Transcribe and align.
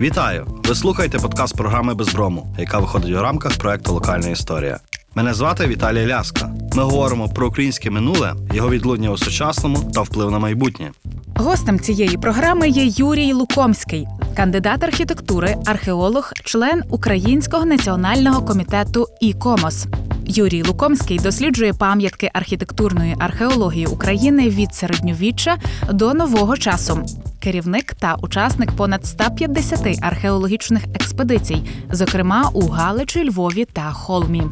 Вітаю! 0.00 0.46
Ви 0.64 0.74
слухаєте 0.74 1.18
подкаст 1.18 1.56
програми 1.56 1.94
Безброму, 1.94 2.54
яка 2.58 2.78
виходить 2.78 3.16
у 3.16 3.22
рамках 3.22 3.58
проекту 3.58 3.92
Локальна 3.92 4.28
історія. 4.28 4.80
Мене 5.14 5.34
звати 5.34 5.66
Віталій 5.66 6.06
Ляска. 6.06 6.50
Ми 6.76 6.82
говоримо 6.82 7.28
про 7.28 7.48
українське 7.48 7.90
минуле, 7.90 8.34
його 8.52 8.70
відлуння 8.70 9.10
у 9.10 9.16
сучасному 9.16 9.90
та 9.94 10.00
вплив 10.02 10.30
на 10.30 10.38
майбутнє. 10.38 10.92
Гостем 11.36 11.80
цієї 11.80 12.16
програми 12.16 12.68
є 12.68 12.84
Юрій 12.86 13.32
Лукомський, 13.32 14.06
кандидат 14.36 14.84
архітектури, 14.84 15.56
археолог, 15.66 16.32
член 16.44 16.82
Українського 16.90 17.64
національного 17.64 18.42
комітету 18.42 19.06
ІКОМОС. 19.20 19.86
Юрій 20.26 20.62
Лукомський 20.62 21.18
досліджує 21.18 21.72
пам'ятки 21.72 22.30
архітектурної 22.32 23.16
археології 23.18 23.86
України 23.86 24.48
від 24.48 24.74
середньовіччя 24.74 25.58
до 25.90 26.14
нового 26.14 26.56
часу. 26.56 27.06
Керівник 27.40 27.94
та 27.94 28.14
учасник 28.14 28.72
понад 28.72 29.06
150 29.06 29.98
археологічних 30.02 30.84
експедицій, 30.94 31.62
зокрема 31.90 32.50
у 32.54 32.68
Галичі, 32.68 33.28
Львові 33.28 33.64
та 33.64 33.92
Холмі. 33.92 34.42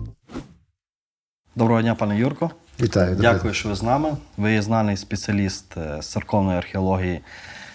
Доброго 1.56 1.82
дня, 1.82 1.94
пане 1.94 2.18
Юрко. 2.18 2.50
Вітаю, 2.80 3.14
добре. 3.14 3.32
Дякую, 3.32 3.54
що 3.54 3.68
ви 3.68 3.74
з 3.74 3.82
нами. 3.82 4.16
Ви 4.36 4.52
є 4.52 4.62
знаний 4.62 4.96
спеціаліст 4.96 5.76
е, 5.76 6.02
з 6.02 6.06
церковної 6.06 6.58
археології 6.58 7.20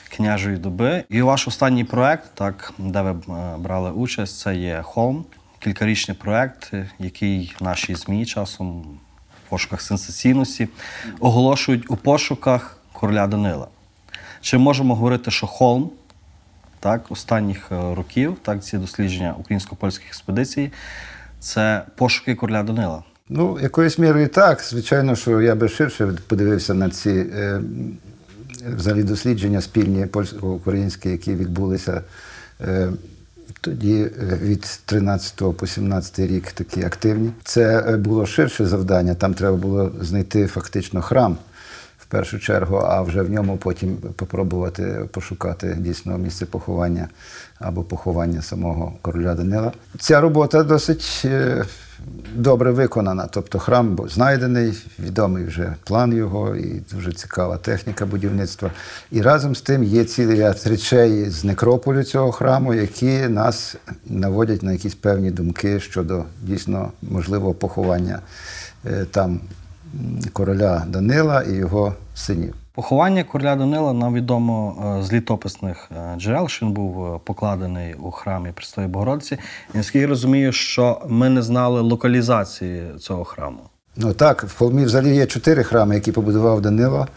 княжої 0.09 0.57
доби. 0.57 1.03
І 1.09 1.21
ваш 1.21 1.47
останній 1.47 1.83
проект, 1.83 2.23
так, 2.33 2.73
де 2.77 3.01
ви 3.01 3.09
е, 3.09 3.57
брали 3.57 3.91
участь, 3.91 4.39
це 4.39 4.55
є 4.55 4.81
Холм, 4.83 5.25
кількарічний 5.59 6.17
проект, 6.17 6.69
е, 6.73 6.89
який 6.99 7.55
наші 7.61 7.95
ЗМІ 7.95 8.25
часом 8.25 8.81
в 9.45 9.49
пошуках 9.49 9.81
сенсаційності 9.81 10.67
оголошують 11.19 11.91
у 11.91 11.95
пошуках 11.95 12.77
короля 12.93 13.27
Данила. 13.27 13.67
Чи 14.41 14.57
можемо 14.57 14.95
говорити, 14.95 15.31
що 15.31 15.47
Холм 15.47 15.91
так, 16.79 17.11
останніх 17.11 17.71
е, 17.71 17.95
років, 17.95 18.37
так, 18.41 18.63
ці 18.63 18.77
дослідження 18.77 19.35
українсько-польських 19.39 20.07
експедицій, 20.07 20.71
це 21.39 21.83
пошуки 21.95 22.35
короля 22.35 22.63
Данила? 22.63 23.03
Ну, 23.29 23.59
якоюсь 23.61 23.99
мірою 23.99 24.27
так. 24.27 24.61
Звичайно, 24.61 25.15
що 25.15 25.41
я 25.41 25.55
би 25.55 25.69
ширше 25.69 26.13
подивився 26.27 26.73
на 26.73 26.89
ці 26.89 27.09
е, 27.09 27.61
взагалі 28.75 29.03
дослідження 29.03 29.61
спільні 29.61 30.05
польсько-українські, 30.05 31.09
які 31.09 31.35
відбулися 31.35 32.01
е, 32.61 32.89
тоді 33.61 34.01
е, 34.01 34.39
від 34.41 34.79
13 34.85 35.57
по 35.57 35.67
17 35.67 36.19
рік 36.19 36.51
такі 36.51 36.83
активні. 36.83 37.31
Це 37.43 37.83
е, 37.87 37.97
було 37.97 38.25
ширше 38.25 38.65
завдання. 38.65 39.15
Там 39.15 39.33
треба 39.33 39.57
було 39.57 39.91
знайти 40.01 40.47
фактично 40.47 41.01
храм. 41.01 41.37
В 41.99 42.09
першу 42.09 42.39
чергу, 42.39 42.77
а 42.77 43.01
вже 43.01 43.21
в 43.21 43.29
ньому 43.29 43.57
потім 43.57 43.97
попробувати 43.97 45.05
пошукати 45.11 45.77
дійсно 45.79 46.17
місце 46.17 46.45
поховання 46.45 47.07
або 47.59 47.83
поховання 47.83 48.41
самого 48.41 48.93
короля 49.01 49.35
Данила. 49.35 49.71
Ця 49.99 50.21
робота 50.21 50.63
досить 50.63 51.21
е, 51.25 51.65
добре 52.35 52.71
виконана. 52.71 53.27
Тобто 53.31 53.59
храм 53.59 53.95
був 53.95 54.09
знайдений, 54.09 54.73
відомий 54.99 55.45
вже 55.45 55.75
план 55.83 56.13
його, 56.13 56.55
і 56.55 56.81
дуже 56.93 57.13
цікава 57.13 57.57
техніка 57.57 58.05
будівництва. 58.05 58.71
І 59.11 59.21
разом 59.21 59.55
з 59.55 59.61
тим 59.61 59.83
є 59.83 60.05
цілий 60.05 60.39
ряд 60.39 60.63
речей 60.65 61.29
з 61.29 61.43
некрополю 61.43 62.03
цього 62.03 62.31
храму, 62.31 62.73
які 62.73 63.27
нас 63.27 63.75
наводять 64.05 64.63
на 64.63 64.71
якісь 64.71 64.95
певні 64.95 65.31
думки 65.31 65.79
щодо 65.79 66.23
дійсно 66.41 66.91
можливого 67.01 67.53
поховання 67.53 68.19
е, 68.85 69.05
там 69.11 69.39
короля 70.33 70.85
Данила 70.87 71.41
і 71.41 71.53
його 71.53 71.95
синів. 72.15 72.66
Поховання 72.77 73.23
короля 73.23 73.55
Данила 73.55 73.93
нам 73.93 74.13
відомо 74.13 74.75
е, 74.99 75.03
з 75.03 75.13
літописних 75.13 75.89
е, 75.91 76.19
джерел, 76.19 76.47
що 76.47 76.65
він 76.65 76.73
був 76.73 77.15
е, 77.15 77.19
покладений 77.23 77.93
у 77.93 78.11
храмі 78.11 78.51
Престої 78.51 78.87
Богородиці. 78.87 79.37
І 79.73 79.77
наскільки 79.77 79.99
я 79.99 80.07
розумію, 80.07 80.51
що 80.51 81.01
ми 81.07 81.29
не 81.29 81.41
знали 81.41 81.81
локалізації 81.81 82.83
цього 82.99 83.23
храму. 83.23 83.59
Ну 83.95 84.13
так, 84.13 84.43
в 84.43 84.57
Холмі 84.57 84.85
взагалі 84.85 85.15
є 85.15 85.25
чотири 85.25 85.63
храми, 85.63 85.95
які 85.95 86.11
побудував 86.11 86.61
Данило, 86.61 87.07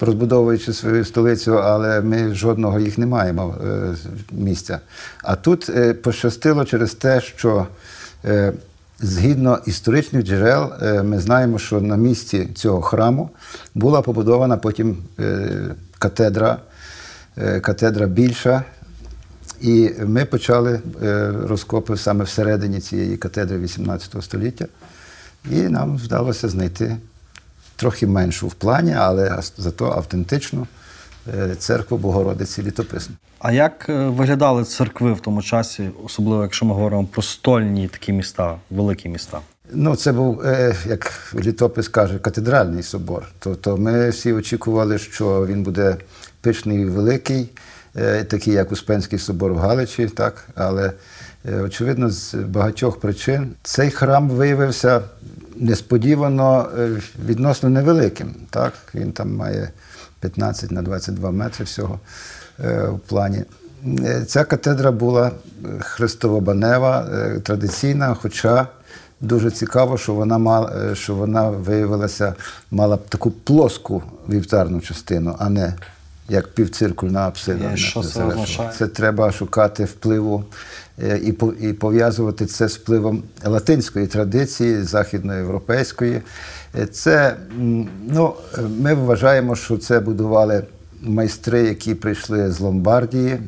розбудовуючи 0.00 0.72
свою 0.72 1.04
столицю, 1.04 1.58
але 1.58 2.00
ми 2.00 2.34
жодного 2.34 2.80
їх 2.80 2.98
не 2.98 3.06
маємо 3.06 3.54
місця. 4.32 4.80
А 5.22 5.36
тут 5.36 5.70
пощастило 6.02 6.64
через 6.64 6.94
те, 6.94 7.20
що 7.20 7.66
згідно 9.00 9.58
історичних 9.66 10.24
джерел, 10.24 10.72
е, 10.82 11.02
ми 11.02 11.20
знаємо, 11.20 11.58
що 11.58 11.80
на 11.80 11.96
місці 11.96 12.48
цього 12.54 12.82
храму 12.82 13.30
була 13.74 14.02
побудована 14.02 14.56
потім 14.56 14.96
е, 15.20 15.50
катедра, 15.98 16.58
е, 17.38 17.60
катедра 17.60 18.06
більша. 18.06 18.64
І 19.60 19.90
ми 20.06 20.24
почали 20.24 20.80
розкопи 21.44 21.96
саме 21.96 22.24
всередині 22.24 22.80
цієї 22.80 23.16
катедри 23.16 23.58
18 23.58 24.22
століття. 24.22 24.66
І 25.50 25.56
нам 25.56 25.96
вдалося 25.96 26.48
знайти 26.48 26.96
трохи 27.76 28.06
меншу 28.06 28.48
в 28.48 28.54
плані, 28.54 28.94
але 28.94 29.42
зато 29.58 29.86
автентичну 29.86 30.66
церкву 31.58 31.98
Богородиці 31.98 32.62
літописну. 32.62 33.14
А 33.38 33.52
як 33.52 33.86
е, 33.88 34.08
виглядали 34.08 34.64
церкви 34.64 35.12
в 35.12 35.20
тому 35.20 35.42
часі, 35.42 35.90
особливо 36.04 36.42
якщо 36.42 36.66
ми 36.66 36.74
говоримо 36.74 37.04
про 37.04 37.22
стольні 37.22 37.88
такі 37.88 38.12
міста, 38.12 38.56
великі 38.70 39.08
міста? 39.08 39.40
Ну, 39.72 39.96
це 39.96 40.12
був, 40.12 40.40
е, 40.40 40.76
як 40.86 41.32
літопис 41.34 41.88
каже, 41.88 42.18
катедральний 42.18 42.82
собор. 42.82 43.28
Тобто 43.38 43.76
ми 43.76 44.10
всі 44.10 44.32
очікували, 44.32 44.98
що 44.98 45.46
він 45.46 45.62
буде 45.62 45.96
пишний 46.40 46.80
і 46.80 46.84
великий, 46.84 47.50
е, 47.96 48.24
такий 48.24 48.54
як 48.54 48.72
Успенський 48.72 49.18
собор 49.18 49.52
в 49.52 49.58
Галичі, 49.58 50.06
так? 50.06 50.48
але 50.54 50.92
е, 51.48 51.60
очевидно, 51.60 52.10
з 52.10 52.34
багатьох 52.34 53.00
причин 53.00 53.52
цей 53.62 53.90
храм 53.90 54.28
виявився 54.28 55.02
несподівано 55.56 56.68
е, 56.78 56.88
відносно 57.26 57.68
невеликим. 57.68 58.34
Так? 58.50 58.72
Він 58.94 59.12
там 59.12 59.36
має 59.36 59.70
15 60.20 60.70
на 60.70 60.82
22 60.82 61.30
метри 61.30 61.64
всього 61.64 62.00
е, 62.64 62.82
в 62.88 62.98
плані. 62.98 63.44
Е, 63.86 64.24
Ця 64.24 64.44
катедра 64.44 64.90
була 64.90 65.26
е, 65.28 65.32
хрестовобанева, 65.80 67.08
е, 67.12 67.40
традиційна, 67.40 68.14
хоча 68.14 68.66
дуже 69.20 69.50
цікаво, 69.50 69.98
що 69.98 70.14
вона 70.14 70.38
мала, 70.38 70.94
що 70.94 71.14
вона 71.14 71.50
виявилася, 71.50 72.34
мала 72.70 72.96
таку 72.96 73.30
плоску 73.30 74.02
вівтарну 74.28 74.80
частину, 74.80 75.36
а 75.38 75.48
не 75.48 75.74
як 76.30 76.48
півциркульна 76.48 77.28
апсида. 77.28 77.76
Що 77.76 78.02
це 78.02 78.24
означає? 78.24 78.70
Це 78.78 78.86
треба 78.86 79.32
шукати 79.32 79.84
впливу 79.84 80.44
е, 81.02 81.18
і, 81.18 81.34
і 81.68 81.72
пов'язувати 81.72 82.46
це 82.46 82.68
з 82.68 82.76
впливом 82.76 83.22
латинської 83.44 84.06
традиції, 84.06 84.82
західноєвропейської. 84.82 86.22
Е, 86.78 86.86
Це, 86.86 87.36
ну, 88.08 88.34
е, 88.58 88.60
ми 88.80 88.94
вважаємо, 88.94 89.56
що 89.56 89.78
це 89.78 90.00
будували 90.00 90.64
майстри, 91.02 91.62
які 91.62 91.94
прийшли 91.94 92.50
з 92.50 92.60
Ломбардії. 92.60 93.38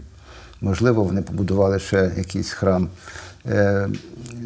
Можливо, 0.60 1.04
вони 1.04 1.22
побудували 1.22 1.78
ще 1.78 2.12
якийсь 2.16 2.52
храм, 2.52 2.88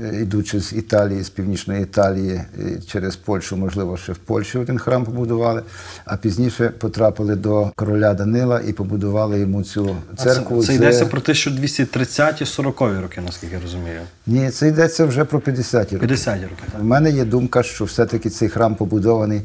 е, 0.02 0.10
е, 0.14 0.20
йдучи 0.22 0.60
з 0.60 0.72
Італії, 0.72 1.22
з 1.22 1.28
північної 1.30 1.82
Італії 1.82 2.32
е, 2.34 2.46
через 2.86 3.16
Польщу, 3.16 3.56
можливо, 3.56 3.96
ще 3.96 4.12
в 4.12 4.16
Польщі 4.18 4.58
один 4.58 4.78
храм 4.78 5.04
побудували, 5.04 5.62
а 6.04 6.16
пізніше 6.16 6.68
потрапили 6.68 7.36
до 7.36 7.70
короля 7.76 8.14
Данила 8.14 8.60
і 8.68 8.72
побудували 8.72 9.40
йому 9.40 9.62
цю 9.62 9.96
А 10.12 10.16
церкву. 10.16 10.60
Це, 10.60 10.66
це 10.66 10.72
з- 10.72 10.76
йдеться 10.76 11.06
про 11.06 11.20
1230-40 11.20 13.00
роки, 13.02 13.20
наскільки 13.20 13.54
я 13.54 13.60
розумію. 13.60 14.00
Ні, 14.26 14.50
це 14.50 14.68
йдеться 14.68 15.04
вже 15.04 15.24
про 15.24 15.40
50 15.40 15.82
років. 15.82 15.98
50 15.98 16.42
роки. 16.42 16.62
У 16.80 16.84
мене 16.84 17.10
є 17.10 17.24
думка, 17.24 17.62
що 17.62 17.84
все-таки 17.84 18.30
цей 18.30 18.48
храм 18.48 18.74
побудований 18.74 19.42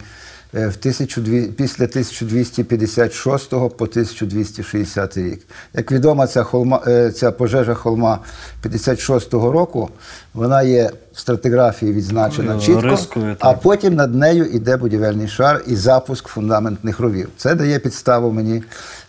в 0.53 0.57
1200, 0.57 1.51
після 1.51 1.85
1256 1.85 3.49
по 3.49 3.85
1260 3.85 5.17
рік. 5.17 5.41
Як 5.73 5.91
відомо, 5.91 6.27
ця, 6.27 6.43
холма, 6.43 6.81
е, 6.87 7.11
ця 7.11 7.31
пожежа 7.31 7.73
холма 7.73 8.19
56-го 8.63 9.51
року, 9.51 9.89
вона 10.33 10.61
є 10.61 10.91
в 11.13 11.19
стратиграфії 11.19 11.93
відзначена 11.93 12.55
Ой, 12.55 12.61
чітко, 12.61 13.35
а 13.39 13.53
потім 13.53 13.95
над 13.95 14.15
нею 14.15 14.45
йде 14.45 14.77
будівельний 14.77 15.27
шар 15.27 15.63
і 15.67 15.75
запуск 15.75 16.27
фундаментних 16.27 16.99
ровів. 16.99 17.29
Це 17.37 17.55
дає 17.55 17.79
підставу 17.79 18.31
мені 18.31 18.63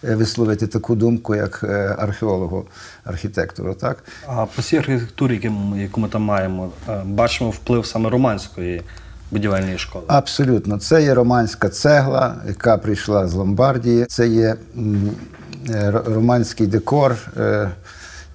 е, 0.05 0.15
висловити 0.15 0.67
таку 0.67 0.95
думку, 0.95 1.35
як 1.35 1.61
е, 1.65 1.97
археологу, 1.99 2.65
архітектору. 3.05 3.75
Так? 3.75 4.05
А 4.27 4.47
по 4.47 4.63
цій 4.63 4.77
архітектурі, 4.77 5.41
яку 5.77 6.01
ми- 6.01 6.09
там 6.09 6.23
маємо, 6.23 6.71
е, 6.89 7.03
бачимо 7.05 7.51
вплив 7.51 7.87
саме 7.87 8.11
романської 8.11 8.83
будівельної 9.33 9.79
школи. 9.79 10.05
Абсолютно, 10.09 10.79
це 10.79 11.03
є 11.03 11.15
романська 11.15 11.69
цегла, 11.69 12.35
яка 12.47 12.77
прийшла 12.79 13.29
з 13.29 13.33
Ломбардії. 13.35 14.05
Це 14.05 14.29
є 14.29 14.45
е, 14.47 15.91
ро- 15.91 16.15
романський 16.15 16.67
декор, 16.67 17.17
е, 17.37 17.71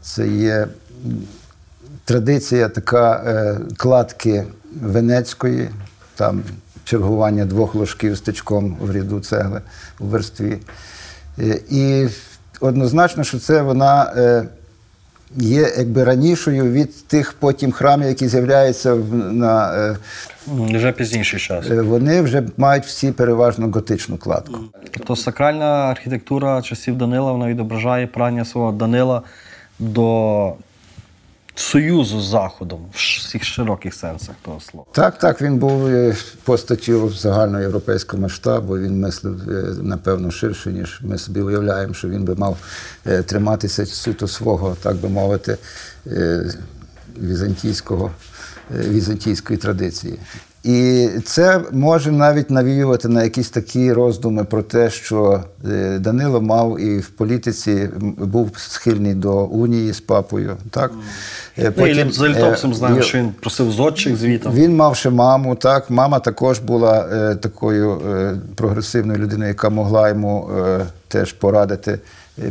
це 0.01 0.27
є 0.27 0.67
традиція 2.05 2.69
така 2.69 3.23
е, 3.27 3.59
кладки 3.77 4.44
венецької, 4.81 5.69
там 6.15 6.44
чергування 6.83 7.45
двох 7.45 7.75
ложків 7.75 8.15
з 8.15 8.21
тичком 8.21 8.77
в 8.81 8.91
ряду 8.91 9.19
цегли 9.19 9.61
у 10.00 10.05
верстві. 10.05 10.57
І 11.69 12.07
однозначно, 12.59 13.23
що 13.23 13.39
це 13.39 13.61
вона 13.61 14.13
є 15.35 15.74
якби 15.77 16.03
ранішою 16.03 16.71
від 16.71 17.07
тих 17.07 17.33
потім 17.33 17.71
храмів, 17.71 18.07
які 18.07 18.27
з'являються 18.27 18.95
на. 19.31 19.74
е, 19.75 19.97
Вже 20.47 20.91
пізніший 20.91 21.39
час. 21.39 21.65
е, 21.69 21.81
Вони 21.81 22.21
вже 22.21 22.44
мають 22.57 22.85
всі 22.85 23.12
переважно 23.12 23.68
готичну 23.68 24.18
кладку. 24.18 24.59
Тобто 24.91 25.15
сакральна 25.15 25.65
архітектура 25.65 26.62
часів 26.62 26.97
Данила 26.97 27.31
вона 27.31 27.47
відображає 27.47 28.07
прагнення 28.07 28.45
свого 28.45 28.71
Данила 28.71 29.21
до 29.79 30.53
союзу 31.59 32.21
з 32.21 32.25
Заходом 32.25 32.80
в 32.94 32.98
всіх 32.98 33.44
широких 33.44 33.94
сенсах 33.94 34.36
того 34.42 34.59
слова. 34.59 34.86
Так, 34.92 35.18
так, 35.18 35.42
він 35.42 35.57
був 35.57 35.88
е, 35.88 36.15
постаттю 36.44 37.09
загальноєвропейського 37.09 38.24
масштабу. 38.24 38.77
Він 38.77 39.00
мислив, 39.00 39.50
е, 39.50 39.75
напевно, 39.81 40.31
ширше, 40.31 40.71
ніж 40.71 41.00
ми 41.01 41.18
собі 41.18 41.42
уявляємо, 41.42 41.94
що 41.94 42.09
він 42.09 42.24
би 42.24 42.36
мав 42.36 42.57
е, 43.06 43.24
триматися 43.24 43.86
суто 43.86 44.27
свого, 44.27 44.77
так 44.81 44.95
би 44.95 45.09
мовити, 45.09 45.57
візантійського, 47.21 48.12
візантійської 48.71 49.60
традиції. 49.60 50.19
І 50.67 51.09
це 51.25 51.61
може 51.71 52.11
навіть 52.11 52.49
навіювати 52.49 53.07
на 53.07 53.23
якісь 53.23 53.49
такі 53.49 53.93
роздуми 53.93 54.43
про 54.43 54.63
те, 54.63 54.89
що 54.89 55.43
е, 55.71 55.99
Данило 55.99 56.41
мав 56.41 56.79
і 56.79 56.97
в 56.97 57.09
політиці 57.09 57.89
був 58.17 58.51
схильний 58.57 59.13
до 59.13 59.43
унії 59.43 59.93
з 59.93 59.99
папою. 59.99 60.57
Так? 60.71 60.91
І 61.57 61.69
потім, 61.69 62.11
за 62.11 62.29
літописом 62.29 62.71
е, 62.71 62.73
знаємо, 62.73 63.01
що 63.01 63.17
він 63.17 63.31
просив 63.39 63.71
зодчих 63.71 64.15
звітом. 64.15 64.53
він 64.53 64.75
мав 64.75 64.95
ще 64.95 65.09
маму, 65.09 65.55
так. 65.55 65.89
Мама 65.89 66.19
також 66.19 66.59
була 66.59 67.35
такою 67.35 68.01
прогресивною 68.55 69.19
людиною, 69.19 69.47
яка 69.47 69.69
могла 69.69 70.09
йому 70.09 70.49
теж 71.07 71.33
порадити 71.33 71.99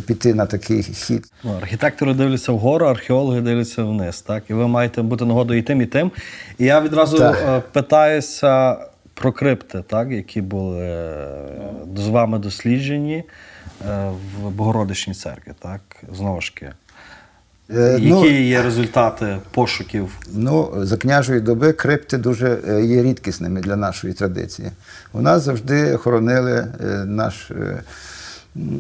піти 0.07 0.35
на 0.35 0.47
такий 0.47 0.83
хід. 0.83 1.27
Ну, 1.45 1.57
архітектори 1.63 2.15
дивляться 2.15 2.53
вгору, 2.53 2.87
археологи 2.87 3.41
дивляться 3.41 3.85
вниз. 3.85 4.21
Так? 4.21 4.43
І 4.51 4.55
ви 4.55 4.69
маєте 4.69 5.03
бути 5.03 5.25
нагодою 5.25 5.61
і 5.61 5.63
тим, 5.63 5.83
і 5.83 5.87
тим. 5.87 6.11
І 6.59 6.65
я 6.65 6.81
відразу 6.81 7.19
Так. 7.19 7.45
е, 7.49 7.63
питаюся 7.73 8.77
про 9.15 9.33
крипти, 9.33 9.85
так? 9.87 10.11
які 10.11 10.41
були 10.41 10.81
е, 10.81 11.15
з 11.97 12.09
вами 12.09 12.39
досліджені 12.39 13.25
е, 13.89 14.11
в 14.43 14.51
Богородичній 14.51 15.15
церкві. 15.15 15.53
Так? 15.61 15.81
Знову 16.13 16.41
ж 16.41 16.55
таки. 16.55 16.73
Е, 17.75 17.93
Які 17.93 18.07
ну, 18.09 18.27
є 18.27 18.63
результати 18.63 19.39
пошуків? 19.51 20.09
Ну, 20.33 20.73
за 20.77 20.97
княжої 20.97 21.41
доби 21.41 21.73
крипти 21.73 22.19
дуже 22.19 22.59
е, 22.69 22.85
є 22.85 23.03
рідкісними 23.03 23.61
для 23.61 23.77
нашої 23.77 24.13
традиції. 24.13 24.71
У 25.13 25.21
нас 25.21 25.43
завжди 25.43 25.97
хоронили 25.97 26.53
е, 26.81 26.87
наш, 27.07 27.51
е, 27.51 27.83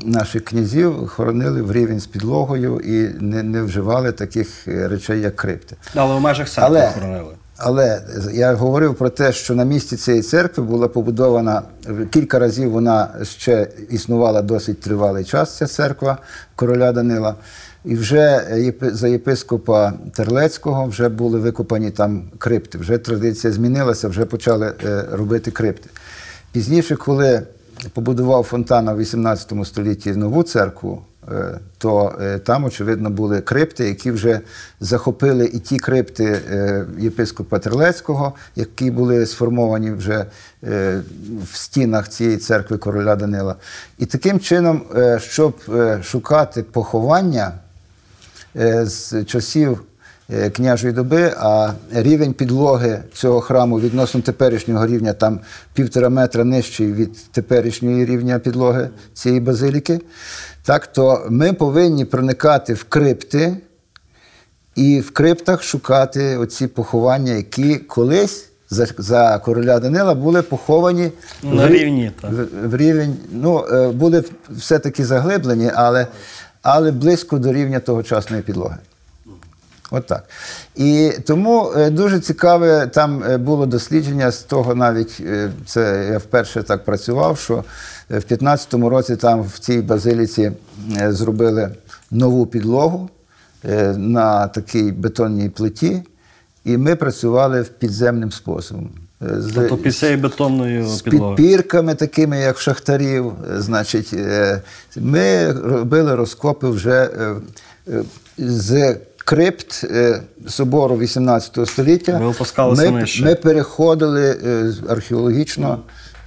наших 0.04 0.44
князів, 0.44 1.08
хоронили 1.08 1.62
в 1.62 1.72
рівень 1.72 2.00
з 2.00 2.06
підлогою 2.06 2.80
і 2.80 3.24
не, 3.24 3.42
не 3.42 3.62
вживали 3.62 4.12
таких 4.12 4.68
е, 4.68 4.88
речей, 4.88 5.20
як 5.20 5.36
крипти. 5.36 5.76
Але 5.94 6.14
в 6.16 6.20
межах 6.20 6.48
церкви 6.48 6.78
Але, 6.78 6.90
хоронили. 6.94 7.34
але 7.56 8.02
я 8.32 8.54
говорив 8.54 8.94
про 8.94 9.10
те, 9.10 9.32
що 9.32 9.54
на 9.54 9.64
місці 9.64 9.96
цієї 9.96 10.22
церкви 10.22 10.64
була 10.64 10.88
побудована 10.88 11.62
кілька 12.10 12.38
разів. 12.38 12.70
Вона 12.70 13.08
ще 13.22 13.68
існувала 13.90 14.42
досить 14.42 14.80
тривалий 14.80 15.24
час. 15.24 15.56
Ця 15.56 15.66
церква 15.66 16.18
короля 16.56 16.92
Данила. 16.92 17.34
І 17.84 17.94
вже 17.94 18.40
за 18.80 19.08
єпископа 19.08 19.92
Терлецького 20.14 20.86
вже 20.86 21.08
були 21.08 21.38
викопані 21.38 21.90
там 21.90 22.22
крипти. 22.38 22.78
Вже 22.78 22.98
традиція 22.98 23.52
змінилася, 23.52 24.08
вже 24.08 24.24
почали 24.24 24.72
е, 24.84 25.04
робити 25.12 25.50
крипти. 25.50 25.90
Пізніше, 26.52 26.96
коли 26.96 27.42
побудував 27.92 28.44
Фонтана 28.44 28.92
в 28.92 28.98
18 28.98 29.52
столітті 29.64 30.12
нову 30.12 30.42
церкву, 30.42 31.02
е, 31.32 31.58
то 31.78 32.14
е, 32.20 32.38
там, 32.38 32.64
очевидно, 32.64 33.10
були 33.10 33.40
крипти, 33.40 33.88
які 33.88 34.10
вже 34.10 34.40
захопили 34.80 35.46
і 35.46 35.58
ті 35.58 35.76
крипти 35.76 36.24
е, 36.24 36.86
єпископа 36.98 37.58
Терлецького, 37.58 38.32
які 38.56 38.90
були 38.90 39.26
сформовані 39.26 39.90
вже 39.90 40.26
в 41.42 41.56
стінах 41.56 42.08
цієї 42.08 42.36
церкви 42.36 42.78
короля 42.78 43.16
Данила. 43.16 43.54
І 43.98 44.06
таким 44.06 44.40
чином, 44.40 44.82
щоб 45.18 45.54
шукати 46.02 46.62
поховання 46.62 47.52
з 48.84 49.24
часів 49.24 49.82
княжої 50.52 50.92
доби, 50.92 51.34
а 51.38 51.72
рівень 51.92 52.32
підлоги 52.32 53.02
цього 53.14 53.40
храму 53.40 53.80
відносно 53.80 54.20
теперішнього 54.20 54.86
рівня 54.86 55.12
там 55.12 55.40
півтора 55.74 56.08
метра 56.08 56.44
нижчий 56.44 56.92
від 56.92 57.30
теперішньої 57.30 58.04
рівня 58.04 58.38
підлоги 58.38 58.88
цієї 59.14 59.40
базиліки, 59.40 60.00
так 60.62 60.86
то 60.86 61.26
ми 61.30 61.52
повинні 61.52 62.04
проникати 62.04 62.74
в 62.74 62.84
крипти 62.84 63.56
і 64.74 65.00
в 65.00 65.10
криптах 65.10 65.62
шукати 65.62 66.36
оці 66.36 66.66
поховання, 66.66 67.32
які 67.32 67.76
колись. 67.76 68.48
За, 68.70 68.86
за 68.98 69.38
короля 69.38 69.78
Данила 69.80 70.14
були 70.14 70.42
поховані 70.42 71.10
На 71.42 71.66
в 71.66 71.70
рівні, 71.70 72.10
так. 72.20 72.30
в, 72.32 72.68
в 72.68 72.76
рівень, 72.76 73.16
ну, 73.32 73.64
е, 73.72 73.88
були 73.88 74.24
все-таки 74.50 75.04
заглиблені, 75.04 75.70
але, 75.74 76.06
але 76.62 76.92
близько 76.92 77.38
до 77.38 77.52
рівня 77.52 77.80
тогочасної 77.80 78.42
підлоги. 78.42 78.76
От. 79.90 80.12
І 80.76 81.12
тому 81.26 81.72
е, 81.76 81.90
дуже 81.90 82.20
цікаве 82.20 82.86
там 82.86 83.24
е, 83.24 83.38
було 83.38 83.66
дослідження 83.66 84.30
з 84.30 84.38
того, 84.42 84.74
навіть 84.74 85.16
е, 85.20 85.50
це 85.66 86.08
я 86.12 86.18
вперше 86.18 86.62
так 86.62 86.84
працював, 86.84 87.38
що 87.38 87.64
в 88.10 88.14
15-му 88.30 88.88
році 88.88 89.16
там 89.16 89.42
в 89.42 89.58
цій 89.58 89.78
базиліці 89.82 90.52
зробили 91.08 91.74
нову 92.10 92.46
підлогу 92.46 93.10
на 93.96 94.46
такій 94.48 94.82
бетонній 94.92 95.48
плиті, 95.48 96.02
і 96.64 96.76
ми 96.76 96.96
працювали 96.96 97.62
в 97.62 97.68
підземним 97.68 98.32
способом. 98.32 98.90
З- 99.20 99.52
Тобто 99.54 99.76
під 99.76 99.96
цією 99.96 100.18
бетонною 100.18 100.86
з 100.86 101.02
підпірками, 101.02 101.94
такими, 101.94 102.38
як 102.38 102.56
в 102.56 102.60
шахтарів. 102.60 103.32
Значить, 103.56 104.14
ми 104.96 105.52
робили 105.52 106.14
розкопи 106.14 106.68
вже 106.68 107.10
з 108.38 108.96
крипт 109.26 109.84
е, 109.84 110.22
собору 110.48 110.98
18 110.98 111.68
століття. 111.68 112.18
Ви 112.18 112.26
опускалися 112.26 112.90
ми, 112.90 113.04
ми 113.22 113.34
переходили 113.34 114.40
е, 114.44 114.72
археологічно, 114.88 115.82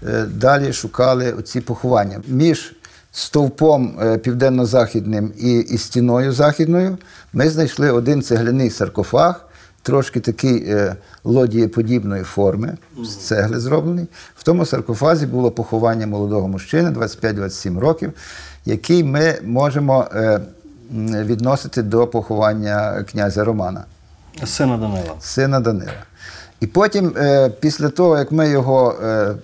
е, 0.08 0.26
далі 0.26 0.74
шукали 0.74 1.32
оці 1.32 1.62
поховання. 1.62 2.22
Між 2.28 2.76
стовпом 3.12 4.00
е, 4.02 4.18
південно-західним 4.18 5.32
і, 5.38 5.60
і 5.60 5.78
стіною 5.78 6.32
західною 6.32 6.98
ми 7.34 7.50
знайшли 7.50 7.92
один 7.92 8.22
цегляний 8.22 8.70
саркофаг, 8.70 9.46
трошки 9.82 10.20
такий 10.20 10.64
е, 10.68 10.96
лодієподібної 11.24 12.24
форми, 12.24 12.78
з 13.04 13.16
цегли 13.16 13.60
зроблений. 13.60 14.08
В 14.36 14.44
тому 14.44 14.66
саркофазі 14.66 15.26
було 15.26 15.52
поховання 15.52 16.08
молодого 16.08 16.48
мужчини 16.48 16.90
25-27 16.90 17.80
років, 17.80 18.14
який 18.66 19.04
ми 19.04 19.40
можемо 19.44 20.08
е, 20.14 20.40
відносити 20.92 21.84
до 21.84 22.08
поховання 22.08 23.04
князя 23.12 23.44
Романа 23.44 23.86
Сина 24.46 24.78
Данила. 24.78 25.16
сина 25.20 25.60
Данила. 25.60 25.92
І 26.60 26.68
потім, 26.68 27.14
е, 27.18 27.50
після 27.50 27.90
того, 27.90 28.18
як 28.18 28.32
ми 28.32 28.50
його 28.50 28.96
е, 29.04 29.36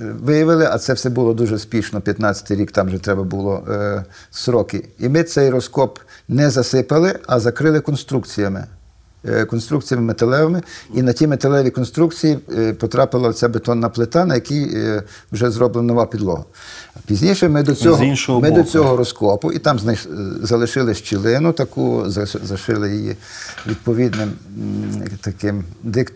виявили, 0.00 0.68
а 0.70 0.78
це 0.78 0.92
все 0.92 1.10
було 1.10 1.34
дуже 1.34 1.58
спішно, 1.58 2.00
15-й 2.00 2.54
рік, 2.54 2.72
там 2.72 2.86
вже 2.86 2.98
треба 2.98 3.22
було 3.22 3.64
е, 3.70 4.04
сроки. 4.30 4.88
І 4.98 5.08
ми 5.08 5.22
цей 5.22 5.50
розкоп 5.50 5.98
не 6.28 6.50
засипали, 6.50 7.18
а 7.26 7.40
закрили 7.40 7.80
конструкціями. 7.80 8.64
Е, 9.28 9.44
Конструкціями 9.44 10.06
металевими, 10.06 10.62
і 10.94 11.02
на 11.02 11.12
ті 11.12 11.26
металеві 11.26 11.70
конструкції 11.70 12.38
е, 12.58 12.72
потрапила 12.72 13.32
ця 13.32 13.48
бетонна 13.48 13.88
плита, 13.88 14.24
на 14.24 14.34
якій 14.34 14.70
е, 14.74 15.02
вже 15.32 15.50
зроблена 15.50 15.86
нова 15.86 16.06
підлога. 16.06 16.44
Пізніше 17.06 17.48
ми 17.48 17.62
до 17.62 17.74
цього, 17.74 18.04
ми 18.40 18.50
до 18.50 18.62
цього 18.62 18.96
розкопу, 18.96 19.52
і 19.52 19.58
там 19.58 19.80
залишили 20.42 20.94
щілину 20.94 21.52
таку, 21.52 22.04
зашили 22.44 22.94
її 22.96 23.16
відповідним 23.66 24.32
таким 25.20 25.64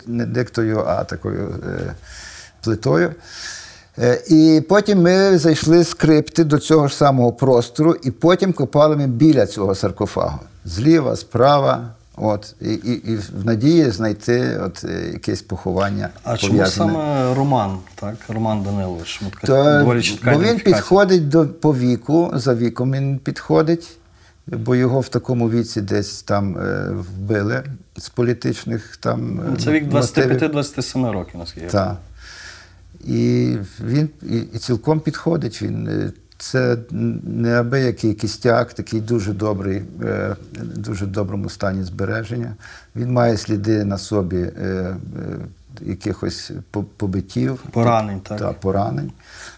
не 0.06 0.26
диктою, 0.26 0.84
а 0.86 1.04
такою 1.04 1.54
е, 1.66 1.94
плитою. 2.64 3.14
І 4.28 4.62
потім 4.68 5.02
ми 5.02 5.38
зайшли 5.38 5.84
з 5.84 5.94
крипти 5.94 6.44
до 6.44 6.58
цього 6.58 6.88
ж 6.88 6.96
самого 6.96 7.32
простору, 7.32 7.96
і 8.02 8.10
потім 8.10 8.52
копали 8.52 8.96
ми 8.96 9.06
біля 9.06 9.46
цього 9.46 9.74
саркофагу. 9.74 10.38
Зліва, 10.64 11.16
справа. 11.16 11.88
От, 12.22 12.54
і, 12.60 12.72
і, 12.72 12.92
і 12.92 13.16
в 13.16 13.44
надії 13.44 13.90
знайти 13.90 14.58
от, 14.58 14.84
е, 14.84 15.10
якесь 15.12 15.42
поховання. 15.42 16.08
А 16.24 16.36
чому 16.36 16.66
саме 16.66 17.34
Роман, 17.34 17.78
так? 17.94 18.14
Роман 18.28 18.62
Данилович? 18.62 19.20
То, 19.44 19.78
доволі 19.78 20.02
чітка 20.02 20.32
бо 20.32 20.42
він 20.42 20.58
підходить 20.60 21.28
до, 21.28 21.46
по 21.48 21.74
віку, 21.74 22.30
за 22.34 22.54
віком 22.54 22.92
він 22.92 23.18
підходить, 23.18 23.88
бо 24.46 24.76
його 24.76 25.00
в 25.00 25.08
такому 25.08 25.50
віці 25.50 25.80
десь 25.80 26.22
там 26.22 26.58
е, 26.58 26.90
вбили 26.90 27.62
з 27.96 28.08
політичних 28.08 28.96
там. 28.96 29.40
е, 29.54 29.56
Це 29.56 29.72
вік 29.72 29.84
25-27 29.84 31.12
років, 31.12 31.34
наскільки. 31.38 31.66
Так. 31.66 31.96
І 33.04 33.56
він 33.84 34.08
і, 34.22 34.36
і 34.38 34.58
цілком 34.58 35.00
підходить. 35.00 35.62
Він 35.62 36.12
Це 36.40 36.76
неабиякий 37.22 38.14
кістяк, 38.14 38.72
такий 38.72 39.00
дуже 39.00 39.32
добрий, 39.32 39.82
е, 40.04 40.36
дуже 40.74 41.06
доброму 41.06 41.48
стані 41.48 41.82
збереження. 41.82 42.54
Він 42.96 43.12
має 43.12 43.36
сліди 43.36 43.84
на 43.84 43.98
собі 43.98 44.36
е, 44.36 44.52
е, 44.62 44.96
якихось 45.80 46.50
по- 46.70 46.82
побиттів. 46.82 47.58
Поранень, 47.70 48.20
так? 48.20 48.38
Та, 48.38 48.52
поранень, 48.52 49.12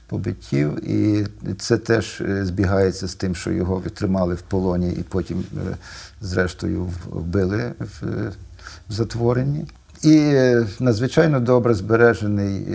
побиттів. 0.08 0.90
І 0.90 1.26
це 1.58 1.78
теж 1.78 2.22
збігається 2.42 3.08
з 3.08 3.14
тим, 3.14 3.34
що 3.34 3.50
його 3.50 3.82
відтримали 3.86 4.34
в 4.34 4.42
полоні 4.42 4.90
і 4.92 5.02
потім, 5.02 5.44
зрештою, 6.20 6.88
вбили 7.10 7.72
в, 7.78 8.30
затворенні. 8.88 9.66
І 10.02 10.34
надзвичайно 10.80 11.40
добре 11.40 11.74
збережений 11.74 12.66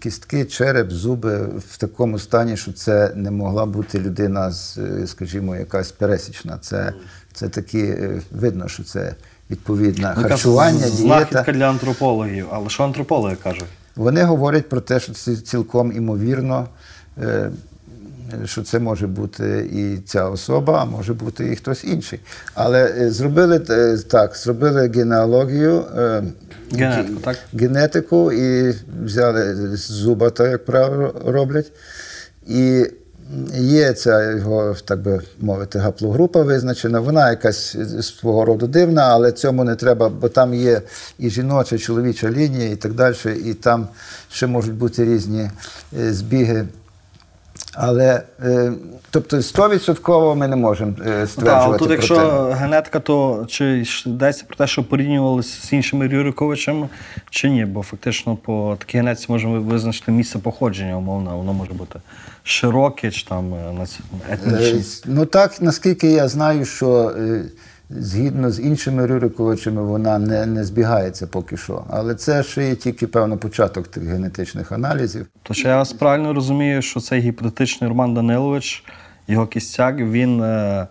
кістки, 0.00 0.44
череп, 0.44 0.90
зуби 0.90 1.38
в 1.68 1.76
такому 1.76 2.18
стані, 2.18 2.56
що 2.56 2.72
це 2.72 3.12
не 3.14 3.30
могла 3.30 3.66
бути 3.66 3.98
людина, 3.98 4.50
з, 4.50 4.78
е, 4.78 5.06
скажімо, 5.06 5.56
якась 5.56 5.92
пересічна. 5.92 6.58
Це, 6.60 6.92
це 7.32 7.48
таки 7.48 7.80
е, 7.80 8.20
видно, 8.32 8.68
що 8.68 8.84
це 8.84 9.14
відповідне 9.50 10.14
Ну, 10.16 10.22
харчування, 10.22 10.78
дієта. 10.78 10.96
Знахідка 10.96 11.52
для 11.52 11.70
антропологів. 11.70 12.46
Але 12.52 12.68
що 12.68 12.84
антропологи 12.84 13.36
кажуть? 13.42 13.64
Вони 13.96 14.22
говорять 14.22 14.68
про 14.68 14.80
те, 14.80 15.00
що 15.00 15.12
це 15.12 15.36
цілком 15.36 15.92
імовірно, 15.92 16.68
е, 17.22 17.50
що 18.44 18.62
це 18.62 18.78
може 18.78 19.06
бути 19.06 19.68
і 19.72 19.98
ця 20.06 20.28
особа, 20.28 20.82
а 20.82 20.84
може 20.84 21.14
бути 21.14 21.52
і 21.52 21.56
хтось 21.56 21.84
інший. 21.84 22.20
Але 22.54 22.94
е, 22.98 23.10
зробили 23.10 23.62
е, 23.70 23.98
так, 24.08 24.36
зробили 24.36 24.88
генеалогію. 24.94 25.84
е, 25.98 26.22
Генетику, 26.72 27.20
так? 27.20 27.36
Генетику 27.54 28.32
і 28.32 28.74
взяли 29.04 29.54
з 29.76 29.80
зуба, 29.80 30.30
так 30.30 30.50
як 30.50 30.64
правило 30.64 31.14
роблять. 31.26 31.72
І 32.46 32.86
є 33.54 33.92
ця 33.92 34.30
його, 34.30 34.76
так 34.84 35.00
би 35.00 35.20
мовити, 35.40 35.78
гаплогрупа 35.78 36.42
визначена. 36.42 37.00
Вона 37.00 37.30
якась 37.30 37.76
свого 38.00 38.44
роду 38.44 38.66
дивна, 38.66 39.02
але 39.02 39.32
цьому 39.32 39.64
не 39.64 39.74
треба, 39.74 40.08
бо 40.08 40.28
там 40.28 40.54
є 40.54 40.82
і 41.18 41.30
жіноча, 41.30 41.76
і 41.76 41.78
чоловіча 41.78 42.30
лінія, 42.30 42.70
і 42.70 42.76
так 42.76 42.92
далі, 42.92 43.14
і 43.44 43.54
там 43.54 43.88
ще 44.30 44.46
можуть 44.46 44.74
бути 44.74 45.04
різні 45.04 45.50
збіги. 45.92 46.66
Але, 47.74 48.22
е, 48.42 48.72
тобто, 49.10 49.42
стовідсотково 49.42 50.34
ми 50.34 50.48
не 50.48 50.56
можемо 50.56 50.94
Ну, 50.98 51.04
так, 51.04 51.28
стверджувати. 51.28 51.64
але 51.66 51.78
тут, 51.78 51.86
про 51.86 51.94
якщо 51.94 52.16
те. 52.16 52.54
генетика, 52.54 53.00
то 53.00 53.44
чи 53.48 53.84
йдеться 54.06 54.44
про 54.48 54.56
те, 54.56 54.66
що 54.66 54.84
порівнювалися 54.84 55.66
з 55.66 55.72
іншими 55.72 56.08
Рюриковичами, 56.08 56.88
чи 57.30 57.48
ні? 57.50 57.64
Бо 57.64 57.82
фактично 57.82 58.36
по 58.36 58.76
такій 58.78 58.98
генетиці 58.98 59.26
можемо 59.28 59.60
визначити 59.60 60.12
місце 60.12 60.38
походження, 60.38 60.96
умовно, 60.96 61.36
воно 61.38 61.52
може 61.52 61.72
бути 61.72 62.00
широке 62.42 63.10
чи 63.10 63.26
там 63.26 63.54
е, 63.54 63.86
етнічне. 64.30 64.78
Е, 64.78 64.82
Ну 65.04 65.26
так, 65.26 65.62
наскільки 65.62 66.10
я 66.12 66.28
знаю, 66.28 66.64
що 66.64 67.12
згідно 67.90 68.50
з 68.50 68.60
іншими 68.60 69.06
Рюриковичами 69.06 69.82
вона 69.82 70.18
не, 70.18 70.46
не 70.46 70.64
збігається 70.64 71.26
поки 71.26 71.56
що. 71.56 71.84
Але 71.90 72.14
це 72.14 72.42
ще 72.42 72.68
є 72.68 72.74
тільки 72.74 73.06
певно 73.06 73.36
початок 73.36 73.88
тих 73.88 74.04
генетичних 74.04 74.72
аналізів. 74.72 75.26
То 75.42 75.54
чи 75.54 75.68
я 75.68 75.76
вас 75.76 75.92
правильно 75.92 76.34
розумію, 76.34 76.82
що 76.82 77.00
цей 77.00 77.20
гіпотетичний 77.20 77.88
Роман 77.88 78.14
Данилович, 78.14 78.84
його 79.28 79.46
кістяк, 79.46 79.96
він 79.98 80.42
е, 80.42 80.86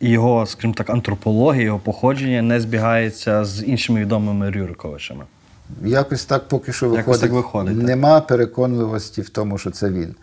його, 0.00 0.46
скажімо 0.46 0.74
так, 0.74 0.90
антропологія, 0.90 1.64
його 1.64 1.78
походження 1.78 2.42
не 2.42 2.60
збігається 2.60 3.44
з 3.44 3.64
іншими 3.64 4.00
відомими 4.00 4.50
Рюриковичами. 4.50 5.24
Якось 5.84 6.24
так 6.24 6.48
поки 6.48 6.72
що 6.72 6.86
Якось 6.86 6.98
виходить. 6.98 7.20
так 7.20 7.32
виходить. 7.32 7.76
Нема 7.76 8.20
переконливості 8.20 9.22
в 9.22 9.28
тому, 9.28 9.58
що 9.58 9.70
це 9.70 9.90
він. 9.90 10.14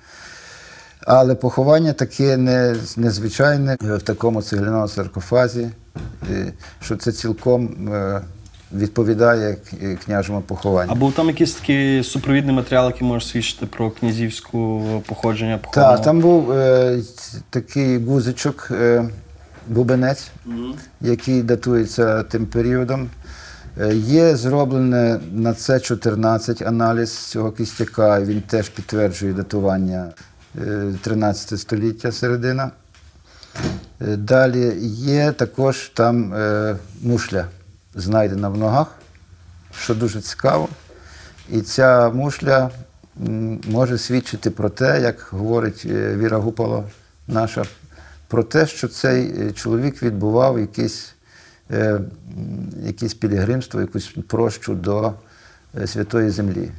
Але 1.08 1.36
поховання 1.36 1.94
таке 1.94 2.38
не, 2.38 2.76
незвичайне 2.98 3.78
е, 3.84 3.96
в 3.96 4.02
такому 4.02 4.42
цегляному 4.42 4.88
саркофазі, 4.88 5.70
е, 6.32 6.54
що 6.82 6.96
це 6.96 7.12
цілком 7.12 7.90
е, 7.94 8.22
відповідає 8.74 9.58
княжому 10.06 10.42
похованню. 10.42 10.92
А 10.92 10.96
був 10.96 11.14
там 11.14 11.28
якийсь 11.28 11.54
такий 11.54 12.04
супровідний 12.04 12.56
матеріал, 12.56 12.86
який 12.86 13.08
може 13.08 13.26
свідчити 13.28 13.66
про 13.66 13.92
князівську 13.92 14.82
походження 15.08 15.60
Так, 15.74 16.02
там 16.02 16.20
був 16.20 16.52
е, 16.52 17.00
такий 17.50 17.98
гузичок, 17.98 18.68
е, 18.72 19.10
бубенець, 19.68 20.32
який 21.02 21.44
датується 21.44 22.24
тим 22.24 22.46
періодом. 22.46 23.10
Е, 23.82 23.96
є 23.96 24.36
зроблене 24.36 25.20
на 25.32 25.54
це 25.54 25.80
14 25.80 26.62
аналіз 26.62 27.18
цього 27.18 27.52
кістяка, 27.52 28.22
він 28.22 28.42
теж 28.42 28.70
підтверджує 28.70 29.34
датування 29.34 30.06
е, 30.06 30.14
13 31.02 31.60
століття 31.60 32.12
середина. 32.12 32.72
Е, 34.02 34.16
Далі 34.16 34.74
є 34.96 35.32
також 35.32 35.92
там 35.94 36.34
е, 36.34 36.76
мушля, 37.02 37.46
знайдена 37.96 38.50
в 38.50 38.58
ногах, 38.58 38.88
що 39.80 39.96
дуже 39.96 40.22
цікаво. 40.22 40.70
І 41.50 41.62
ця 41.62 42.10
мушля 42.10 42.72
може 43.68 43.98
свідчити 43.98 44.50
про 44.50 44.70
те, 44.70 45.02
як 45.02 45.28
говорить 45.32 45.84
е, 45.86 46.16
Віра 46.18 46.38
Гупало 46.38 46.90
наша, 47.28 47.66
про 48.28 48.44
те, 48.44 48.68
що 48.68 48.88
цей 48.88 49.42
е, 49.42 49.52
чоловік 49.52 50.04
відбував 50.04 50.60
якесь, 50.60 51.14
е, 51.72 52.00
пілігримство, 53.20 53.82
якусь 53.82 54.16
прощу 54.28 54.74
до 54.74 55.14
е, 55.82 55.88
святої 55.88 56.30
землі. 56.30 56.72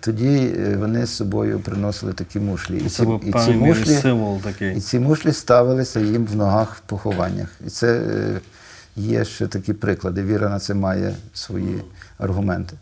Тоді 0.00 0.54
е, 0.58 0.76
вони 0.78 1.06
з 1.06 1.10
собою 1.16 1.60
приносили 1.60 2.12
такі 2.12 2.40
мушлі. 2.40 2.82
І 2.86 2.88
Це 2.88 3.04
був 3.04 3.30
певний 3.32 3.56
мірі 3.56 3.84
символ 3.84 4.40
такий. 4.40 4.76
і 4.76 4.80
ці 4.80 4.98
мушлі 4.98 5.32
ставилися 5.32 6.00
їм 6.00 6.26
в 6.26 6.36
ногах 6.36 6.74
в 6.76 6.80
похованнях. 6.80 7.48
І 7.66 7.70
це 7.70 7.94
е, 8.00 8.40
є 8.96 9.24
ще 9.24 9.46
такі 9.46 9.72
приклади. 9.72 10.22
Віра 10.22 10.48
на 10.48 10.58
це 10.58 10.74
має 10.74 11.14
свої 11.34 11.82
аргументи. 12.18 12.76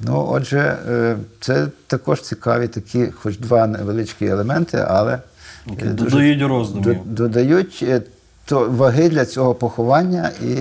Ну, 0.00 0.26
отже, 0.30 0.76
е, 0.88 1.16
це 1.40 1.66
також 1.86 2.20
цікаві 2.20 2.68
такі, 2.68 3.06
хоч 3.06 3.38
два 3.38 3.66
невеличкі 3.66 4.26
елементи, 4.26 4.84
але 4.88 5.18
Які 5.66 5.84
е, 5.84 5.88
додають 5.88 6.42
роздумів. 6.42 6.84
до- 6.84 7.12
додають 7.24 7.80
е, 7.82 8.02
то 8.44 8.68
ваги 8.70 9.08
для 9.08 9.24
цього 9.24 9.54
поховання 9.54 10.30
і 10.42 10.56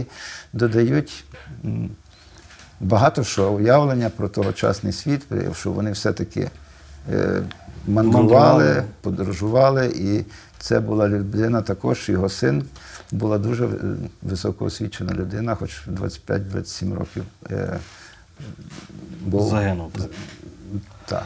додають 0.54 1.24
багато 2.80 3.24
що 3.24 3.52
уявлення 3.52 4.10
про 4.10 4.30
тогочасний 4.30 4.94
світ, 4.94 5.26
е, 5.32 5.54
що 5.54 5.72
вони 5.72 5.92
все-таки 5.92 6.50
е, 7.12 7.42
мандрували, 7.88 8.84
подорожували, 9.02 9.88
і 9.88 10.26
це 10.60 10.80
була 10.80 11.08
людина, 11.08 11.62
також 11.62 12.10
його 12.10 12.30
син 12.30 12.64
була 13.12 13.38
дуже 13.38 13.66
е, 13.66 13.70
високоосвічена 14.22 15.14
людина, 15.14 15.56
хоч 15.56 15.88
25-27 15.88 16.94
років 16.94 17.24
був. 19.26 19.50
Загинув. 19.50 19.92
так. 21.06 21.24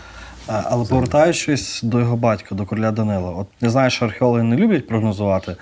Але 0.47 0.85
повертаючись 0.85 1.83
до 1.83 1.99
його 1.99 2.17
батька, 2.17 2.55
до 2.55 2.65
короля 2.65 2.91
Данила, 2.91 3.29
от 3.29 3.47
не 3.61 3.69
знаю, 3.69 3.89
що 3.89 4.05
археологи 4.05 4.43
не 4.43 4.55
люблять 4.55 4.87
прогнозувати, 4.87 5.55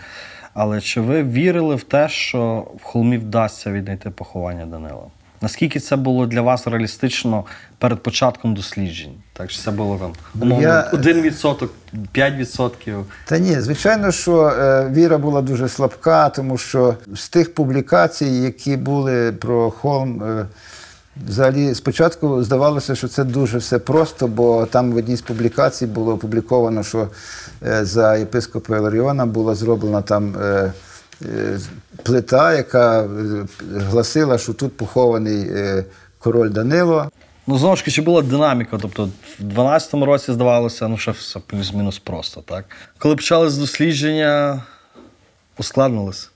але 0.53 0.81
чи 0.81 1.01
ви 1.01 1.23
вірили 1.23 1.75
в 1.75 1.83
те, 1.83 2.09
що 2.09 2.67
в 2.81 2.83
холмі 2.83 3.17
вдасться 3.17 3.71
віднайти 3.71 4.09
поховання 4.09 4.65
Данила? 4.65 5.03
Наскільки 5.41 5.79
це 5.79 5.95
було 5.95 6.25
для 6.25 6.41
вас 6.41 6.67
реалістично 6.67 7.43
перед 7.77 8.03
початком 8.03 8.53
досліджень? 8.53 9.11
Так, 9.33 9.51
чи 9.51 9.61
це 9.61 9.71
було 9.71 9.97
там 9.97 10.11
умовно, 10.41 10.67
Я- 10.67 10.89
1%, 10.93 11.69
5%? 12.13 13.03
Та 13.25 13.37
ні, 13.37 13.61
звичайно, 13.61 14.11
що 14.11 14.45
е, 14.47 14.89
віра 14.93 15.17
була 15.17 15.41
дуже 15.41 15.69
слабка, 15.69 16.29
тому 16.29 16.57
що 16.57 16.95
з 17.15 17.29
тих 17.29 17.53
публікацій, 17.53 18.25
які 18.25 18.77
були 18.77 19.31
про 19.31 19.71
холм, 19.71 20.23
е, 20.23 20.45
взагалі 21.27 21.75
спочатку 21.75 22.43
здавалося, 22.43 22.95
що 22.95 23.07
це 23.07 23.23
дуже 23.23 23.57
все 23.57 23.79
просто, 23.79 24.27
бо 24.27 24.65
там 24.65 24.91
в 24.91 24.95
одній 24.95 25.15
з 25.15 25.21
публікацій 25.21 25.85
було 25.87 26.13
опубліковано, 26.13 26.83
що 26.83 27.07
е, 27.65 27.85
за 27.85 28.15
єпископа 28.17 28.77
Іларіона 28.77 29.25
була 29.25 29.55
зроблена 29.55 30.01
там. 30.01 30.35
Е, 31.25 31.59
Плита, 32.03 32.53
яка 32.53 33.03
е, 33.03 33.07
гласила, 33.75 34.37
що 34.37 34.53
тут 34.53 34.77
похований 34.77 35.49
е, 35.49 35.85
король 36.19 36.49
Данило. 36.49 37.11
Ну, 37.47 37.57
знову 37.57 37.75
ж 37.75 37.85
таки, 37.85 38.01
була 38.01 38.21
динаміка? 38.21 38.77
Тобто, 38.81 39.09
в 39.39 39.43
12-му 39.43 40.05
році 40.05 40.33
здавалося, 40.33 40.87
ну, 40.87 40.97
що 40.97 41.11
все 41.11 41.39
плюс-мінус 41.39 41.99
просто, 41.99 42.41
так? 42.41 42.65
Коли 42.97 43.15
почались 43.15 43.57
дослідження, 43.57 44.63
ускладнилось. 45.57 46.29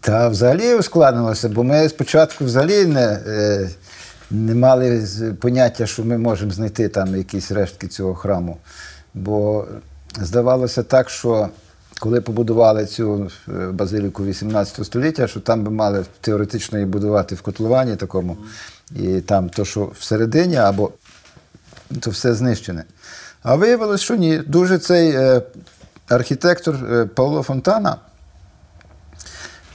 Та 0.00 0.28
взагалі 0.28 0.74
ускладнилося, 0.74 1.48
бо 1.48 1.64
ми 1.64 1.88
спочатку 1.88 2.44
взагалі 2.44 2.86
не, 2.86 3.20
не 4.30 4.54
мали 4.54 5.06
поняття, 5.40 5.86
що 5.86 6.04
ми 6.04 6.18
можемо 6.18 6.50
знайти 6.50 6.88
там 6.88 7.16
якісь 7.16 7.50
рештки 7.50 7.88
цього 7.88 8.14
храму. 8.14 8.56
Бо 9.14 9.66
здавалося 10.20 10.82
так, 10.82 11.10
що 11.10 11.48
коли 12.00 12.20
побудували 12.20 12.86
цю 12.86 13.30
е, 13.48 13.66
базиліку 13.66 14.24
18 14.24 14.86
століття, 14.86 15.26
що 15.26 15.40
там 15.40 15.64
би 15.64 15.70
мали 15.70 16.04
теоретично 16.20 16.78
її 16.78 16.90
будувати 16.90 17.34
в 17.34 17.42
котловані 17.42 17.96
такому, 17.96 18.36
і 18.96 19.20
там 19.20 19.48
то, 19.48 19.64
що 19.64 19.90
всередині, 19.98 20.56
або 20.56 20.90
то 22.00 22.10
все 22.10 22.34
знищене. 22.34 22.84
А 23.42 23.54
виявилось, 23.54 24.00
що 24.00 24.16
ні. 24.16 24.38
Дуже 24.38 24.78
цей 24.78 25.10
е, 25.10 25.42
архітектор 26.08 26.74
е, 26.74 27.06
Павло 27.06 27.42
Фонтана. 27.42 27.96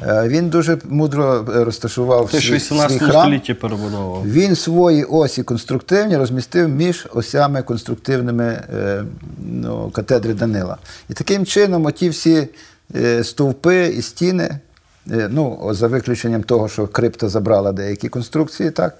Е, 0.01 0.27
Він 0.27 0.49
дуже 0.49 0.77
мудро 0.89 1.45
розташував 1.47 2.29
ж 2.29 2.37
свій, 2.39 2.51
в 2.51 2.55
18 2.55 2.91
свій 2.91 3.07
храм. 3.07 3.21
столітті 3.21 3.53
перебудовував. 3.53 4.27
Він 4.31 4.55
свої 4.55 5.03
осі 5.03 5.43
конструктивні 5.43 6.17
розмістив 6.17 6.69
між 6.69 7.07
осями 7.13 7.61
конструктивними 7.61 8.45
е, 8.45 9.03
ну, 9.45 9.89
катедри 9.89 10.33
Данила. 10.33 10.77
І 11.09 11.13
таким 11.13 11.45
чином, 11.45 11.85
оті 11.85 12.09
всі 12.09 12.47
е, 12.95 13.23
стовпи 13.23 13.85
і 13.97 14.01
стіни, 14.01 14.59
ну, 15.05 15.69
за 15.71 15.87
виключенням 15.87 16.43
того, 16.43 16.69
що 16.69 16.87
крипта 16.87 17.29
забрала 17.29 17.71
деякі 17.71 18.09
конструкції, 18.09 18.71
так, 18.71 18.97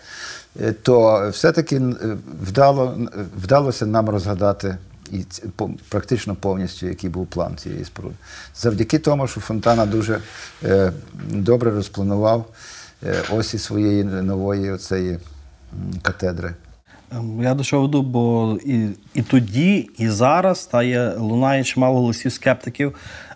то 0.82 1.28
все-таки 1.34 1.82
вдало, 2.42 2.98
вдалося 3.44 3.86
нам 3.86 4.10
розгадати. 4.10 4.78
І 5.12 5.26
практично 5.90 6.36
повністю, 6.36 6.88
який 6.88 7.10
був 7.10 7.28
план 7.28 7.56
цієї 7.58 7.86
споруди. 7.86 8.16
Завдяки 8.56 9.00
тому, 9.00 9.28
що 9.28 9.42
Фонтана 9.42 9.86
дуже 9.86 10.20
е, 10.64 10.92
добре 11.30 11.72
розпланував 11.72 12.46
е, 13.04 13.24
осі 13.32 13.58
своєї 13.58 14.04
нової 14.04 14.72
оцеї 14.72 15.20
катедри. 16.02 16.54
Ем, 17.12 17.42
Я 17.44 17.54
до 17.54 17.64
чого 17.64 17.82
веду, 17.82 18.02
бо 18.02 18.58
і, 18.66 18.88
і 19.14 19.22
тоді, 19.22 19.90
і 19.98 20.10
зараз 20.10 20.66
та 20.66 21.14
лунає 21.18 21.64
чимало 21.64 22.00
голосів 22.00 22.32
скептиків, 22.34 22.96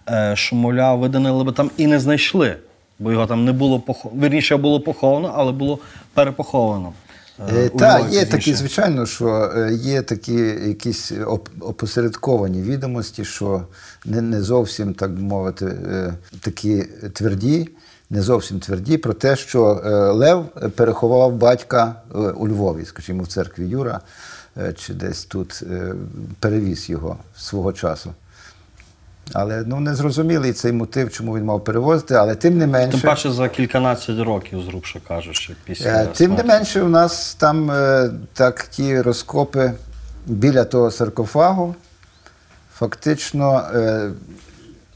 е, 0.09 0.33
що, 0.35 0.55
мовляв, 0.55 0.99
ви 0.99 1.09
Данила 1.09 1.43
би 1.43 1.51
там 1.51 1.71
і 1.77 1.88
не 1.88 1.99
знайшли, 1.99 2.55
бо 2.99 3.11
його 3.11 3.25
там 3.25 3.45
не 3.45 3.51
було 3.51 3.79
поховано. 3.79 4.21
Вірніше 4.21 4.57
було 4.57 4.81
поховано, 4.81 5.33
але 5.35 5.51
було 5.51 5.79
перепоховано. 6.13 6.93
Е, 7.50 7.69
Так, 7.69 8.13
є 8.13 8.25
такі, 8.25 8.53
звичайно, 8.53 9.05
що 9.05 9.51
е, 9.55 9.74
є 9.74 10.01
такі 10.01 10.34
якісь 10.67 11.12
оп- 11.12 11.50
опосередковані 11.62 12.62
відомості, 12.62 13.25
що 13.25 13.62
не, 14.05 14.22
не 14.22 14.41
зовсім, 14.41 14.93
так 14.93 15.12
би 15.12 15.22
мовити, 15.22 15.65
е, 15.65 16.13
такі 16.39 16.86
тверді, 17.13 17.69
не 18.10 18.22
зовсім 18.22 18.60
тверді 18.60 18.98
про 18.98 19.13
те, 19.13 19.36
що 19.36 19.81
е, 19.86 19.89
Лев 20.12 20.46
переховав 20.75 21.34
батька 21.34 21.96
е, 22.12 22.17
у 22.17 22.48
Львові, 22.48 22.86
скажімо, 22.86 23.24
в 23.24 23.27
церкві 23.27 23.67
Юра, 23.67 24.00
е, 24.58 24.74
чи 24.74 24.93
десь 24.93 25.25
тут 25.25 25.63
е, 25.72 25.93
перевіз 26.39 26.89
його 26.89 27.17
свого 27.38 27.74
часу. 27.74 28.13
Але 29.33 29.63
ну, 29.65 29.79
не 29.79 29.95
зрозумілий 29.95 30.53
цей 30.53 30.71
мотив, 30.71 31.12
чому 31.12 31.38
він 31.38 31.43
мав 31.45 31.63
перевозити, 31.63 32.13
але 32.13 32.36
тим 32.36 32.57
не 32.57 32.67
менше. 32.67 32.91
Тим 32.91 33.09
паче 33.09 33.31
за 33.31 33.50
кільканадцять 33.50 34.19
років, 34.19 34.62
зрубше 34.62 35.01
кажучи, 35.07 35.55
після 35.63 35.89
Е, 35.89 36.07
Тим 36.13 36.33
не 36.33 36.43
менше, 36.43 36.81
у 36.81 36.89
нас 36.89 37.36
там 37.36 37.71
е, 37.71 38.12
так 38.33 38.67
ті 38.67 39.01
розкопи 39.01 39.71
біля 40.25 40.65
того 40.65 40.91
саркофагу. 40.91 41.75
Фактично, 42.75 43.67
е, 43.75 44.12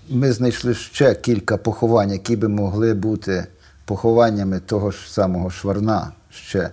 ми 0.10 0.32
знайшли 0.32 0.74
ще 0.74 1.16
кілька 1.16 1.58
поховань, 1.58 2.12
які 2.12 2.36
би 2.36 2.48
могли 2.48 2.94
бути 2.94 3.46
похованнями 3.86 4.60
того 4.60 4.92
ж 4.92 5.14
самого 5.14 5.50
Шварна 5.50 6.12
ще 6.30 6.70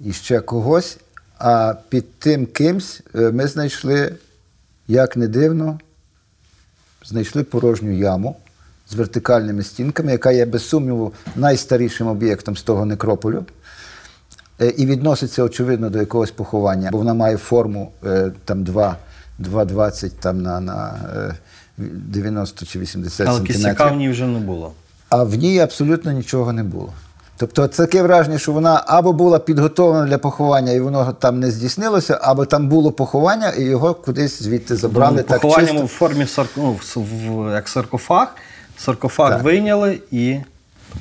і 0.00 0.12
ще 0.12 0.40
когось. 0.40 0.98
А 1.38 1.74
під 1.88 2.18
тим 2.18 2.46
кимсь 2.46 3.02
ми 3.14 3.46
знайшли, 3.46 4.14
як 4.88 5.16
не 5.16 5.28
дивно, 5.28 5.78
знайшли 7.04 7.42
порожню 7.42 7.92
яму 7.92 8.36
з 8.90 8.94
вертикальними 8.94 9.62
стінками, 9.62 10.12
яка 10.12 10.32
є, 10.32 10.46
без 10.46 10.68
сумніву, 10.68 11.12
найстарішим 11.36 12.06
об'єктом 12.06 12.56
з 12.56 12.62
того 12.62 12.86
некрополю. 12.86 13.44
Е, 14.60 14.68
І 14.68 14.86
відноситься, 14.86 15.42
очевидно, 15.42 15.90
до 15.90 15.98
якогось 15.98 16.30
поховання, 16.30 16.88
бо 16.92 16.98
вона 16.98 17.14
має 17.14 17.36
форму 17.36 17.92
е, 18.04 18.32
там 18.44 18.64
2, 18.64 18.96
2,20 19.40 20.10
там, 20.20 20.42
на, 20.42 20.60
на 20.60 20.94
е, 21.16 21.34
90 21.78 22.66
чи 22.66 22.78
80 22.78 23.20
Але 23.20 23.36
сантиметрів. 23.36 23.56
кістяка 23.56 23.86
в 23.86 23.96
ній 23.96 24.08
вже 24.08 24.26
не 24.26 24.38
було. 24.38 24.72
А 25.08 25.22
в 25.22 25.34
ній 25.34 25.58
абсолютно 25.58 26.12
нічого 26.12 26.52
не 26.52 26.62
було. 26.62 26.92
Тобто 27.40 27.66
це 27.66 27.86
таке 27.86 28.02
враження, 28.02 28.38
що 28.38 28.52
вона 28.52 28.82
або 28.86 29.12
була 29.12 29.38
підготовлена 29.38 30.06
для 30.06 30.18
поховання, 30.18 30.72
і 30.72 30.80
воно 30.80 31.12
там 31.12 31.40
не 31.40 31.50
здійснилося, 31.50 32.18
або 32.22 32.44
там 32.44 32.68
було 32.68 32.92
поховання, 32.92 33.50
і 33.50 33.62
його 33.62 33.94
кудись 33.94 34.42
звідти 34.42 34.76
забрали. 34.76 35.22
Так 35.22 35.40
Поховання 35.40 35.68
чисто. 35.68 35.84
в 35.84 35.88
формі 35.88 36.26
сарк... 36.26 36.50
ну, 36.56 36.76
в, 36.96 37.52
як 37.52 37.68
саркофаг. 37.68 38.34
Саркофаг 38.78 39.30
Так. 39.30 39.42
вийняли 39.42 40.00
і 40.10 40.36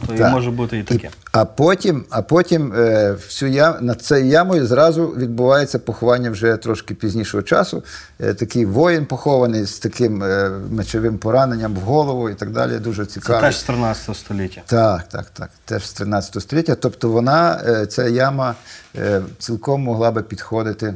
то 0.08 0.13
і 0.15 0.17
Так. 0.17 0.32
може 0.32 0.52
бути 0.52 0.78
і 0.80 0.84
таке. 0.84 1.10
А 1.32 1.45
потім, 1.45 2.06
а 2.10 2.21
потім 2.21 2.73
е, 2.73 3.12
всю 3.12 3.52
ям, 3.52 3.75
над 3.82 4.02
цією 4.02 4.25
ямою 4.28 4.65
зразу 4.67 5.08
відбувається 5.08 5.80
поховання 5.80 6.30
вже 6.32 6.58
трошки 6.58 6.93
пізнішого 6.93 7.43
часу. 7.43 7.84
Е, 8.19 8.34
такий 8.34 8.65
воїн 8.65 9.06
похований 9.06 9.65
з 9.65 9.80
таким 9.80 10.23
е, 10.23 10.49
мечовим 10.71 11.17
пораненням 11.17 11.73
в 11.75 11.80
голову 11.80 12.30
і 12.30 12.36
так 12.36 12.52
далі. 12.52 12.80
Дуже 12.80 13.06
Це 13.06 13.13
цікаво. 13.13 13.41
теж 13.41 13.58
з 13.60 13.63
13 13.63 14.17
століття. 14.17 14.62
Так, 14.65 15.04
так, 15.10 15.25
так. 15.30 15.49
Теж 15.65 15.88
з 15.88 15.93
13 15.93 16.41
століття. 16.43 16.75
Тобто 16.75 17.10
вона, 17.10 17.62
е, 17.67 17.86
ця 17.86 18.08
яма 18.08 18.56
е, 18.95 19.21
цілком 19.39 19.82
могла 19.82 20.12
би 20.12 20.23
підходити 20.23 20.93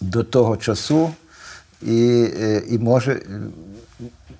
до 0.00 0.22
того 0.22 0.56
часу 0.56 1.10
і, 1.82 2.28
е, 2.40 2.62
і 2.68 2.78
може. 2.78 3.12
е, 3.12 3.20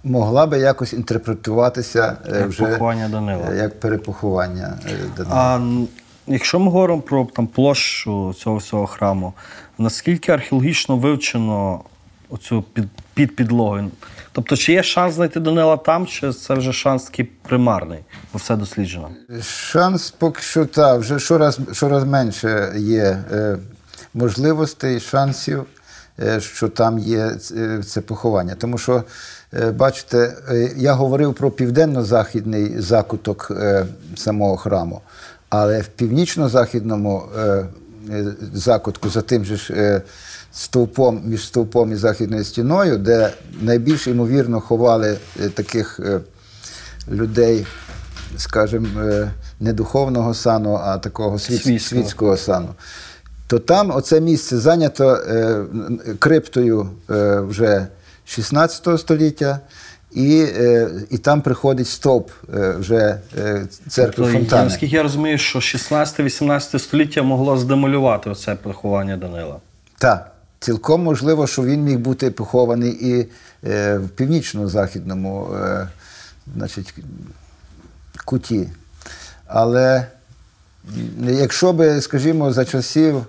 Могла 0.04 0.46
би 0.46 0.58
якось 0.58 0.92
інтерпретуватися 0.92 2.16
е, 2.32 2.38
Як 2.38 2.48
вже 2.48 2.66
поховання 2.66 3.08
Данила. 3.08 3.48
е, 3.52 3.56
як 3.56 3.80
перепоховання 3.80 4.78
е, 4.86 4.90
Данила. 5.16 5.36
А 5.36 5.56
м, 5.56 5.88
якщо 6.26 6.58
ми 6.58 6.64
говоримо 6.70 7.00
про 7.02 7.24
там, 7.36 7.46
площу 7.46 8.34
цього 8.38 8.56
всього 8.56 8.86
храму, 8.86 9.32
наскільки 9.78 10.32
археологічно 10.32 10.96
вивчено 10.96 11.80
оцю 12.30 12.62
під, 12.72 12.84
під 13.14 13.36
підлогою? 13.36 13.90
Тобто, 14.32 14.56
чи 14.56 14.72
є 14.72 14.82
шанс 14.82 15.14
знайти 15.14 15.40
Данила 15.40 15.76
там, 15.76 16.06
чи 16.06 16.32
це 16.32 16.54
вже 16.54 16.72
шанс 16.72 17.02
такий 17.04 17.24
примарний, 17.24 17.98
бо 18.32 18.38
все 18.38 18.56
досліджено? 18.56 19.10
Шанс 19.42 20.10
поки 20.10 20.42
що 20.42 20.64
та, 20.66 20.96
вже 20.96 21.18
щораз, 21.18 21.58
щораз 21.72 22.04
менше 22.04 22.72
є 22.76 23.24
е, 23.32 23.58
можливостей, 24.14 25.00
шансів, 25.00 25.64
е, 26.20 26.40
що 26.40 26.68
там 26.68 26.98
є 26.98 27.36
е, 27.56 27.82
це 27.86 28.00
поховання. 28.00 28.54
Тому 28.54 28.78
що, 28.78 29.02
бачите, 29.70 30.36
е, 30.50 30.70
я 30.76 30.92
говорив 30.92 31.34
про 31.34 31.50
південно-західний 31.50 32.80
закуток 32.80 33.48
е, 33.50 33.86
самого 34.16 34.56
храму, 34.56 35.00
але 35.48 35.80
в 35.80 35.86
північно-західному 35.88 37.22
е, 37.38 37.40
е, 38.10 38.24
закутку, 38.54 39.08
за 39.10 39.20
тим 39.22 39.44
же 39.44 39.56
ж 39.56 39.74
е, 39.76 40.02
стовпом, 40.52 41.22
між 41.24 41.46
стовпом 41.46 41.92
і 41.92 41.96
західною 41.96 42.44
стіною, 42.44 42.98
де 42.98 43.30
найбільш 43.60 44.06
ймовірно 44.06 44.60
ховали 44.60 45.18
е, 45.44 45.48
таких. 45.48 46.00
е, 46.00 46.20
людей, 47.10 47.66
скажімо, 48.36 49.00
е, 49.00 49.30
не 49.60 49.72
духовного 49.72 50.34
сану, 50.34 50.74
а 50.84 50.98
такого 50.98 51.38
Світського. 51.38 51.78
світського 51.78 52.36
сану. 52.36 52.68
То 53.46 53.58
там 53.58 53.90
оце 53.90 54.20
місце 54.20 54.58
зайнято 54.58 55.10
е, 55.14 55.64
криптою 56.18 56.88
е, 57.10 57.40
вже 57.40 57.86
16 58.24 59.00
століття, 59.00 59.60
і, 60.14 60.46
е, 60.56 60.90
і 61.10 61.18
там 61.18 61.42
приходить 61.42 61.88
стовп 61.88 62.30
е, 62.54 62.70
вже 62.78 63.18
е, 63.38 63.66
церкви 63.88 64.24
Тобто, 64.24 64.38
Фонтани. 64.38 64.64
наскільки 64.64 64.96
я 64.96 65.02
розумію, 65.02 65.38
що 65.38 65.58
16-18 65.58 66.78
століття 66.78 67.22
могло 67.22 67.58
здемолювати 67.58 68.30
оце 68.30 68.54
поховання 68.54 69.16
Данила. 69.16 69.56
Так, 69.98 70.32
цілком 70.60 71.02
можливо, 71.02 71.46
що 71.46 71.62
він 71.62 71.82
міг 71.82 71.98
бути 71.98 72.30
похований 72.30 72.90
і 72.90 73.28
в 73.96 74.08
північно-західному 74.16 75.48
значить, 76.56 76.94
куті. 78.24 78.68
Але 79.46 80.06
якщо 81.18 81.72
би, 81.72 82.00
скажімо, 82.00 82.52
за 82.52 82.64
часів 82.64 83.26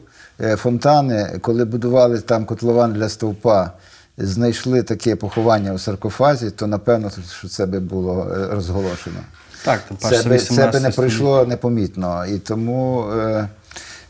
фонтани, 0.56 1.40
коли 1.42 1.66
будували 1.66 2.20
там 2.20 2.46
котлован 2.46 2.94
для 2.94 3.10
стовпа, 3.10 3.72
знайшли 4.18 4.84
таке 4.84 5.16
поховання 5.16 5.74
у 5.74 5.78
саркофазі, 5.78 6.52
то 6.52 6.68
напевно, 6.68 7.12
що 7.38 7.48
це 7.48 7.66
би 7.66 7.80
було 7.80 8.28
е, 8.32 8.48
розголошено. 8.56 9.20
Так, 9.66 9.82
паче 10.02 10.24
Це 10.24 10.30
би, 10.30 10.38
це 10.40 10.68
би 10.68 10.80
не 10.80 10.90
пройшло 10.90 11.46
непомітно. 11.46 12.26
І 12.26 12.40
тому 12.40 13.06
е, 13.12 13.50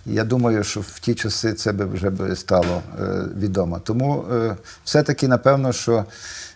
я 0.05 0.23
думаю, 0.23 0.63
що 0.63 0.79
в 0.81 0.99
ті 0.99 1.15
часи 1.15 1.53
це 1.53 1.71
би 1.71 1.85
вже 1.85 2.09
би 2.09 2.35
стало 2.35 2.81
е, 3.01 3.23
відомо. 3.37 3.79
Тому 3.79 4.23
е, 4.33 4.55
все-таки, 4.83 5.27
напевно, 5.27 5.73
що 5.73 6.05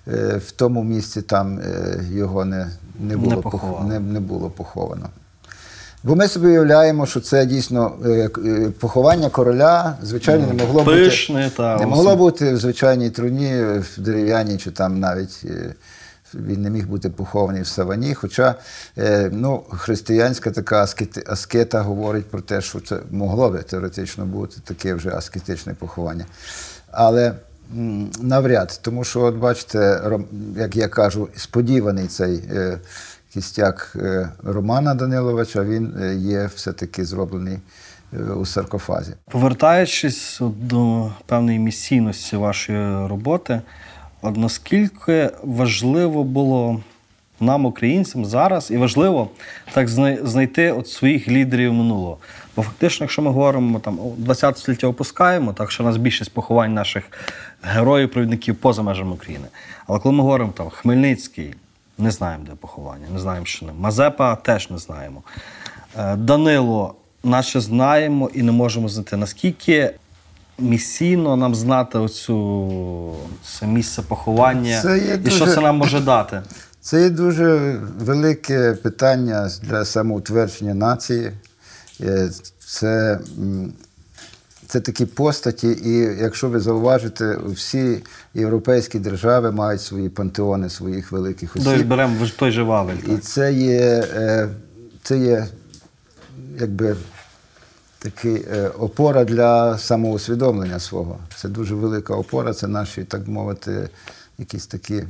е, 0.07 0.41
в 0.47 0.51
тому 0.51 0.83
місці 0.83 1.21
там 1.21 1.59
е, 1.59 1.99
його 2.11 2.45
не, 2.45 2.67
не, 2.99 3.17
було, 3.17 3.35
пох- 3.35 3.41
поховали. 3.51 3.85
не, 3.89 3.99
не 3.99 4.19
було 4.19 4.49
поховано. 4.49 5.09
Бо 6.03 6.15
ми 6.15 6.27
собі 6.27 6.47
уявляємо, 6.47 7.05
що 7.05 7.19
це 7.19 7.45
дійсно 7.45 7.95
е, 8.05 8.29
е, 8.45 8.71
поховання 8.79 9.29
короля, 9.29 9.97
звичайно, 10.01 10.47
не 10.47 10.53
могло 10.53 10.83
Пишне, 10.83 11.43
бути. 11.43 11.55
та, 11.57 11.77
не 11.77 11.85
могло 11.85 12.15
бути 12.15 12.53
в 12.53 12.57
звичайній 12.57 13.09
труні, 13.09 13.53
в 13.63 13.93
дерев'яній 13.97 14.57
чи 14.57 14.71
там 14.71 14.99
навіть 14.99 15.41
е, 15.45 15.73
він 16.33 16.61
не 16.61 16.69
міг 16.69 16.87
бути 16.87 17.09
похований 17.09 17.61
в 17.61 17.67
савані. 17.67 18.13
Хоча 18.13 18.55
ну, 19.31 19.63
християнська 19.69 20.51
така 20.51 20.83
аскети, 20.83 21.23
аскета 21.27 21.81
говорить 21.81 22.29
про 22.29 22.41
те, 22.41 22.61
що 22.61 22.79
це 22.79 22.97
могло 23.11 23.49
би 23.49 23.59
теоретично 23.59 24.25
бути 24.25 24.57
таке 24.63 24.93
вже 24.93 25.09
аскетичне 25.09 25.73
поховання. 25.73 26.25
Але 26.91 27.33
навряд, 28.19 28.79
тому 28.81 29.03
що, 29.03 29.21
от 29.21 29.35
бачите, 29.35 30.01
як 30.57 30.75
я 30.75 30.87
кажу, 30.87 31.27
сподіваний 31.35 32.07
цей 32.07 32.43
кістяк 33.33 33.93
е, 33.95 34.29
Романа 34.43 34.95
Даниловича, 34.95 35.63
він 35.63 35.93
е, 36.01 36.15
є 36.15 36.49
все-таки 36.55 37.05
зроблений 37.05 37.57
е, 38.13 38.17
у 38.17 38.45
саркофазі. 38.45 39.13
Повертаючись 39.31 40.41
до 40.41 41.11
певної 41.25 41.59
місійності 41.59 42.35
вашої 42.35 43.07
роботи, 43.07 43.61
от 44.21 44.37
наскільки 44.37 45.29
важливо 45.43 46.23
було 46.23 46.81
нам, 47.39 47.65
українцям, 47.65 48.25
зараз, 48.25 48.71
і 48.71 48.77
важливо 48.77 49.29
так 49.73 49.87
знайти 50.23 50.71
от 50.71 50.87
своїх 50.87 51.27
лідерів 51.27 51.73
минулого. 51.73 52.17
Бо 52.55 52.63
фактично, 52.63 53.03
якщо 53.03 53.21
ми 53.21 53.31
говоримо 53.31 53.79
там 53.79 53.99
20 54.17 54.57
століття 54.57 54.87
опускаємо, 54.87 55.53
так 55.53 55.71
що 55.71 55.83
у 55.83 55.85
нас 55.85 55.97
більшість 55.97 56.33
поховань 56.33 56.73
наших 56.73 57.03
героїв, 57.61 58.11
провідників 58.11 58.55
поза 58.55 58.81
межами 58.81 59.11
України. 59.11 59.45
Але 59.87 59.99
коли 59.99 60.15
ми 60.15 60.21
говоримо 60.23 60.51
там 60.51 60.69
Хмельницький, 60.69 61.53
не 61.99 62.11
знаємо, 62.11 62.43
де 62.49 62.55
поховання, 62.55 63.05
не 63.13 63.19
знаємо, 63.19 63.45
що 63.45 63.65
ним. 63.65 63.75
Мазепа 63.79 64.35
теж 64.35 64.69
не 64.69 64.77
знаємо. 64.77 65.23
Е, 65.97 66.15
Данило, 66.15 66.95
наче 67.23 67.61
знаємо 67.61 68.29
і 68.33 68.43
не 68.43 68.51
можемо 68.51 68.89
знайти. 68.89 69.17
Наскільки 69.17 69.93
місійно 70.59 71.35
нам 71.35 71.55
знати 71.55 71.97
оцю 71.97 73.15
це 73.43 73.67
місце 73.67 74.01
поховання 74.01 74.81
Це 74.81 75.19
і 75.25 75.31
що 75.31 75.47
це 75.47 75.61
нам 75.61 75.77
може 75.77 75.99
дати? 75.99 76.41
Це 76.81 77.01
є 77.03 77.09
дуже 77.09 77.79
велике 77.99 78.73
питання 78.73 79.49
для 79.61 79.85
самоутвердження 79.85 80.73
нації. 80.73 81.31
Е, 82.01 82.29
Це, 82.59 83.19
це 84.69 84.79
такі 84.79 85.05
постаті, 85.05 85.67
і 85.67 85.97
якщо 86.21 86.49
ви 86.49 86.59
зауважите, 86.59 87.37
всі 87.45 88.03
європейські 88.33 88.99
держави 88.99 89.51
мають 89.51 89.81
свої 89.81 90.09
пантеони 90.09 90.69
своїх 90.69 91.11
великих 91.11 91.51
Дось 91.55 91.67
осіб. 91.67 91.87
беремо 91.87 92.27
той 92.37 92.51
же 92.51 92.63
Вавель. 92.63 92.95
І 93.07 93.17
це 93.17 93.53
є, 93.53 94.05
е, 94.13 94.49
це 95.03 95.17
є 95.17 95.47
якби 96.59 96.95
такий 97.99 98.45
е, 98.53 98.67
опора 98.67 99.23
для 99.23 99.77
самоусвідомлення 99.77 100.79
свого. 100.79 101.19
Це 101.35 101.49
дуже 101.49 101.75
велика 101.75 102.15
опора, 102.15 102.53
це 102.53 102.67
наші, 102.67 103.03
так 103.03 103.27
мовити, 103.27 103.89
якісь 104.37 104.67
такі 104.67 105.03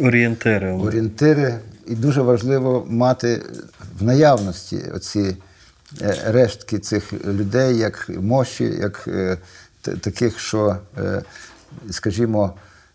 Орієнтири. 0.00 0.72
орієнтири. 0.72 1.58
І 1.86 1.94
дуже 1.94 2.22
важливо 2.22 2.86
мати 2.90 3.42
в 3.98 4.02
наявності 4.02 4.78
оці 4.94 5.36
рештки 6.26 6.78
цих 6.78 7.12
людей, 7.24 7.76
як 7.78 8.08
мощі, 8.08 8.64
як 8.64 9.04
е, 9.08 9.38
таких, 10.00 10.38
що, 10.38 10.76
е, 10.98 11.22
скажімо, 11.90 12.54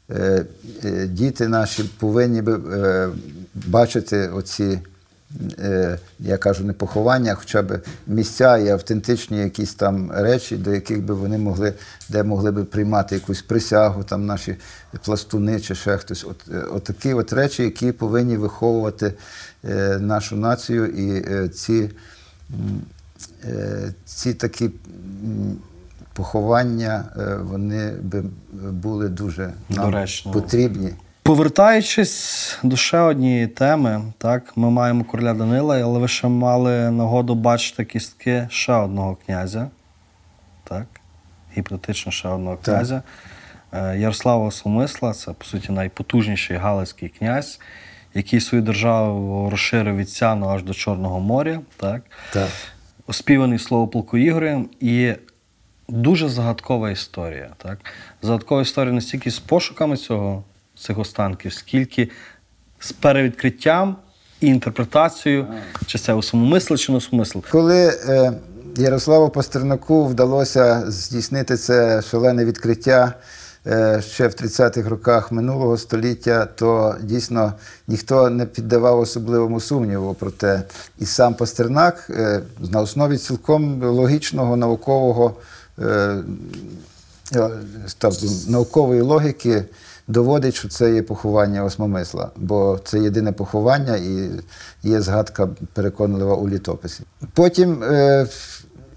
е, 0.10 0.46
е, 0.84 1.08
діти 1.08 1.48
наші 1.48 1.84
повинні 2.00 2.42
би 2.42 2.78
е, 2.78 3.10
бачити 3.54 4.28
оці. 4.28 4.80
е, 5.60 6.00
Я 6.20 6.38
кажу, 6.38 6.64
не 6.64 6.74
поховання, 6.74 7.32
а 7.32 7.36
хоча 7.36 7.62
б 7.62 7.80
місця 8.08 8.58
і 8.58 8.70
автентичні 8.70 9.38
якісь 9.40 9.74
там 9.74 10.12
речі, 10.12 10.58
до 10.58 10.72
яких 10.72 11.04
би 11.04 11.14
вони 11.14 11.38
могли, 11.38 11.74
де 12.10 12.24
могли 12.24 12.52
би 12.52 12.64
приймати 12.64 13.16
якусь 13.16 13.42
присягу, 13.42 14.04
там 14.04 14.26
наші 14.26 14.56
пластуни 15.06 15.60
чи 15.60 15.76
ще 15.76 15.98
хтось. 15.98 16.24
От, 16.30 16.38
е, 16.54 16.60
от 16.72 16.84
такі 16.84 17.14
от 17.14 17.34
речі, 17.34 17.64
які 17.64 17.92
повинні 17.92 18.38
виховувати 18.38 19.14
е, 19.66 19.98
нашу 20.00 20.36
націю, 20.36 20.88
і 20.88 21.26
е, 21.34 21.50
ці, 21.50 21.74
е, 21.74 21.90
ці 24.06 24.34
такі 24.34 24.70
поховання, 26.14 27.06
е, 27.18 27.36
вони 27.36 27.92
би 27.92 28.24
були 28.72 29.10
дуже 29.10 29.54
нам 29.70 29.92
Доречно. 29.92 30.32
потрібні. 30.32 30.90
Повертаючись 31.24 32.58
до 32.64 32.76
ще 32.76 33.00
однієї 33.00 33.48
теми, 33.48 34.04
так, 34.18 34.58
ми 34.58 34.70
маємо 34.70 35.04
короля 35.04 35.34
Данила, 35.34 35.82
але 35.82 36.00
ви 36.00 36.08
ще 36.08 36.28
мали 36.28 36.92
нагоду 36.92 37.36
бачити 37.36 37.86
кістки 37.86 38.48
ще 38.52 38.74
одного 38.74 39.18
князя, 39.26 39.70
так, 40.64 40.86
гіпотетично 41.58 42.12
ще 42.12 42.28
одного 42.28 42.56
Так. 42.56 42.76
князя. 42.76 43.04
Е, 43.72 43.98
Ярослава 43.98 44.46
Осомисла, 44.46 45.14
це, 45.14 45.32
по 45.32 45.46
суті, 45.46 45.72
найпотужніший 45.72 46.58
галицький 46.58 47.10
князь, 47.10 47.60
який 48.14 48.40
свою 48.40 48.64
державу 48.64 49.50
розширив 49.50 49.98
від 49.98 50.10
Сяну 50.10 50.50
аж 50.50 50.64
до 50.64 50.74
Чорного 50.74 51.20
моря. 51.20 51.62
Так. 51.78 52.02
Так. 52.34 52.50
Оспіваний 53.08 53.60
слово 53.60 53.88
полку 53.88 54.18
Ігорем 54.18 54.70
і 54.80 55.14
дуже 55.90 56.30
загадкова 56.30 56.92
історія. 56.92 57.50
Так? 57.58 57.80
Загадкова 58.22 58.62
історія 58.62 58.94
не 58.94 59.02
стільки 59.02 59.32
з 59.32 59.40
пошуками 59.40 59.98
цього, 59.98 60.44
цих 60.76 61.00
останків, 61.00 61.54
скільки 61.54 62.10
з 62.80 62.92
перевідкриттям 62.92 63.96
і 64.42 64.48
інтерпретацією, 64.48 65.48
чи 65.86 65.98
це 65.98 66.14
усумомисл, 66.14 66.76
чи 66.76 66.92
не 66.92 66.98
усумисл. 66.98 67.40
Коли 67.52 67.88
е, 67.88 68.34
Ярославу 68.78 69.30
Пастернаку 69.30 70.06
вдалося 70.06 70.92
здійснити 70.92 71.58
це 71.58 72.02
шалене 72.02 72.46
відкриття 72.46 73.14
ще 74.00 74.28
в 74.28 74.32
30-х 74.32 74.90
роках 74.90 75.32
минулого 75.32 75.78
століття, 75.78 76.48
то 76.56 76.96
дійсно 77.02 77.54
ніхто 77.88 78.30
не 78.30 78.46
піддавав 78.46 79.00
особливому 79.00 79.60
сумніву 79.60 80.14
про 80.14 80.32
те. 80.32 80.64
І 81.00 81.06
сам 81.06 81.34
Пастернак 81.34 82.08
е, 82.10 82.42
на 82.72 82.82
основі 82.82 83.18
цілком 83.18 83.84
логічного 83.84 84.56
наукового 84.56 85.36
е, 85.80 86.24
е, 87.36 87.50
наукової 88.48 89.02
логіки 89.02 89.66
доводить, 90.08 90.56
що 90.56 90.68
це 90.70 90.94
є 90.94 91.04
поховання 91.04 91.64
осмомисла, 91.64 92.30
бо 92.38 92.80
це 92.84 93.00
єдине 93.00 93.32
поховання 93.32 93.96
і 93.96 94.30
є 94.84 95.02
згадка 95.02 95.50
переконлива 95.74 96.36
у 96.36 96.50
літописі. 96.50 97.04
Потім, 97.34 97.84
е, 97.84 98.28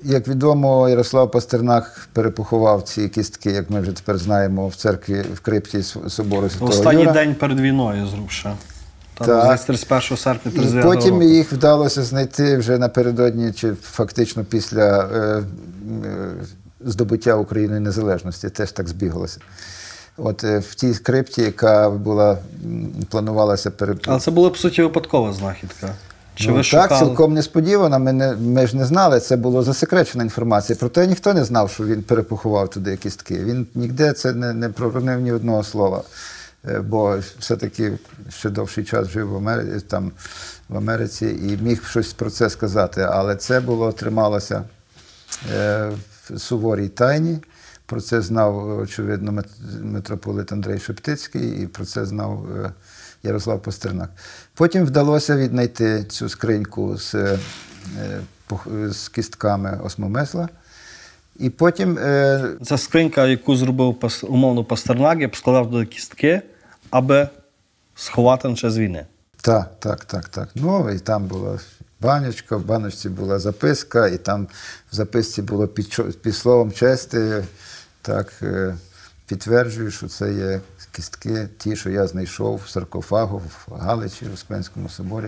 як 0.03 0.29
відомо, 0.29 0.89
Ярослав 0.89 1.31
Пастернак 1.31 2.09
перепоховав 2.13 2.83
ці 2.83 3.09
кістки, 3.09 3.51
як 3.51 3.71
ми 3.71 3.81
вже 3.81 3.93
тепер 3.93 4.19
знаємо, 4.19 4.69
в 4.69 4.75
церкві 4.75 5.25
в 5.35 5.41
крипті 5.41 5.83
собору 6.09 6.49
Святого 6.49 6.71
Останній 6.71 7.01
Юра. 7.03 7.13
день 7.13 7.35
перед 7.35 7.61
війною 7.61 8.07
зрубше. 8.07 8.57
Там, 9.15 9.27
Так. 9.27 9.65
31 9.65 10.17
серпня 10.17 10.53
І 10.55 10.83
потім 10.83 11.15
року. 11.15 11.23
їх 11.25 11.53
вдалося 11.53 12.03
знайти 12.03 12.57
вже 12.57 12.79
напередодні, 12.79 13.53
чи 13.53 13.73
фактично 13.83 14.45
після 14.45 15.01
е, 15.01 15.19
е, 15.19 15.43
здобуття 16.81 17.35
України 17.35 17.81
незалежності. 17.81 18.49
Теж 18.49 18.73
так 18.73 18.89
збіглося. 18.89 19.41
От 20.17 20.45
е, 20.45 20.59
в 20.59 20.75
тій 20.75 20.95
крипті, 20.95 21.43
яка 21.43 21.91
була 21.91 22.39
планувалася 23.11 23.71
пере... 23.71 23.95
Але 24.07 24.21
це 24.21 24.31
була, 24.31 24.51
по 24.51 24.57
суті, 24.57 24.83
випадкова 24.83 25.33
знахідка. 25.33 25.95
Чи 26.37 26.49
Ну, 26.49 26.55
ви 26.55 26.61
так, 26.61 26.67
шукали? 26.83 27.01
цілком 27.01 27.35
несподівано. 27.35 27.99
Ми, 27.99 28.13
не, 28.13 28.37
ми 28.37 28.67
ж 28.67 28.77
не 28.77 28.85
знали, 28.85 29.21
це 29.21 29.37
було 29.37 29.63
засекречена 29.63 30.25
інформація. 30.25 30.77
Проте 30.81 31.07
ніхто 31.07 31.35
не 31.35 31.45
знав, 31.45 31.71
що 31.71 31.85
він 31.85 32.03
перепоховав 32.03 32.71
туди 32.71 32.97
кістки. 32.97 33.45
Він 33.45 33.67
ніде 33.75 34.13
це 34.13 34.33
не, 34.33 34.53
не 34.53 34.69
проронив 34.69 35.21
ні 35.21 35.33
одного 35.33 35.65
слова. 35.65 36.03
Е, 36.69 36.81
Бо 36.81 37.19
все-таки 37.39 37.93
ще 38.29 38.51
довший 38.51 38.85
час 38.85 39.09
жив 39.09 39.29
в 39.29 39.37
Америці, 39.37 39.87
там, 39.89 40.13
в 40.69 40.77
Америці 40.77 41.27
і 41.27 41.65
міг 41.65 41.87
щось 41.89 42.13
про 42.13 42.31
це 42.31 42.51
сказати. 42.51 43.09
Але 43.11 43.37
це 43.37 43.61
було 43.61 43.93
трималося 43.93 44.63
е, 45.55 45.91
в 46.31 46.39
суворій 46.39 46.89
тайні. 46.89 47.39
Про 47.87 48.01
це 48.01 48.21
знав, 48.23 48.79
очевидно, 48.81 49.43
митрополит 49.83 50.53
Андрей 50.53 50.79
Шептицький, 50.79 51.63
і 51.63 51.67
про 51.67 51.85
це 51.85 52.07
знав 52.07 52.47
е, 52.65 52.71
Ярослав 53.27 53.63
Пастернак. 53.63 54.11
Потім 54.55 54.85
вдалося 54.85 55.37
віднайти 55.37 56.05
цю 56.05 56.29
скриньку 56.29 56.99
з, 56.99 57.15
е, 57.15 57.39
з 58.89 59.09
кістками 59.09 59.81
осмомесла. 59.85 60.49
І 61.39 61.51
потім 61.51 61.97
Це 62.65 62.79
скринька, 62.79 63.27
яку 63.27 63.57
зробив 63.57 63.97
умовно 64.23 64.65
Пастернак, 64.65 65.21
я 65.21 65.29
б 65.29 65.37
складав 65.37 65.71
до 65.71 65.87
кістки, 65.87 66.43
аби 66.91 67.29
сховати 67.95 68.49
на 68.49 68.55
час 68.55 68.77
війни. 68.77 69.07
Так, 69.43 69.71
так, 69.79 70.05
так, 70.05 70.29
так. 70.29 70.49
Ну, 70.55 70.91
і 70.91 70.99
там 70.99 71.25
була 71.25 71.59
баночка, 72.01 72.57
в 72.57 72.65
баночці 72.65 73.09
була 73.09 73.39
записка, 73.39 74.09
і 74.09 74.19
там 74.19 74.49
в 74.93 74.95
записці 74.95 75.43
було 75.43 75.69
під, 75.69 76.17
під 76.23 76.37
словом 76.37 76.73
чести, 76.73 77.45
так, 78.03 78.33
е, 78.43 78.77
підтверджую, 79.27 79.91
що 79.91 80.09
це 80.09 80.33
є 80.33 80.61
кістки, 80.93 81.49
ті, 81.59 81.77
що 81.77 81.91
я 81.91 82.07
знайшов 82.07 82.61
в 82.65 82.69
саркофагу 82.69 83.39
в 83.39 83.73
Галичі, 83.73 84.25
в 84.25 84.35
Успенському 84.35 84.89
соборі 84.89 85.27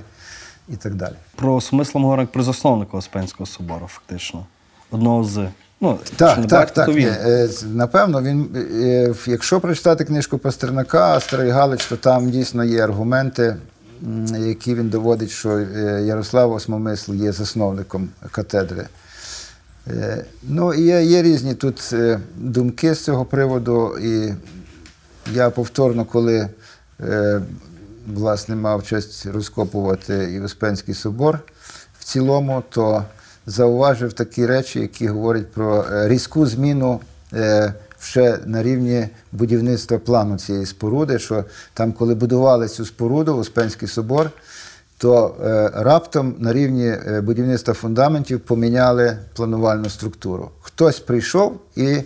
і 0.68 0.76
так 0.76 0.94
далі. 0.94 1.14
Про 1.37 1.61
смислом 1.61 2.04
говорить 2.04 2.32
при 2.32 2.42
засновнику 2.42 2.98
Успенського 2.98 3.46
собору, 3.46 3.87
фактично. 3.87 4.46
Одного 4.90 5.24
з. 5.24 5.48
Ну, 5.80 5.98
Так, 6.16 6.46
так, 6.46 6.70
так. 6.70 6.88
він. 6.88 7.08
е, 7.08 7.48
напевно, 7.66 8.22
він, 8.22 8.48
е, 8.56 9.14
якщо 9.26 9.61
прочитати 9.61 10.04
книжку 10.04 10.38
Пастернака 10.38 11.20
Старий 11.20 11.50
Галич, 11.50 11.87
то 11.87 11.96
там 11.96 12.30
дійсно 12.30 12.64
є 12.64 12.84
аргументи, 12.84 13.56
які 14.38 14.74
він 14.74 14.88
доводить, 14.88 15.30
що 15.30 15.50
е, 15.50 16.02
Ярослав 16.06 16.52
Осмомисл 16.52 17.14
є 17.14 17.32
засновником 17.32 18.08
катедри. 18.30 18.87
Е, 19.90 20.24
Ну, 20.42 20.74
є, 20.74 21.03
є 21.03 21.22
різні 21.22 21.55
тут 21.55 21.90
е, 21.92 22.20
думки 22.37 22.94
з 22.94 23.05
цього 23.05 23.24
приводу, 23.24 23.98
і 23.98 24.35
я 25.33 25.51
повторно, 25.51 26.05
коли 26.05 26.48
е, 27.01 27.40
власне 28.14 28.57
мав 28.57 28.87
честь 28.87 29.27
розкопувати 29.27 30.33
і 30.33 30.40
Успенський 30.40 30.94
собор 30.94 31.38
в 31.98 32.05
цілому, 32.05 32.62
то 32.68 33.05
зауважив 33.46 34.12
такі 34.12 34.46
речі, 34.46 34.81
які 34.81 35.09
говорять 35.09 35.53
про 35.53 35.85
різку 36.09 36.46
зміну 36.46 37.01
ще 38.01 38.38
на 38.46 38.62
рівні 38.62 39.09
будівництва 39.33 39.98
плану 39.98 40.38
цієї 40.38 40.66
споруди, 40.66 41.18
що 41.18 41.44
там, 41.74 41.92
коли 41.92 42.14
будували 42.14 42.68
цю 42.68 42.85
споруду, 42.85 43.33
Успенський 43.33 43.88
собор, 43.88 44.31
то 44.98 45.34
е, 45.44 45.70
раптом 45.74 46.34
на 46.38 46.52
рівні 46.52 46.87
е, 46.87 47.20
будівництва 47.20 47.74
фундаментів 47.74 48.40
поміняли 48.40 49.18
планувальну 49.34 49.90
структуру. 49.90 50.50
Хтось 50.61 51.00
прийшов 51.00 51.61
і 51.76 52.02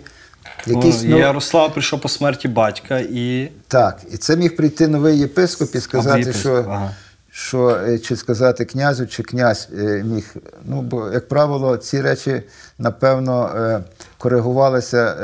якийсь 0.67 1.03
ну, 1.03 1.17
Ярослав 1.17 1.73
прийшов 1.73 2.01
по 2.01 2.09
смерті 2.09 2.47
батька 2.47 2.99
і. 2.99 3.51
так, 3.67 3.99
і 4.11 4.17
це 4.17 4.37
міг 4.37 4.55
прийти 4.55 4.87
новий 4.87 5.19
єпископ 5.19 5.75
і 5.75 5.79
сказати, 5.79 6.19
єпископ, 6.19 6.41
що, 6.41 6.65
ага. 6.69 6.91
що 7.31 7.69
е, 7.69 7.99
чи 7.99 8.15
сказати 8.15 8.65
князю, 8.65 9.07
чи 9.07 9.23
князь 9.23 9.69
міг. 10.03 10.35
Ну, 10.65 10.81
бо, 10.81 11.11
як 11.11 11.27
правило, 11.27 11.77
ці 11.77 12.01
речі, 12.01 12.43
напевно, 12.77 13.81
коригувалися 14.17 15.15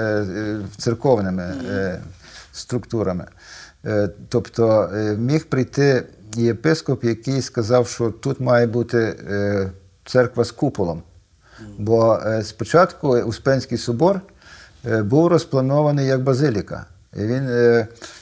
церковними 0.77 1.53
структурами. 2.51 3.25
Тобто 4.29 4.89
міг 5.17 5.45
прийти 5.45 6.03
єпископ, 6.35 7.03
який 7.03 7.41
сказав, 7.41 7.87
що 7.87 8.11
тут 8.11 8.39
має 8.39 8.67
бути 8.67 8.97
е, 8.97 9.71
церква 10.05 10.43
з 10.43 10.51
куполом. 10.51 11.03
Бо 11.77 12.19
е, 12.25 12.43
спочатку 12.43 13.17
Успенський 13.17 13.77
собор 13.77 14.21
е, 14.85 15.03
був 15.03 15.27
розпланований 15.27 16.07
як 16.07 16.23
базиліка. 16.23 16.85
І 17.15 17.19
він 17.19 17.49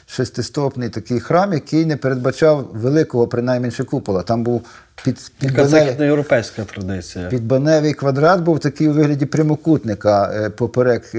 шестистопний 0.06 0.89
такий 0.89 1.20
храм, 1.20 1.54
який 1.54 1.86
не 1.86 1.98
передбачав 1.98 2.70
великого, 2.74 3.28
принаймні 3.28 3.72
купола. 3.72 4.24
Там 4.24 4.43
був 4.43 4.62
під, 5.04 5.32
підбаневий, 5.39 5.82
західноєвропейська 5.82 6.63
традиція. 6.63 7.28
підбаневий 7.28 7.93
квадрат, 7.93 8.41
був 8.41 8.60
такий 8.60 8.88
у 8.88 8.93
вигляді 8.93 9.26
прямокутника 9.26 10.50
поперек 10.58 11.15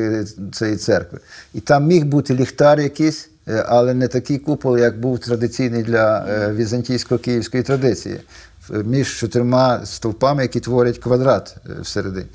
цієї 0.52 0.76
церкви. 0.76 1.18
І 1.54 1.60
там 1.60 1.86
міг 1.86 2.04
бути 2.04 2.34
ліхтар 2.34 2.80
якийсь, 2.80 3.30
але 3.66 3.94
не 3.94 4.08
такий 4.08 4.38
купол, 4.38 4.78
як 4.78 5.00
був 5.00 5.18
традиційний 5.18 5.82
для 5.82 6.26
е, 6.28 6.52
візантійсько-київської 6.52 7.62
традиції. 7.62 8.20
Між 8.70 9.18
чотирма 9.18 9.80
стовпами, 9.84 10.42
які 10.42 10.60
творять 10.60 10.98
квадрат 10.98 11.56
е, 11.66 11.80
всередині. 11.82 12.26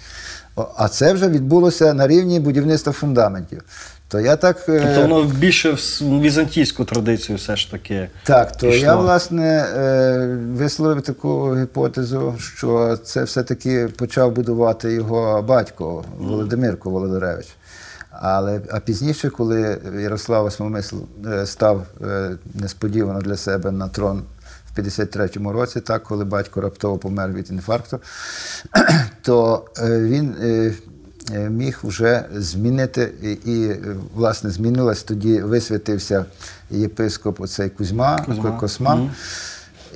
А 0.78 0.88
це 0.90 1.14
вже 1.14 1.30
відбулося 1.30 1.94
на 1.94 2.08
рівні 2.08 2.40
будівництва 2.40 2.94
фундаментів. 2.94 3.62
То 4.08 4.20
я 4.20 4.36
так. 4.36 4.70
е, 4.70 4.80
Тобто 4.84 5.02
воно 5.02 5.24
більше 5.24 5.72
в 5.72 6.22
візантійську 6.22 6.86
традицію 6.86 7.38
все 7.38 7.56
ж 7.56 7.72
таки. 7.72 8.10
Так, 8.24 8.52
то 8.58 8.68
пішло. 8.68 8.86
я 8.86 8.96
власне 8.96 9.66
е, 9.78 10.38
висловив 10.54 11.02
таку 11.02 11.56
гіпотезу, 11.58 12.36
що 12.40 12.98
це 13.04 13.24
все-таки 13.24 13.88
почав 13.98 14.32
будувати 14.32 14.94
його 14.94 15.42
батько 15.42 16.06
Володимирко 16.18 16.90
Володаревич. 16.90 17.48
Але 18.22 18.62
а 18.72 18.80
пізніше, 18.80 19.30
коли 19.30 19.82
Ярослав 20.00 20.46
Осмомисл 20.46 20.98
е, 21.28 21.46
став 21.46 21.86
е, 22.02 22.32
несподівано 22.54 23.22
для 23.22 23.38
себе 23.38 23.72
на 23.72 23.88
трон 23.88 24.24
в 24.74 24.80
53-му 24.80 25.52
році, 25.52 25.82
так, 25.82 26.04
коли 26.04 26.26
батько 26.26 26.62
раптово 26.62 26.98
помер 26.98 27.32
від 27.32 27.52
інфаркту, 27.52 28.00
то 29.22 29.66
е, 29.78 30.02
він 30.02 30.36
міг 31.50 31.80
вже 31.84 32.26
змінити, 32.36 33.12
і, 33.22 33.32
і, 33.32 33.76
власне 34.16 34.50
змінилась 34.50 35.04
тоді, 35.04 35.42
висвятився 35.42 36.26
єпископ 36.72 37.42
оцей 37.42 37.70
Кузьма, 37.70 38.24
Кузьма. 38.26 38.52
Косма. 38.52 38.96
Мгм. 38.96 39.12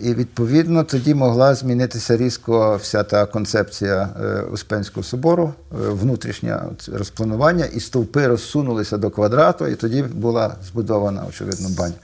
І 0.01 0.13
відповідно 0.13 0.83
тоді 0.83 1.13
могла 1.13 1.55
змінитися 1.55 2.17
різко 2.17 2.75
вся 2.75 3.03
та 3.03 3.25
концепція 3.25 4.09
е, 4.21 4.41
Успенського 4.41 5.03
собору, 5.03 5.53
е, 5.71 5.75
внутрішнє 5.89 6.59
розпланування, 6.93 7.65
і 7.65 7.79
стовпи 7.79 8.27
розсунулися 8.27 8.97
до 8.97 9.09
квадрату, 9.09 9.67
і 9.67 9.75
тоді 9.75 10.03
була 10.03 10.55
збудована, 10.67 11.23
очевидно, 11.29 11.69
баня. 11.77 11.95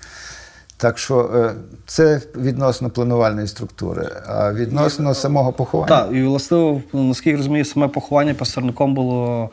Так 0.78 0.98
що 0.98 1.32
е, 1.36 1.54
це 1.86 2.22
відносно 2.36 2.90
планувальної 2.90 3.48
структури, 3.48 4.10
а 4.28 4.54
відносно 4.54 5.14
самого 5.14 5.54
поховання. 5.54 5.90
Так, 5.90 6.10
і 6.14 6.24
власне, 6.24 6.82
наскільки 6.94 7.38
розумію, 7.38 7.66
саме 7.66 7.88
поховання 7.88 8.34
пастерником 8.34 8.94
було 8.94 9.50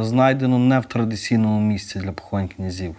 знайдено 0.00 0.58
не 0.58 0.80
в 0.80 0.84
традиційному 0.84 1.60
місці 1.60 1.98
для 1.98 2.12
поховань 2.12 2.48
князів, 2.48 2.94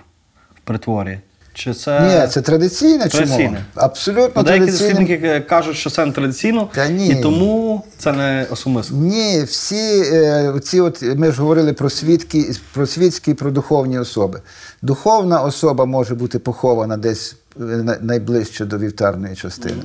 в 0.55 0.59
притворі. 0.59 1.19
Чи 1.53 1.73
це. 1.73 1.99
Ні, 2.21 2.27
це 2.27 2.41
традиційне, 2.41 3.07
Традиційне. 3.07 3.45
чому? 3.45 3.57
Абсолютно 3.75 4.43
Деякі 4.43 4.65
традиційне. 4.65 4.89
дослідники 4.93 5.39
кажуть, 5.49 5.75
що 5.75 5.89
це 5.89 6.05
не 6.05 6.11
традиційно, 6.11 6.69
Та 6.75 6.87
ні. 6.87 7.07
і 7.07 7.15
тому 7.15 7.83
це 7.97 8.11
не 8.11 8.47
осумисло. 8.51 8.97
Ні, 8.97 9.43
всі 9.43 10.01
е, 10.13 10.53
ці 10.63 10.79
от 10.81 11.01
ми 11.15 11.31
ж 11.31 11.41
говорили 11.41 11.73
про 11.73 11.89
свідки, 11.89 12.55
про 12.73 12.87
світські 12.87 13.31
і 13.31 13.33
про 13.33 13.51
духовні 13.51 13.99
особи. 13.99 14.41
Духовна 14.81 15.41
особа 15.41 15.85
може 15.85 16.15
бути 16.15 16.39
похована 16.39 16.97
десь 16.97 17.35
е, 17.61 17.61
найближче 18.01 18.65
до 18.65 18.77
вівтарної 18.77 19.35
частини, 19.35 19.83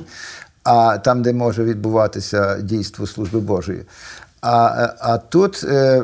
а 0.63 0.97
там, 0.97 1.21
де 1.21 1.33
може 1.33 1.63
відбуватися 1.63 2.57
дійство 2.61 3.07
служби 3.07 3.39
Божої. 3.39 3.81
А, 4.41 4.83
е, 4.83 4.93
а 4.99 5.17
тут 5.17 5.63
е, 5.63 6.03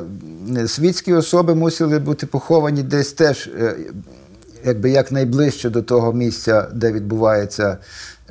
світські 0.68 1.14
особи 1.14 1.56
мусили 1.56 2.00
бути 2.00 2.26
поховані 2.26 2.84
десь 2.84 3.14
теж. 3.14 3.50
Е, 3.60 3.76
якби 4.66 4.90
якнайближче 4.90 5.70
до 5.70 5.82
того 5.82 6.14
місця, 6.14 6.68
де 6.74 6.92
відбувається 6.92 7.78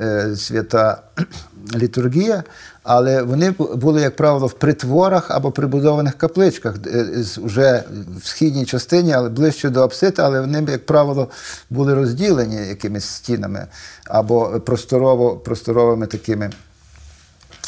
е, 0.01 0.37
свята 0.37 1.03
літургія, 1.75 2.45
але 2.83 3.23
вони 3.23 3.51
були, 3.51 4.01
як 4.03 4.17
правило, 4.17 4.47
в 4.47 4.53
притворах 4.53 5.31
або 5.31 5.51
прибудованих 5.51 6.15
капличках, 6.15 6.75
е, 6.87 7.25
вже 7.37 7.85
в 8.23 8.27
східній 8.27 8.67
частині, 8.67 9.13
але 9.13 9.29
ближче 9.29 9.71
до 9.71 9.83
апсита, 9.83 10.25
але 10.25 10.41
вони, 10.41 10.65
як 10.73 10.87
правило, 10.87 11.29
були 11.71 11.95
розділені 11.95 12.57
якимись 12.69 13.05
стінами 13.05 13.67
або 14.05 14.61
просторово, 14.61 15.37
просторовими 15.37 16.07
такими 16.07 16.51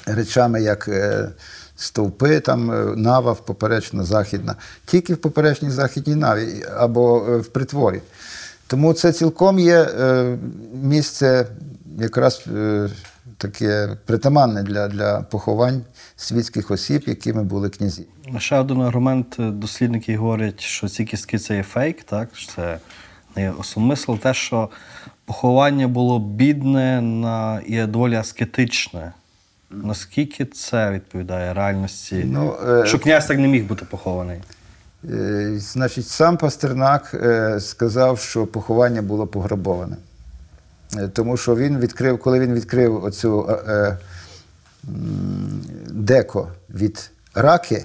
речами, 0.07 0.63
як 0.63 0.89
е, 0.89 1.29
стовпи, 1.77 2.41
там 2.41 2.71
е, 2.71 2.97
нава 2.97 3.33
в 3.33 3.45
поперечно-західна, 3.45 4.55
тільки 4.85 5.15
в 5.15 5.17
поперечній 5.17 5.71
західній 5.71 6.15
наві 6.15 6.65
або 6.77 7.27
е, 7.29 7.37
в 7.37 7.47
притворі. 7.47 8.01
Тому 8.67 8.93
це 8.93 9.13
цілком 9.13 9.59
є 9.59 9.81
е, 9.81 10.39
місце 10.83 11.47
якраз 11.99 12.45
е, 12.57 12.89
таке 13.37 13.89
притаманне 14.05 14.63
для, 14.63 14.89
для 14.89 15.21
поховань 15.21 15.83
світських 16.17 16.71
осіб, 16.71 17.03
якими 17.07 17.43
були 17.43 17.69
князі. 17.69 18.07
Ще 18.39 18.59
один 18.59 18.83
аргумент 18.83 19.37
дослідники 19.39 20.17
говорять, 20.17 20.61
що 20.61 20.89
ці 20.89 21.05
кістки 21.05 21.39
це 21.39 21.57
є 21.57 21.63
фейк, 21.63 22.03
так? 22.03 22.29
це 22.57 22.79
не 23.37 23.43
є 23.43 23.51
осумисл, 23.59 24.15
те, 24.15 24.35
що 24.35 24.69
поховання 25.25 25.89
було 25.89 26.19
бідне 26.19 27.01
на, 27.01 27.61
і 27.67 27.87
доволі 27.87 28.15
аскетичне. 28.15 29.13
Наскільки 29.71 30.45
це 30.45 30.91
відповідає 30.91 31.55
реальності? 31.55 32.25
Ну, 32.27 32.57
е, 32.69 32.87
що 32.87 32.99
князь 32.99 33.27
так 33.27 33.39
не 33.39 33.49
міг 33.49 33.67
бути 33.67 33.85
похований? 33.85 34.39
Е, 35.05 35.59
Значить, 35.59 36.09
сам 36.09 36.37
Пастернак 36.37 37.15
е, 37.15 37.61
сказав, 37.61 38.19
що 38.19 38.47
поховання 38.47 39.03
було 39.03 39.27
пограбоване. 39.27 39.97
Е, 40.97 41.09
Тому 41.09 41.37
що 41.37 41.57
він 41.57 41.79
відкрив, 41.79 42.19
коли 42.19 42.41
він 42.41 42.55
відкрив 42.55 43.05
оцю 43.05 43.49
е, 43.69 43.99
деко 45.91 46.49
від 46.71 47.11
раки, 47.35 47.85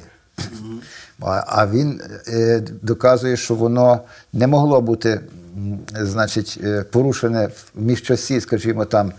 а, 1.48 1.68
він 1.68 2.02
доказує, 2.82 3.38
що 3.38 3.56
воно 3.56 4.00
не 4.34 4.48
могло 4.48 4.82
бути 4.82 5.20
значить, 5.94 6.60
порушене 6.92 7.48
в 7.48 7.72
міжчасі, 7.76 8.42
скажімо, 8.42 8.86
там, 8.86 9.12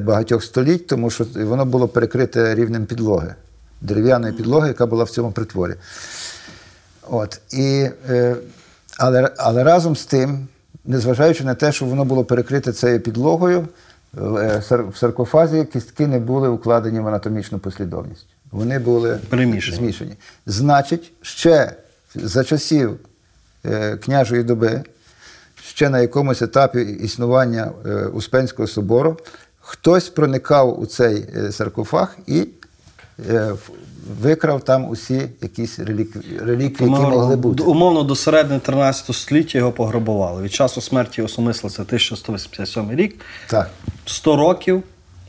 багатьох 0.00 0.44
століть, 0.44 0.86
тому 0.86 1.10
що 1.10 1.26
воно 1.34 1.64
було 1.64 1.88
перекрите 1.88 2.54
рівнем 2.54 2.86
підлоги, 2.86 3.34
дерев'яної 3.80 4.32
підлоги, 4.32 4.68
яка 4.68 4.86
була 4.86 5.04
в 5.04 5.10
цьому 5.10 5.32
притворі. 5.32 5.74
От, 7.10 7.40
і, 7.50 7.90
е, 8.08 8.36
але, 8.98 9.30
але 9.36 9.64
разом 9.64 9.96
з 9.96 10.06
тим, 10.06 10.48
незважаючи 10.84 11.44
на 11.44 11.54
те, 11.54 11.72
що 11.72 11.84
воно 11.84 12.04
було 12.04 12.24
перекрите 12.24 12.72
цією 12.72 13.00
підлогою, 13.00 13.68
е, 14.18 14.62
в 14.70 14.96
саркофазі 14.96 15.64
кістки 15.64 16.06
не 16.06 16.18
були 16.18 16.48
укладені 16.48 17.00
в 17.00 17.08
анатомічну 17.08 17.58
послідовність. 17.58 18.26
Вони 18.50 18.78
були 18.78 19.18
Перемішані. 19.28 19.76
змішані. 19.76 20.16
Значить, 20.46 21.12
ще 21.22 21.72
за 22.14 22.44
часів 22.44 22.96
е, 23.64 23.96
княжої 23.96 24.42
доби, 24.42 24.82
ще 25.62 25.88
на 25.88 26.00
якомусь 26.00 26.42
етапі 26.42 26.80
існування 26.80 27.72
е, 27.86 27.90
Успенського 27.90 28.68
собору, 28.68 29.18
хтось 29.60 30.08
проникав 30.08 30.80
у 30.80 30.86
цей 30.86 31.26
е, 31.36 31.52
саркофаг 31.52 32.16
і 32.26 32.48
е, 33.30 33.52
викрав 34.22 34.60
там 34.60 34.88
усі 34.88 35.28
якісь 35.42 35.78
реліквії, 35.78 36.38
реліквії 36.38 36.90
які 36.90 37.02
могли 37.02 37.36
бути. 37.36 37.62
Умовно 37.62 38.02
до 38.02 38.14
середини 38.14 38.60
13 38.60 39.16
століття 39.16 39.58
його 39.58 39.72
пограбували. 39.72 40.42
Від 40.42 40.52
часу 40.52 40.80
смерті 40.80 41.22
осумислиця 41.22 41.82
1187 41.82 42.90
рік, 42.90 43.20
Так. 43.46 43.70
100 44.06 44.36
років, 44.36 44.82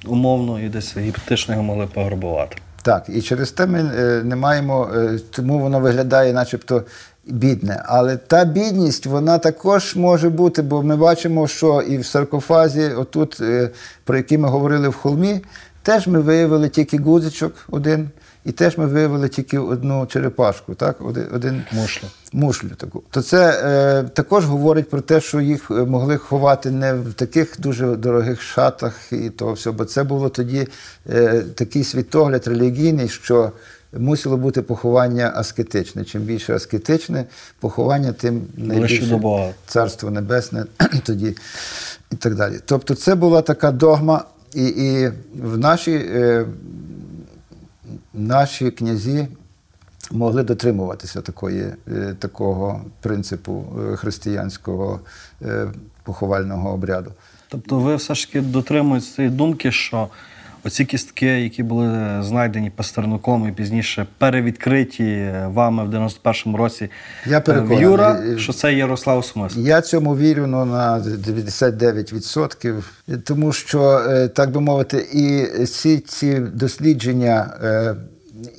умовно, 0.05 0.59
і 0.59 0.69
десь 0.69 0.97
гіпотетично 0.97 1.53
його 1.53 1.63
могли 1.63 1.87
пограбувати. 1.87 2.57
Так, 2.81 3.05
і 3.09 3.21
через 3.21 3.51
те 3.51 3.65
ми 3.65 3.79
е, 3.79 4.23
не 4.23 4.35
маємо, 4.35 4.89
е, 4.95 5.19
тому 5.31 5.59
воно 5.59 5.79
виглядає 5.79 6.33
начебто 6.33 6.83
бідне. 7.25 7.83
Але 7.85 8.17
та 8.17 8.45
бідність, 8.45 9.05
вона 9.05 9.37
також 9.37 9.95
може 9.95 10.29
бути, 10.29 10.61
бо 10.61 10.83
ми 10.83 10.95
бачимо, 10.95 11.47
що 11.47 11.81
і 11.81 11.97
в 11.97 12.05
саркофазі, 12.05 12.83
отут, 12.83 13.37
е, 13.41 13.69
про 14.03 14.17
який 14.17 14.37
ми 14.37 14.47
говорили 14.47 14.89
в 14.89 14.93
холмі, 14.93 15.41
теж 15.83 16.07
ми 16.07 16.19
виявили 16.19 16.69
тільки 16.69 16.97
гудзичок 16.97 17.53
один, 17.71 18.09
і 18.49 18.51
теж 18.51 18.77
ми 18.77 18.85
виявили 18.85 19.29
тільки 19.29 19.59
одну 19.59 20.05
черепашку, 20.05 20.75
так? 20.75 20.95
Один, 21.01 21.25
один 21.35 21.63
Мушлю. 21.71 22.07
мушлю 22.33 22.69
таку. 22.77 23.03
То 23.09 23.21
це 23.21 23.61
е, 23.63 24.03
також 24.03 24.45
говорить 24.45 24.89
про 24.89 25.01
те, 25.01 25.21
що 25.21 25.41
їх 25.41 25.71
е, 25.71 25.73
могли 25.73 26.17
ховати 26.17 26.71
не 26.71 26.93
в 26.93 27.13
таких 27.13 27.59
дуже 27.59 27.95
дорогих 27.95 28.41
шатах 28.41 28.93
і 29.11 29.29
то 29.29 29.53
все, 29.53 29.71
бо 29.71 29.85
це 29.85 30.03
було 30.03 30.29
тоді 30.29 30.67
е, 31.09 31.43
такий 31.55 31.83
світогляд 31.83 32.47
релігійний, 32.47 33.09
що 33.09 33.51
мусило 33.93 34.37
бути 34.37 34.61
поховання 34.61 35.33
аскетичне. 35.35 36.05
Чим 36.05 36.21
більше 36.21 36.55
аскетичне 36.55 37.25
поховання, 37.59 38.11
тим 38.11 38.41
найбільше 38.57 39.53
царство 39.67 40.11
небесне 40.11 40.65
тоді 41.03 41.35
і 42.11 42.15
так 42.15 42.35
далі. 42.35 42.59
Тобто 42.65 42.95
це 42.95 43.15
була 43.15 43.41
така 43.41 43.71
догма, 43.71 44.23
і, 44.53 44.67
і 44.67 45.11
в 45.41 45.57
нашій. 45.57 45.95
Е, 45.95 46.45
наші 48.13 48.71
князі 48.71 49.27
могли 50.11 50.43
дотримуватися 50.43 51.21
такої, 51.21 51.65
е, 51.87 52.15
такого 52.19 52.81
принципу 53.01 53.65
е, 53.79 53.95
християнського 53.95 54.99
е, 55.41 55.67
поховального 56.03 56.73
обряду. 56.73 57.11
Тобто 57.49 57.79
ви 57.79 57.95
все 57.95 58.15
ж 58.15 58.27
таки 58.27 58.41
дотримуєтесь 58.41 59.15
цієї 59.15 59.33
думки, 59.33 59.71
що 59.71 60.07
оці 60.63 60.85
кістки, 60.85 61.25
які 61.25 61.63
були 61.63 62.17
знайдені 62.23 62.69
Пастернаком 62.69 63.47
і 63.47 63.51
пізніше 63.51 64.07
перевідкриті 64.17 65.31
вами 65.45 65.85
в 65.85 65.95
91-му 65.95 66.57
році 66.57 66.89
Я 67.25 67.37
е, 67.37 67.41
переконаний. 67.41 67.83
Юра, 67.83 68.21
що 68.37 68.53
це 68.53 68.73
Ярослав 68.73 69.25
Смисл. 69.25 69.59
Я 69.59 69.81
цьому 69.81 70.17
вірю 70.17 70.47
ну, 70.47 70.65
на 70.65 70.99
99%, 70.99 72.83
тому 73.23 73.51
що, 73.51 74.01
е, 74.09 74.27
так 74.27 74.51
би 74.51 74.61
мовити, 74.61 74.97
і 75.13 75.47
всі 75.63 75.97
ці 75.97 76.39
дослідження 76.39 77.53
е, 77.63 77.95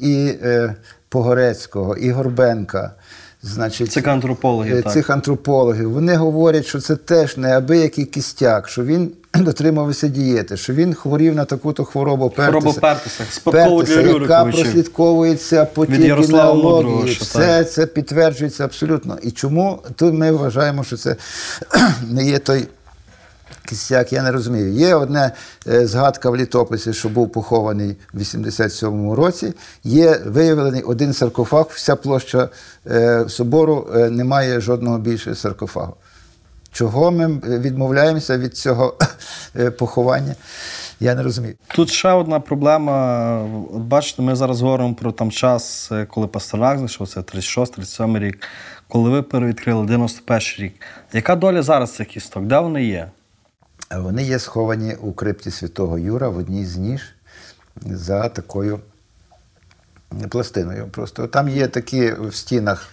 і 0.01 0.33
е, 0.43 0.75
Погорецького, 1.09 1.97
і 1.97 2.11
Горбенка, 2.11 2.95
значить, 3.43 3.93
Цих 3.93 4.07
антропологів, 4.07 4.77
е, 4.77 4.83
так. 4.83 4.93
цих 4.93 5.11
антропологів, 5.11 5.93
вони 5.93 6.17
говорять, 6.17 6.67
що 6.67 6.81
це 6.81 6.97
теж 6.97 7.37
неабиякий 7.37 8.05
кістяк, 8.05 8.69
що 8.69 8.85
він 8.85 9.13
дотримувався 9.35 10.09
дієти, 10.09 10.57
що 10.57 10.73
він 10.73 10.95
хворів 10.95 11.35
на 11.35 11.45
таку-то 11.45 11.85
хворобу 11.85 12.31
Хворобу 12.31 12.61
Пертеса, 12.61 12.81
Пертеса, 12.81 13.25
спадкову 13.31 13.79
Пертеса, 13.79 14.03
для 14.03 14.21
яка 14.21 14.45
прослідковується 14.45 15.65
по 15.65 15.87
тій 15.87 15.93
генеалогії. 15.93 17.15
Все 17.21 17.65
це 17.65 17.87
підтверджується 17.87 18.65
абсолютно. 18.65 19.19
І 19.23 19.31
чому 19.31 19.83
тут 19.97 20.15
ми 20.15 20.33
вважаємо, 20.33 20.85
що 20.85 20.97
це 20.97 21.17
не 22.11 22.25
є 22.27 22.39
той 22.39 22.69
кістяк, 23.71 24.13
я 24.13 24.23
не 24.23 24.33
розумію. 24.33 24.73
Є 24.73 24.95
одна 24.95 25.33
е, 25.67 25.87
згадка 25.87 26.31
в 26.31 26.37
літописі, 26.37 26.93
що 26.93 27.09
був 27.09 27.33
похований 27.33 27.97
в 28.13 28.19
87-му 28.19 29.15
році. 29.15 29.53
Є 29.85 30.21
виявлений 30.27 30.83
один 30.83 31.13
саркофаг, 31.13 31.67
вся 31.71 31.97
площа 31.97 32.49
е, 32.87 33.25
собору 33.29 33.89
е, 33.97 34.11
немає 34.11 34.61
жодного 34.61 34.99
більше 34.99 35.35
саркофагу. 35.35 35.95
Чого 36.73 37.11
ми 37.11 37.29
відмовляємося 37.59 38.39
від 38.39 38.57
цього 38.57 38.99
е, 39.57 39.71
поховання? 39.71 40.35
Я 41.01 41.15
не 41.15 41.23
розумію. 41.23 41.55
Тут 41.69 41.91
ще 41.91 42.13
одна 42.13 42.41
проблема. 42.41 43.43
Бачите, 43.73 44.23
ми 44.23 44.37
зараз 44.37 44.61
говоримо 44.61 44.95
про 44.95 45.13
там 45.13 45.31
час, 45.31 45.93
е, 45.93 46.07
коли 46.07 46.27
Пастернак 46.27 46.79
знайшовся, 46.79 47.21
36-37 47.21 48.19
рік, 48.19 48.49
коли 48.89 49.11
ви 49.11 49.23
перевідкрили 49.23 49.87
91 49.87 50.41
рік. 50.59 50.75
Яка 51.13 51.37
доля 51.37 51.63
зараз 51.63 51.95
цих 51.95 52.07
кісток? 52.07 52.45
Де 52.45 52.59
вони 52.59 52.85
є? 52.85 53.11
Вони 53.97 54.23
є 54.23 54.39
сховані 54.39 54.95
у 54.95 55.13
крипті 55.13 55.51
святого 55.51 55.99
Юра 55.99 56.29
в 56.29 56.37
одній 56.37 56.67
з 56.67 56.77
ніж 56.77 57.15
за 57.83 58.29
такою 58.29 58.81
пластиною. 60.29 60.89
Просто 60.91 61.27
там 61.27 61.49
є 61.49 61.69
такі 61.69 62.13
в 62.13 62.35
стінах 62.35 62.89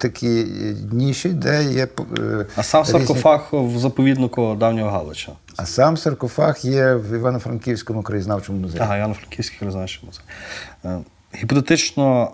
такі 0.00 0.40
е, 0.40 0.74
ніші, 0.92 1.28
де 1.28 1.64
є. 1.64 1.88
е, 2.18 2.46
А 2.56 2.62
сам 2.62 2.82
різні- 2.84 2.92
саркофаг 2.98 3.48
в 3.52 3.78
заповіднику 3.78 4.54
давнього 4.60 4.90
Галича. 4.90 5.32
А 5.56 5.66
сам 5.66 5.96
саркофаг 5.96 6.58
є 6.62 6.94
в 6.94 7.12
Івано-Франківському 7.14 8.02
краєзнавчому 8.02 8.58
музеї. 8.58 8.82
Ага, 8.82 8.96
Івано-Франківський 8.96 9.58
краєзнавчий 9.58 10.00
музей. 10.06 10.22
Е, 10.84 10.98
Гіпотетично, 11.34 12.30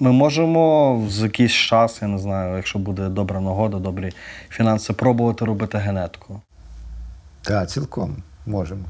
ми 0.00 0.12
можемо 0.12 1.02
за 1.10 1.24
якийсь 1.24 1.52
час, 1.52 1.98
я 2.02 2.08
не 2.08 2.18
знаю, 2.18 2.56
якщо 2.56 2.78
буде 2.78 3.08
добра 3.08 3.40
нагода, 3.40 3.78
добрі 3.78 4.12
фінанси, 4.48 4.92
пробувати 4.92 5.44
робити 5.44 5.78
генетику. 5.78 6.40
Так, 7.42 7.70
цілком 7.70 8.16
можемо. 8.46 8.80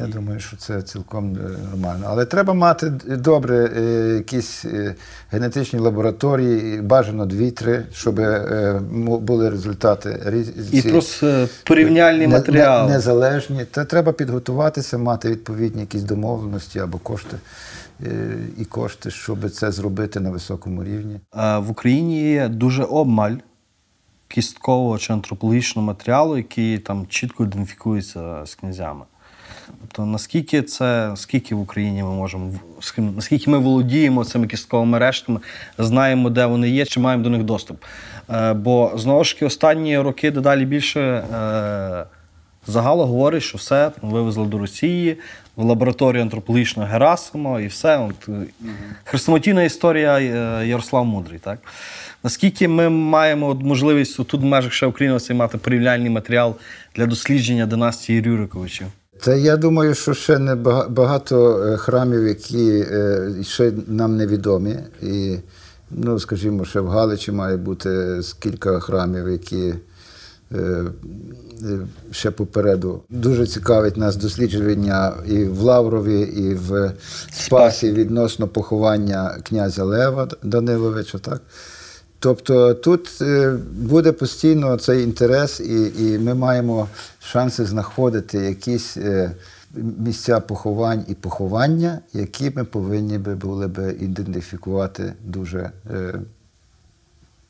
Я 0.00 0.06
думаю, 0.06 0.40
що 0.40 0.56
це 0.56 0.82
цілком 0.82 1.36
е, 1.36 1.58
нормально. 1.70 2.04
Але 2.08 2.24
треба 2.24 2.54
мати 2.54 2.90
добре 3.06 3.70
е, 3.76 4.14
якісь 4.14 4.64
е, 4.64 4.94
генетичні 5.30 5.78
лабораторії, 5.78 6.80
бажано 6.80 7.26
дві-три, 7.26 7.84
щоб 7.92 8.14
були 9.20 9.50
результати 9.50 10.22
різ- 10.26 10.74
І 10.74 10.82
просто 10.90 11.48
порівняльні 11.66 12.26
не- 12.26 12.34
матеріали. 12.34 12.88
не- 12.88 12.94
незалежні. 12.94 13.64
Та 13.64 13.84
треба 13.84 14.12
підготуватися, 14.12 14.98
мати 14.98 15.30
відповідні 15.30 15.80
якісь 15.80 16.02
домовленості 16.02 16.78
або 16.78 16.98
кошти 16.98 17.36
і 18.58 18.64
кошти, 18.64 19.10
щоб 19.10 19.50
це 19.50 19.72
зробити 19.72 20.20
на 20.20 20.30
високому 20.30 20.84
рівні. 20.84 21.20
В 21.34 21.70
Україні 21.70 22.30
є 22.30 22.48
дуже 22.48 22.82
обмаль 22.82 23.34
кісткового 24.28 24.98
чи 24.98 25.12
антропологічного 25.12 25.86
матеріалу, 25.86 26.36
який 26.36 26.78
там 26.78 27.06
чітко 27.08 27.44
ідентифікується 27.44 28.46
з 28.46 28.54
князями. 28.54 29.04
Тобто, 29.80 30.06
наскільки 30.06 30.62
це, 30.62 31.12
скільки 31.16 31.54
в 31.54 31.60
Україні 31.60 32.02
ми 32.02 32.10
можемо, 32.10 32.52
наскільки 32.98 33.50
ми 33.50 33.58
володіємо 33.58 34.24
цими 34.24 34.46
кістковими 34.46 34.98
рештами, 34.98 35.40
знаємо, 35.78 36.30
де 36.30 36.46
вони 36.46 36.70
є, 36.70 36.84
чи 36.84 37.00
маємо 37.00 37.24
до 37.24 37.30
них 37.30 37.42
доступ. 37.42 37.84
Е, 38.30 38.52
Бо 38.52 38.92
знову 38.94 39.24
ж 39.24 39.34
таки 39.34 39.46
останні 39.46 39.98
роки 39.98 40.30
дедалі 40.30 40.64
більше 40.64 41.00
е, 41.00 42.04
загало 42.66 43.06
говорить, 43.06 43.42
що 43.42 43.58
все 43.58 43.90
вивезли 44.02 44.46
до 44.46 44.58
Росії 44.58 45.16
в 45.56 45.64
лабораторію 45.64 46.22
антропологічного 46.22 46.88
Герасима 46.88 47.60
і 47.60 47.66
все. 47.66 47.98
От, 47.98 48.28
е, 48.28 48.32
хрестоматійна 49.04 49.62
історія 49.62 50.18
Ярослав 50.62 51.04
Мудрий. 51.04 51.38
Так? 51.38 51.58
Наскільки 52.24 52.68
ми 52.68 52.88
маємо 52.88 53.54
можливість 53.54 54.16
тут 54.16 54.34
в 54.34 54.44
межах 54.44 54.72
ще 54.72 54.86
України 54.86 55.18
мати 55.30 55.58
порівняльний 55.58 56.10
матеріал 56.10 56.56
для 56.96 57.06
дослідження 57.06 57.66
династії 57.66 58.22
Рюриковичів? 58.22 58.86
Та 59.20 59.34
я 59.34 59.56
думаю, 59.56 59.94
що 59.94 60.14
ще 60.14 60.38
не 60.38 60.54
багато 60.88 61.62
е, 61.62 61.76
храмів, 61.76 62.26
які 62.26 62.86
е, 62.90 63.30
ще 63.42 63.72
нам 63.86 64.16
невідомі. 64.16 64.76
І, 65.02 65.36
ну, 65.90 66.18
скажімо, 66.18 66.64
ще 66.64 66.80
в 66.80 66.88
Галичі 66.88 67.32
має 67.32 67.56
бути 67.56 68.20
кілька 68.38 68.80
храмів, 68.80 69.28
які 69.28 69.74
е, 70.52 70.84
ще 72.10 72.30
попереду. 72.30 73.02
Дуже 73.10 73.46
цікавить 73.46 73.96
нас 73.96 74.16
дослідження 74.16 75.12
і 75.26 75.44
в 75.44 75.60
Лаврові, 75.60 76.20
і 76.20 76.54
в 76.54 76.92
Спасі 77.32 77.92
відносно 77.92 78.48
поховання 78.48 79.38
князя 79.42 79.84
Лева 79.84 80.28
Даниловича. 80.42 81.18
Так? 81.18 81.40
Тобто 82.20 82.74
тут 82.74 83.18
е, 83.20 83.56
буде 83.72 84.12
постійно 84.12 84.76
цей 84.76 85.02
інтерес, 85.02 85.60
і, 85.60 85.92
і 85.98 86.18
ми 86.18 86.34
маємо 86.34 86.88
шанси 87.20 87.64
знаходити 87.64 88.38
якісь 88.38 88.96
е, 88.96 89.30
місця 89.74 90.40
поховань 90.40 91.04
і 91.08 91.14
поховання, 91.14 91.98
які 92.12 92.52
ми 92.56 92.64
повинні 92.64 93.18
би 93.18 93.34
були 93.34 93.66
би 93.66 93.96
ідентифікувати 94.00 95.12
дуже, 95.24 95.70
е, 95.90 96.14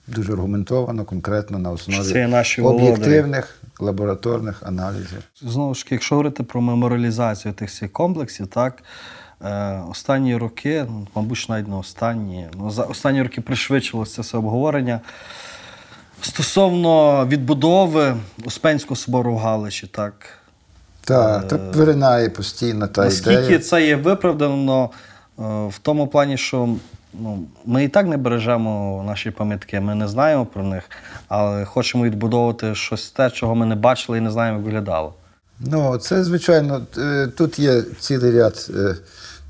дуже 0.07 0.33
аргументовано, 0.33 1.05
конкретно 1.05 1.59
на 1.59 1.71
основі 1.71 2.35
об'єктивних 2.63 3.59
лабораторних 3.81 4.63
аналізів. 4.63 5.23
Знову 5.43 5.75
ж 5.75 5.85
таки, 5.85 5.95
якщо 5.95 6.15
говорити 6.15 6.43
про 6.43 6.61
меморіалізацію 6.61 7.55
тих 7.55 7.71
всіх 7.71 7.93
комплексів, 7.93 8.47
так 8.47 8.83
останні 9.91 10.37
роки, 10.37 10.87
ну, 10.89 11.07
мабуть, 11.15 11.47
навіть 11.49 11.69
не 11.69 11.77
останні, 11.77 12.47
ну, 12.59 12.71
за 12.71 12.83
останні 12.83 13.23
роки 13.23 13.41
пришвидшилося 13.41 14.23
це 14.23 14.39
обговорення. 14.39 15.01
Стосовно 16.23 17.27
відбудови 17.27 18.17
Успенського 18.45 18.97
собору 18.97 19.35
в 19.35 19.39
Галичі, 19.39 19.87
так. 19.87 20.15
Так, 21.01 21.49
так 21.49 21.61
виринає 21.75 22.31
постійно 22.31 22.89
та 22.89 23.05
Наскільки 23.05 23.45
ідея. 23.45 23.59
це 23.59 23.87
є 23.87 23.97
виправдано 23.97 24.91
е, 25.39 25.43
в 25.69 25.79
тому 25.83 26.07
плані, 26.07 26.37
що 26.37 26.69
ну, 27.15 27.45
ми 27.65 27.85
і 27.85 27.89
так 27.89 28.07
не 28.07 28.17
бережемо 28.17 29.03
наші 29.07 29.31
пам'ятки, 29.31 29.81
ми 29.81 29.95
не 29.95 30.09
знаємо 30.09 30.47
про 30.47 30.63
них, 30.63 30.83
але 31.29 31.65
хочемо 31.65 32.05
відбудовувати 32.05 32.75
щось 32.75 33.11
те, 33.11 33.31
чого 33.31 33.55
ми 33.55 33.67
не 33.67 33.75
бачили 33.75 34.19
і 34.19 34.21
не 34.21 34.31
знаємо, 34.31 34.59
як 34.59 34.67
виглядало. 34.67 35.15
Ну, 35.61 35.99
це 35.99 36.25
звичайно, 36.25 36.87
е, 36.99 37.27
тут 37.27 37.59
є 37.59 37.83
цілий 38.01 38.33
ряд 38.33 38.71
е, 38.71 38.95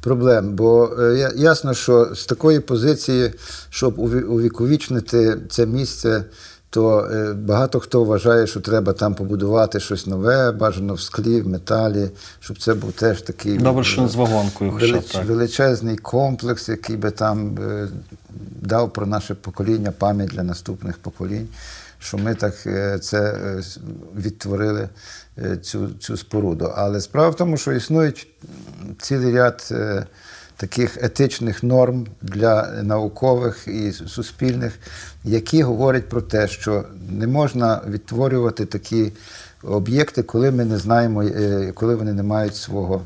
проблем, 0.00 0.52
бо 0.54 0.90
е, 1.00 1.32
ясно, 1.36 1.74
що 1.74 2.14
з 2.14 2.26
такої 2.26 2.60
позиції, 2.60 3.32
щоб 3.70 3.98
уві- 3.98 4.22
увіковічнити 4.24 5.36
це 5.50 5.66
місце, 5.66 6.24
то 6.70 7.00
е, 7.12 7.32
багато 7.32 7.80
хто 7.80 8.04
вважає, 8.04 8.46
що 8.46 8.60
треба 8.60 8.92
там 8.92 9.14
побудувати 9.14 9.80
щось 9.80 10.06
нове, 10.06 10.52
бажано 10.52 10.94
в 10.94 11.00
склі, 11.00 11.40
в 11.40 11.48
металі, 11.48 12.10
щоб 12.40 12.58
це 12.58 12.74
був 12.74 12.92
теж 12.92 13.22
такий 13.22 13.58
Добре, 13.58 13.84
що 13.84 14.08
з 14.08 14.14
вагонкою, 14.14 14.70
велич- 14.72 15.12
так. 15.12 15.24
величезний 15.24 15.96
комплекс, 15.96 16.68
який 16.68 16.96
би 16.96 17.10
там 17.10 17.58
е, 17.58 17.88
дав 18.62 18.92
про 18.92 19.06
наше 19.06 19.34
покоління 19.34 19.92
пам'ять 19.98 20.30
для 20.30 20.42
наступних 20.42 20.98
поколінь, 20.98 21.48
що 21.98 22.18
ми 22.18 22.34
так 22.34 22.54
е, 22.66 22.98
це 22.98 23.18
е, 23.20 23.62
відтворили 24.16 24.88
е, 25.38 25.56
цю, 25.56 25.88
цю 25.88 26.16
споруду. 26.16 26.72
Але 26.74 27.00
справа 27.00 27.28
в 27.28 27.36
тому, 27.36 27.56
що 27.56 27.72
існують 27.72 28.26
цілий 29.00 29.34
ряд 29.34 29.74
таких 30.56 31.04
етичних 31.04 31.62
норм 31.62 32.06
для 32.22 32.82
наукових 32.82 33.68
і 33.68 33.92
суспільних, 33.92 34.78
які 35.24 35.62
говорять 35.62 36.08
про 36.08 36.22
те, 36.22 36.48
що 36.48 36.84
не 37.10 37.26
можна 37.26 37.80
відтворювати 37.88 38.66
такі 38.66 39.12
об'єкти, 39.62 40.22
коли 40.22 40.50
ми 40.50 40.64
не 40.64 40.78
знаємо, 40.78 41.24
коли 41.74 41.94
вони 41.94 42.12
не 42.12 42.22
мають 42.22 42.56
свого 42.56 43.02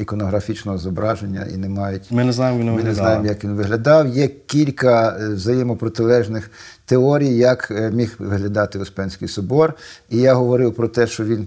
іконографічного 0.00 0.78
зображення 0.78 1.46
і 1.54 1.56
не 1.56 1.68
мають. 1.68 2.10
Ми 2.10 2.24
не 2.24 2.32
знаємо, 2.32 2.60
він 2.60 2.72
Ми 2.72 2.82
не 2.82 2.94
знаємо, 2.94 3.26
як 3.26 3.44
він 3.44 3.54
виглядав. 3.54 4.08
Є 4.08 4.28
кілька 4.28 5.18
е, 5.20 5.28
взаємопротилежних 5.28 6.50
теорій, 6.84 7.36
як 7.36 7.70
е, 7.70 7.90
міг 7.90 8.14
виглядати 8.18 8.78
Успенський 8.78 9.28
собор. 9.28 9.74
І 10.10 10.18
я 10.18 10.34
говорив 10.34 10.74
про 10.74 10.88
те, 10.88 11.06
що 11.06 11.24
він 11.24 11.46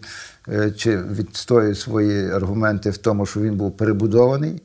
е, 0.50 0.72
чи 0.72 0.98
відстоює 0.98 1.76
свої 1.76 2.32
аргументи 2.32 2.90
в 2.90 2.98
тому, 2.98 3.26
що 3.26 3.40
він 3.40 3.56
був 3.56 3.78
перебудований. 3.78 4.62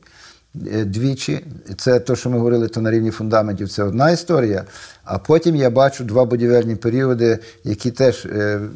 Двічі, 0.85 1.45
це 1.77 1.99
те, 1.99 2.15
що 2.15 2.29
ми 2.29 2.37
говорили, 2.37 2.67
то 2.67 2.81
на 2.81 2.91
рівні 2.91 3.11
фундаментів, 3.11 3.69
це 3.69 3.83
одна 3.83 4.11
історія. 4.11 4.63
А 5.03 5.17
потім 5.17 5.55
я 5.55 5.69
бачу 5.69 6.03
два 6.03 6.25
будівельні 6.25 6.75
періоди, 6.75 7.39
які 7.63 7.91
теж 7.91 8.27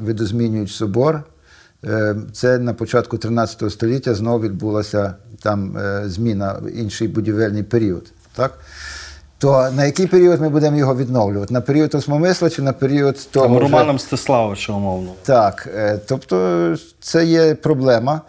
видозмінюють 0.01 0.71
собор. 0.71 1.23
Е, 1.85 2.15
Це 2.33 2.57
на 2.59 2.73
початку 2.73 3.17
13 3.17 3.71
століття 3.71 4.13
знову 4.15 4.39
відбулася 4.39 5.13
там 5.41 5.77
е, 5.77 6.03
зміна 6.05 6.59
в 6.61 6.71
інший 6.71 7.07
будівельний 7.07 7.63
період. 7.63 8.11
Так? 8.35 8.59
То 9.37 9.69
на 9.75 9.85
який 9.85 10.07
період 10.07 10.41
ми 10.41 10.49
будемо 10.49 10.77
його 10.77 10.95
відновлювати? 10.95 11.53
На 11.53 11.61
період 11.61 11.95
осмомисла 11.95 12.49
чи 12.49 12.61
на 12.61 12.73
період 12.73 13.27
того? 13.31 13.45
Там 13.45 13.55
вже- 13.55 13.63
Романа 13.63 13.93
Мстиславовича, 13.93 14.73
умовно. 14.73 15.11
Так, 15.23 15.69
е, 15.75 15.99
тобто 16.07 16.75
це 16.99 17.25
є 17.25 17.55
проблема. 17.55 18.21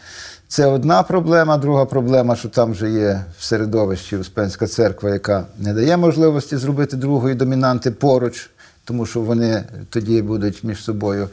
Це 0.48 0.66
одна 0.66 1.02
проблема, 1.02 1.56
друга 1.58 1.84
проблема, 1.84 2.36
що 2.36 2.48
там 2.48 2.72
вже 2.72 2.90
є 2.90 3.24
в 3.38 3.44
середовищі 3.44 4.16
Успенська 4.16 4.66
церква, 4.66 5.10
яка 5.10 5.44
не 5.58 5.74
дає 5.74 5.96
можливості 5.96 6.56
зробити 6.56 6.96
другої 6.96 7.34
домінанти 7.34 7.90
поруч, 7.90 8.50
тому 8.84 9.06
що 9.06 9.20
вони 9.20 9.64
тоді 9.90 10.22
будуть 10.22 10.64
між 10.64 10.84
собою 10.84 11.28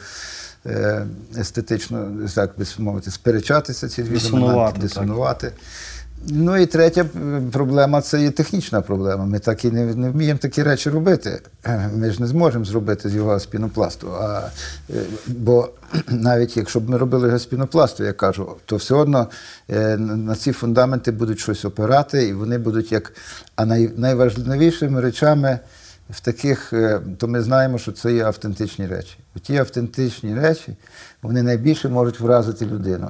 естетично, 1.38 2.11
так 2.36 2.51
би 2.57 2.66
мовити, 2.78 3.11
сперечатися 3.11 3.89
ці 3.89 4.03
дві 4.03 4.30
домінанти, 4.30 4.80
дисонувати. 4.80 5.51
Ну 6.28 6.57
і 6.57 6.66
третя 6.66 7.01
е, 7.01 7.41
проблема 7.51 8.01
це 8.01 8.22
є 8.22 8.32
технічна 8.32 8.82
проблема. 8.82 9.26
Ми 9.26 9.39
так 9.39 9.66
і 9.66 9.72
не, 9.72 9.86
не 9.86 10.09
вміємо 10.09 10.39
такі 10.39 10.64
речі 10.64 10.89
робити. 10.89 11.41
Е, 11.66 11.89
Ми 11.95 12.11
ж 12.11 12.22
не 12.22 12.28
зможемо 12.28 12.66
зробити 12.66 13.09
з 13.09 13.16
його 13.16 13.39
з 13.39 13.45
пінопласту. 13.45 14.11
А, 14.22 14.41
е, 14.89 14.93
бо 15.28 15.70
навіть 16.07 16.57
якщо 16.57 16.80
б 16.80 16.89
ми 16.89 16.97
робили 16.97 17.28
його 17.28 17.39
з 17.39 17.45
пінопласту, 17.45 18.03
я 18.03 18.14
кажу, 18.14 18.55
то 18.66 18.76
все 18.76 18.95
одно 18.95 19.28
е, 19.70 19.97
на 19.97 20.36
ці 20.36 20.51
фундаменти 20.51 21.11
будуть 21.11 21.39
щось 21.39 21.66
опирати, 21.66 22.28
і 22.28 22.34
вони 22.34 22.57
будуть 22.57 22.91
як. 22.91 23.14
А 23.55 23.66
най, 23.66 23.91
найважливішими 23.97 25.01
речами 25.01 25.59
в 26.09 26.19
таких, 26.19 26.73
е, 26.73 27.01
то 27.17 27.27
ми 27.27 27.41
знаємо, 27.41 27.77
що 27.77 27.91
це 27.91 28.13
є 28.13 28.23
автентичні 28.23 28.87
речі. 28.87 29.17
Ті 29.41 29.57
автентичні 29.57 30.35
речі 30.35 30.75
вони 31.21 31.43
найбільше 31.43 31.89
можуть 31.89 32.19
вразити 32.19 32.65
людину. 32.65 33.09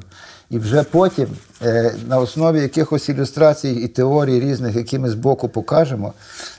І 0.49 0.59
вже 0.59 0.83
потім, 0.83 1.27
е, 1.61 1.95
на 2.07 2.17
основі 2.17 2.59
якихось 2.59 3.09
ілюстрацій 3.09 3.69
і 3.69 3.87
теорій 3.87 4.39
різних, 4.39 4.75
які 4.75 4.99
ми 4.99 5.09
збоку 5.09 5.49
покажемо, 5.49 6.13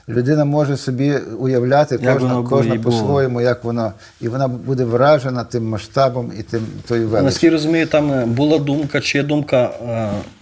людина 0.09 0.45
може 0.45 0.77
собі 0.77 1.17
уявляти 1.17 1.99
Як 2.01 2.13
кожна, 2.13 2.43
кожна 2.43 2.79
по-своєму, 2.79 3.41
як 3.41 3.63
воно, 3.63 3.93
і 4.21 4.27
вона 4.27 4.47
буде 4.47 4.83
вражена 4.83 5.43
тим 5.43 5.69
масштабом 5.69 6.31
і 6.39 6.43
тим 6.43 6.67
тою 6.87 7.07
величчю. 7.07 7.25
Наскільки 7.25 7.51
розумію, 7.51 7.87
там 7.87 8.11
е, 8.11 8.25
була 8.25 8.59
думка, 8.59 9.01
чи 9.01 9.17
є 9.17 9.23
думка 9.23 9.71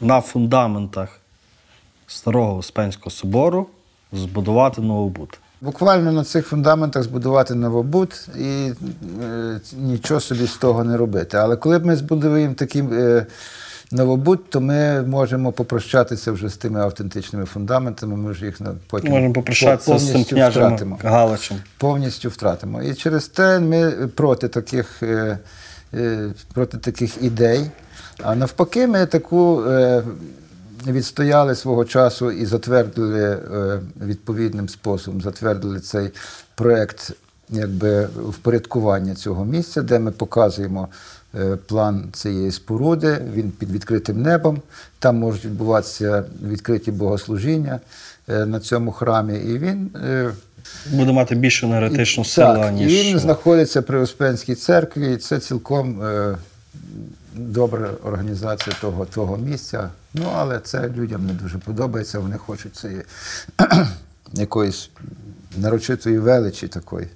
на 0.01 0.21
фундаментах 0.21 1.19
старого 2.07 2.57
Успенського 2.57 3.11
собору 3.11 3.67
збудувати 4.11 4.81
новобуд. 4.81 5.39
Буквально 5.63 6.11
на 6.11 6.23
цих 6.23 6.47
фундаментах 6.47 7.03
збудувати 7.03 7.55
новобуд 7.55 8.27
і 8.39 8.71
е, 9.23 9.59
нічого 9.77 10.19
собі 10.19 10.47
з 10.47 10.57
того 10.57 10.83
не 10.83 10.97
робити. 10.97 11.37
Але 11.37 11.55
коли 11.55 11.79
б 11.79 11.85
ми 11.85 11.95
збудуємо 11.95 12.53
такий 12.53 12.83
е, 12.91 13.25
новобуд, 13.91 14.49
то 14.49 14.61
ми 14.61 15.01
можемо 15.01 15.51
попрощатися 15.51 16.31
вже 16.31 16.49
з 16.49 16.57
тими 16.57 16.81
автентичними 16.81 17.45
фундаментами. 17.45 18.15
Ми 18.15 18.33
ж 18.33 18.45
їх 18.45 18.61
потім 18.87 19.11
Можемо 19.11 19.33
попрощатися 19.33 19.99
з 19.99 20.11
цим 20.11 20.23
княжем 20.23 20.63
втратимо. 20.63 20.99
Галичем. 21.03 21.57
Повністю 21.77 22.29
втратимо. 22.29 22.83
І 22.83 22.93
через 22.93 23.27
те 23.27 23.59
ми 23.59 23.91
проти 23.91 24.47
таких, 24.47 25.03
е, 25.03 25.39
е, 25.93 26.29
проти 26.53 26.77
таких 26.77 27.23
ідей. 27.23 27.71
А 28.23 28.35
навпаки, 28.35 28.87
ми 28.87 29.05
таку 29.05 29.63
е, 29.63 30.03
відстояли 30.87 31.55
свого 31.55 31.85
часу 31.85 32.31
і 32.31 32.45
затвердили 32.45 33.23
е, 33.23 33.79
відповідним 34.05 34.69
способом, 34.69 35.21
затвердили 35.21 35.79
цей 35.79 36.09
проект 36.55 37.11
якби, 37.49 38.05
впорядкування 38.29 39.15
цього 39.15 39.45
місця, 39.45 39.81
де 39.81 39.99
ми 39.99 40.11
показуємо 40.11 40.87
е, 41.35 41.57
план 41.67 42.09
цієї 42.13 42.51
споруди. 42.51 43.17
Він 43.33 43.51
під 43.51 43.71
відкритим 43.71 44.21
небом. 44.21 44.61
Там 44.99 45.17
можуть 45.17 45.45
відбуватися 45.45 46.23
відкриті 46.47 46.91
богослужіння 46.91 47.79
е, 48.29 48.45
на 48.45 48.59
цьому 48.59 48.91
храмі. 48.91 49.37
І 49.37 49.57
він. 49.57 49.91
Буде 50.91 51.11
мати 51.11 51.35
більшу 51.35 51.65
енергетичну 51.67 52.25
силу, 52.25 52.69
ніж. 52.69 52.91
він 52.91 53.19
знаходиться 53.19 53.81
при 53.81 53.99
Успенській 53.99 54.55
церкві, 54.55 55.13
і 55.13 55.17
це 55.17 55.39
цілком 55.39 56.01
добра 57.35 57.89
організація 58.03 58.75
того, 58.81 59.05
того 59.05 59.37
місця. 59.37 59.89
Ну, 60.13 60.31
але 60.35 60.59
це 60.59 60.89
людям 60.89 61.25
не 61.25 61.33
дуже 61.33 61.57
подобається, 61.57 62.19
вони 62.19 62.37
хочуть 62.37 62.75
цієї 62.75 63.01
якоїсь 64.33 64.89
нарочитої 65.57 66.19
величі 66.19 66.67
такої. 66.67 67.07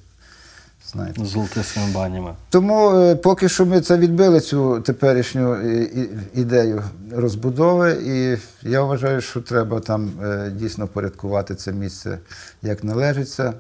Знаєте. 0.92 1.26
з 1.26 1.28
золотистими 1.28 1.92
банями. 1.94 2.36
Тому 2.50 2.92
е, 2.92 3.16
поки 3.16 3.50
що 3.50 3.66
ми 3.66 3.82
це 3.82 3.98
відбили 3.98 4.40
цю 4.40 4.82
теперішню 4.82 5.54
е, 5.54 5.90
ідею 6.34 6.84
розбудови, 7.12 7.92
і 8.06 8.38
я 8.70 8.84
вважаю, 8.84 9.22
що 9.22 9.42
треба 9.42 9.80
там 9.80 10.12
е, 10.24 10.52
дійсно 10.56 10.86
впорядкувати 10.86 11.56
це 11.56 11.72
місце 11.72 12.20
як 12.62 12.84
належиться. 12.84 13.54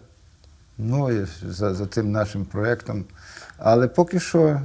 Ну 0.78 1.12
і 1.12 1.28
за, 1.49 1.74
за 1.74 1.86
тим 1.86 2.12
нашим 2.12 2.45
проєктом. 2.45 3.05
Але 3.58 3.88
поки 3.88 4.20
що 4.20 4.62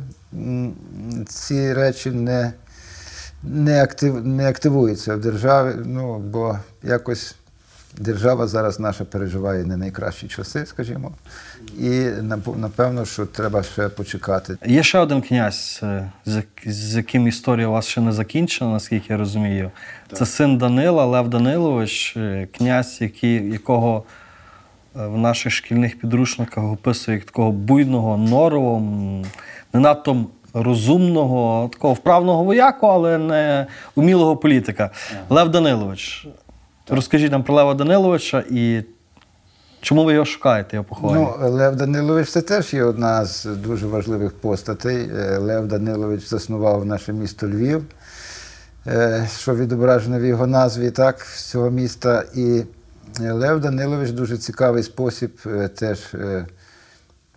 ці 1.28 1.72
речі 1.72 2.11
не, 2.11 2.53
не, 3.43 3.83
актив, 3.83 4.26
не 4.26 4.49
активуються 4.49 5.16
в 5.16 5.20
державі, 5.20 5.74
ну, 5.85 6.18
бо 6.18 6.59
якось 6.83 7.35
держава 7.99 8.47
зараз 8.47 8.80
наша 8.80 9.05
переживає 9.05 9.64
не 9.64 9.76
найкращі 9.76 10.28
часи, 10.28 10.66
скажімо. 10.66 11.12
І 11.78 12.01
напевно, 12.57 13.05
що 13.05 13.26
треба 13.26 13.62
ще 13.62 13.89
почекати. 13.89 14.57
Є 14.66 14.83
ще 14.83 14.99
один 14.99 15.22
князь, 15.22 15.80
е, 15.83 16.11
з 16.66 16.97
яким 16.97 17.28
історія 17.28 17.68
у 17.68 17.72
вас 17.72 17.87
ще 17.87 18.01
не 18.01 18.12
закінчена, 18.12 18.72
наскільки 18.72 19.07
я 19.12 19.16
розумію. 19.16 19.70
Це 20.12 20.26
син 20.26 20.59
Данила, 20.59 21.05
Лев 21.07 21.28
Данилович, 21.28 22.16
е, 22.16 22.49
князь, 22.59 22.99
який, 23.01 23.51
якого 23.51 24.05
е, 24.97 25.07
в 25.07 25.18
наших 25.18 25.53
шкільних 25.53 25.99
підручниках 26.01 26.64
описує 26.64 27.16
як 27.16 27.26
такого 27.26 27.53
буйного, 27.53 28.16
норового, 28.16 28.76
м, 28.76 29.24
не 29.73 29.81
надто 29.81 30.27
розумного, 30.55 31.68
такого 31.73 31.95
вправного 31.95 32.45
вояку, 32.45 32.87
але 32.87 33.18
не 33.18 33.66
умілого 33.95 34.37
політика. 34.37 34.91
Лев 35.31 35.51
Данилович. 35.51 36.27
Розкажіть 36.89 37.33
нам 37.33 37.43
про 37.43 37.55
Лева 37.55 37.75
Даниловича 37.75 38.45
і 38.51 38.83
чому 39.81 40.05
ви 40.05 40.12
його 40.12 40.25
шукаєте, 40.25 40.77
його 40.77 40.89
поховання? 40.89 41.35
Ну, 41.41 41.51
Лев 41.51 41.77
Данилович 41.77 42.31
це 42.31 42.43
теж 42.43 42.75
є 42.75 42.85
одна 42.85 43.25
з 43.25 43.45
дуже 43.45 43.87
важливих 43.87 44.33
постатей. 44.33 45.11
Е, 45.16 45.39
Лев 45.39 45.66
Данилович 45.66 46.29
заснував 46.29 46.85
наше 46.85 47.12
місто 47.12 47.49
Львів, 47.49 47.85
е, 48.87 49.29
що 49.39 49.55
відображено 49.55 50.18
в 50.18 50.25
його 50.25 50.47
назві 50.47 50.91
так, 50.91 51.27
цього 51.37 51.70
міста. 51.70 52.25
І 52.35 52.62
е, 53.20 53.33
Лев 53.33 53.61
Данилович 53.61 54.11
дуже 54.11 54.39
цікавий 54.39 54.83
спосіб 54.83 55.41
теж 55.79 56.14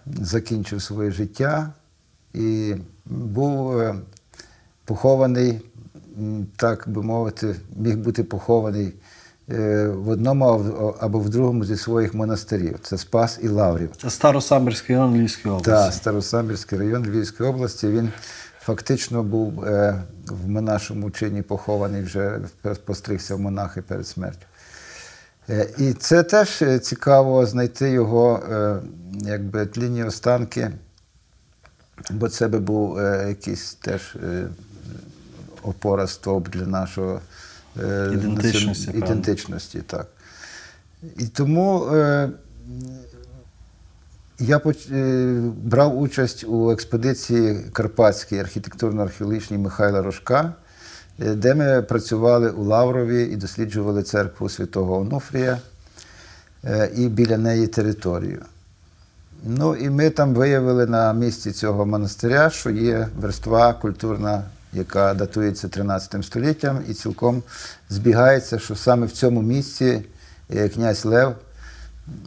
закінчив 0.06 0.82
своє 0.82 1.12
життя 1.12 1.70
і 2.36 2.76
був 3.06 3.80
е, 3.80 3.96
похований, 4.86 5.62
так 6.56 6.84
би 6.88 7.04
мовити, 7.04 7.56
міг 7.76 7.98
бути 7.98 8.24
похований 8.24 8.94
е, 9.52 9.88
в 9.88 10.10
одному 10.10 10.46
або- 11.00 11.20
в 11.20 11.30
другому 11.30 11.66
зі 11.66 11.78
своїх 11.78 12.14
монастирів. 12.14 12.80
Це 12.82 12.98
Спас 12.98 13.40
і 13.44 13.48
Лаврів. 13.48 13.90
Це 14.02 14.10
Старосамбірський 14.10 14.96
район 14.96 15.14
Львівської 15.16 15.54
області. 15.56 15.72
Так, 15.72 15.94
Старосамбірський 15.94 16.80
район 16.80 17.06
Львівської 17.06 17.50
області. 17.50 17.88
Він 17.88 18.10
фактично 18.60 19.24
був 19.24 19.66
е, 19.66 20.04
в 20.28 20.50
монашому 20.50 21.12
чині 21.12 21.42
похований, 21.42 22.02
вже 22.04 22.40
постригся 22.86 23.36
в 23.36 23.40
монахи 23.40 23.82
перед 23.82 24.08
смертю. 24.08 24.46
І 25.78 25.94
це 25.94 26.24
теж 26.24 26.64
цікаво 26.82 27.46
знайти 27.46 27.90
його 27.90 28.40
якби, 29.14 29.66
тлінні 29.66 30.04
останки, 30.04 30.72
бо 32.12 32.30
це 32.30 32.48
би 32.48 32.60
був 32.60 33.00
е, 33.00 33.26
якийсь 33.30 33.74
теж 33.74 34.16
е, 34.24 34.48
опора 35.64 36.08
стовп 36.08 36.50
для 36.50 36.66
нашого 36.66 37.22
е, 37.84 38.10
Ідентичності, 38.14 38.92
ідентичності. 38.98 39.82
Так. 39.88 40.08
І 41.18 41.28
тому 41.28 41.86
е, 41.94 42.30
я 44.40 44.58
поч- 44.60 44.92
е, 44.92 45.52
брав 45.64 46.00
участь 46.00 46.44
у 46.44 46.72
експедиції 46.72 47.60
Карпатській 47.74 48.36
архітектурно-археологічній 48.40 49.58
Михайла 49.58 50.02
Рожка, 50.02 50.54
е, 51.20 51.36
де 51.36 51.56
ми 51.56 51.82
працювали 51.82 52.50
у 52.52 52.64
Лаврові 52.64 53.24
і 53.24 53.36
досліджували 53.36 54.04
церкву 54.04 54.50
святого 54.50 54.98
Онуфрія 55.00 55.60
е, 56.64 56.92
і 56.96 57.08
біля 57.08 57.38
неї 57.38 57.68
територію. 57.68 58.42
Ну 59.48 59.76
і 59.76 59.90
ми 59.90 60.10
там 60.10 60.34
виявили 60.34 60.86
на 60.86 61.14
місці 61.14 61.52
цього 61.52 61.86
монастиря, 61.86 62.50
що 62.50 62.70
є 62.70 63.08
верства 63.20 63.74
культурна, 63.74 64.44
яка 64.74 65.14
датується 65.14 65.68
13 65.68 66.26
століттям, 66.26 66.80
і 66.90 66.94
цілком 66.94 67.44
збігається, 67.90 68.60
що 68.60 68.76
саме 68.76 69.06
в 69.06 69.12
цьому 69.12 69.42
місці 69.42 70.02
е, 70.50 70.70
князь 70.70 71.06
Лев 71.06 71.36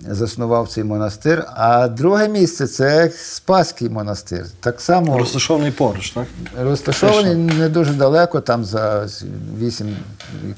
заснував 0.08 0.68
цей 0.68 0.84
монастир. 0.84 1.46
А 1.54 1.88
друге 1.88 2.28
місце 2.28 2.66
це 2.66 3.10
Спаський 3.16 3.90
монастир. 3.90 4.46
Так 4.60 4.80
само 4.80 5.18
Розташований 5.18 5.72
поруч, 5.72 6.10
так? 6.10 6.26
розташований 6.58 7.34
не 7.34 7.68
дуже 7.68 7.92
далеко, 7.92 8.40
там 8.40 8.64
за 8.64 9.08
8 9.58 9.96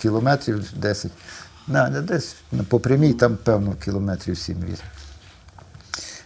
кілометрів, 0.02 0.64
10. 0.76 1.12
На, 1.68 1.90
десь 1.90 2.34
по 2.68 2.80
прямій, 2.80 3.12
там, 3.12 3.38
певно, 3.44 3.74
кілометрів 3.84 4.34
7-8. 4.34 4.56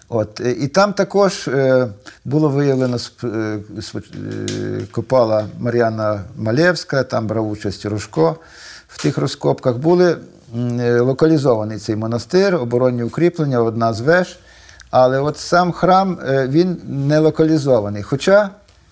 От, 0.08 0.40
е, 0.40 0.50
і 0.50 0.68
там 0.68 0.92
також 0.92 1.48
е, 1.48 1.88
було 2.24 2.48
виявлено 2.48 2.98
е, 3.24 3.58
копала 4.90 5.46
Мар'яна 5.58 6.20
Малєвська, 6.36 7.02
там 7.02 7.26
брав 7.26 7.50
участь 7.50 7.86
Рожко. 7.86 8.36
В 8.88 9.02
тих 9.02 9.18
розкопках 9.18 9.76
були 9.76 10.16
локалізований 10.98 11.78
цей 11.78 11.96
монастир, 11.96 12.54
оборонні 12.54 13.02
укріплення, 13.02 13.62
одна 13.62 13.92
з 13.92 14.00
веж. 14.00 14.38
Але 14.90 15.20
от 15.20 15.38
сам 15.38 15.72
храм 15.72 16.18
він 16.48 16.80
не 16.84 17.18
локалізований. 17.18 18.02
Хоча 18.02 18.50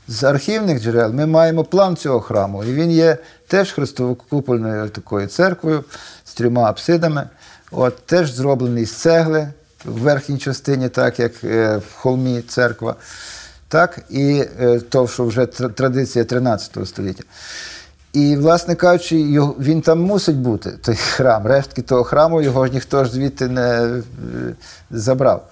з 0.08 0.24
архівних 0.24 0.82
джерел 0.82 1.12
ми 1.12 1.26
маємо 1.26 1.64
план 1.64 1.96
цього 1.96 2.20
храму, 2.20 2.64
і 2.64 2.72
він 2.72 2.90
є 2.90 3.16
теж 3.46 3.72
хрестовокупольною 3.72 4.88
такою 4.88 5.26
церквою 5.26 5.84
з 6.24 6.34
трьома 6.34 6.62
апсидами. 6.62 7.28
От, 7.70 7.96
теж 8.06 8.32
зроблений 8.32 8.86
з 8.86 8.92
цегли 8.92 9.48
в 9.84 10.00
верхній 10.00 10.38
частині, 10.38 10.88
так 10.88 11.18
як 11.18 11.44
е, 11.44 11.76
в 11.76 11.94
холмі 11.94 12.42
церква. 12.42 12.94
Так, 13.68 13.98
і 14.10 14.44
е, 14.60 14.80
то, 14.88 15.08
що 15.08 15.24
вже 15.24 15.46
традиція 15.46 16.24
13 16.24 16.88
століття. 16.88 17.22
І, 18.12 18.36
власне 18.36 18.74
кажучи, 18.74 19.16
він 19.60 19.82
там 19.82 20.00
мусить 20.00 20.36
бути, 20.36 20.70
той 20.70 20.96
храм. 20.96 21.46
Рештки 21.46 21.82
того 21.82 22.04
храму 22.04 22.42
його 22.42 22.66
ж 22.66 22.72
ніхто 22.72 23.04
ж 23.04 23.10
звідти 23.10 23.48
не 23.48 23.62
е, 23.62 24.02
забрав. 24.90 25.48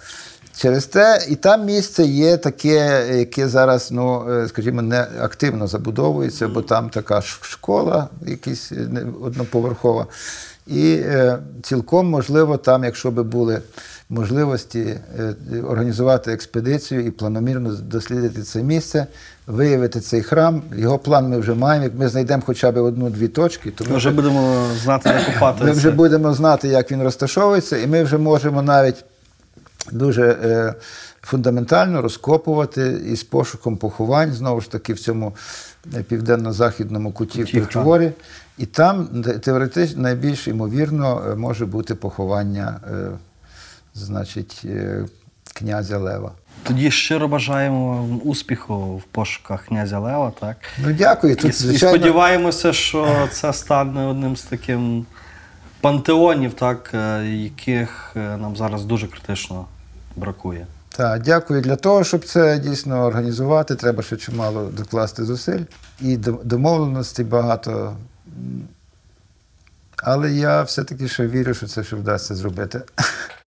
Через 0.56 0.86
те, 0.86 1.24
і 1.28 1.36
там 1.36 1.64
місце 1.64 2.04
є 2.04 2.36
таке, 2.36 3.06
яке 3.18 3.48
зараз, 3.48 3.90
ну, 3.90 4.26
скажімо, 4.48 4.82
не 4.82 5.06
активно 5.20 5.66
забудовується, 5.66 6.48
бо 6.48 6.62
там 6.62 6.90
така 6.90 7.22
школа, 7.22 8.08
якась 8.26 8.72
одноповерхова. 9.22 10.06
І 10.66 11.02
цілком 11.62 12.06
можливо, 12.06 12.56
там, 12.56 12.84
якщо 12.84 13.10
би 13.10 13.22
були 13.22 13.60
можливості 14.10 14.96
е, 15.18 15.34
організувати 15.68 16.32
експедицію 16.32 17.06
і 17.06 17.10
планомірно 17.10 17.74
дослідити 17.74 18.42
це 18.42 18.62
місце, 18.62 19.06
виявити 19.46 20.00
цей 20.00 20.22
храм. 20.22 20.62
Його 20.76 20.98
план 20.98 21.28
ми 21.28 21.38
вже 21.38 21.54
маємо. 21.54 21.84
Як 21.84 21.94
ми 21.94 22.08
знайдемо 22.08 22.42
хоча 22.46 22.70
б 22.72 22.76
одну-дві 22.76 23.28
точки, 23.28 23.70
то 23.70 23.84
Ми 23.90 23.96
вже 23.96 24.10
будемо 24.10 24.66
знати, 24.82 25.10
де 25.10 25.32
копати. 25.32 25.64
ми 25.64 25.70
вже 25.70 25.90
будемо 25.90 26.34
знати, 26.34 26.68
як 26.68 26.92
він 26.92 27.02
розташовується, 27.02 27.76
і 27.76 27.86
ми 27.86 28.02
вже 28.02 28.18
можемо 28.18 28.62
навіть 28.62 29.04
дуже 29.92 30.38
е, 30.44 30.74
фундаментально 31.22 32.02
розкопувати 32.02 33.00
із 33.06 33.22
пошуком 33.22 33.76
поховань, 33.76 34.32
знову 34.32 34.60
ж 34.60 34.70
таки, 34.70 34.92
в 34.92 34.98
цьому 35.00 35.34
е, 35.96 36.02
південно-західному 36.02 37.12
куті 37.12 37.42
в 37.42 37.50
притворі. 37.50 38.12
І 38.58 38.66
там 38.66 39.08
теоретично 39.40 40.02
найбільш 40.02 40.48
ймовірно 40.48 41.34
може 41.36 41.66
бути 41.66 41.94
поховання 41.94 42.80
значить, 44.00 44.62
е, 44.64 45.04
князя 45.54 45.98
Лева. 45.98 46.32
Тоді 46.62 46.90
щиро 46.90 47.28
бажаємо 47.28 48.04
успіху 48.24 48.96
в 48.96 49.02
пошуках 49.02 49.64
князя 49.66 49.98
Лева, 49.98 50.32
так? 50.40 50.56
Ну, 50.78 50.92
дякую. 50.92 51.32
І, 51.32 51.36
Тут, 51.36 51.50
і 51.50 51.52
звичайно, 51.52 51.96
сподіваємося, 51.98 52.72
що 52.72 53.28
це 53.32 53.52
стане 53.52 54.06
одним 54.06 54.36
з 54.36 54.42
таким 54.42 55.06
пантеонів, 55.80 56.54
так, 56.54 56.90
е, 56.94 57.24
яких 57.26 58.12
е, 58.16 58.36
нам 58.36 58.56
зараз 58.56 58.84
дуже 58.84 59.06
критично 59.06 59.66
бракує. 60.16 60.66
Так, 60.88 61.22
дякую. 61.22 61.60
Для 61.60 61.76
того, 61.76 62.04
щоб 62.04 62.24
це 62.24 62.58
дійсно 62.58 63.04
організувати, 63.04 63.74
треба 63.74 64.02
ще 64.02 64.16
чимало 64.16 64.64
докласти 64.64 65.24
зусиль 65.24 65.60
і 66.00 66.16
до- 66.16 66.40
домовленостей 66.44 67.24
багато. 67.24 67.96
Але 69.96 70.32
я 70.32 70.62
все-таки 70.62 71.08
ще 71.08 71.26
вірю, 71.26 71.54
що 71.54 71.66
це 71.66 71.84
ще 71.84 71.96
вдасться 71.96 72.34
зробити. 72.34 72.82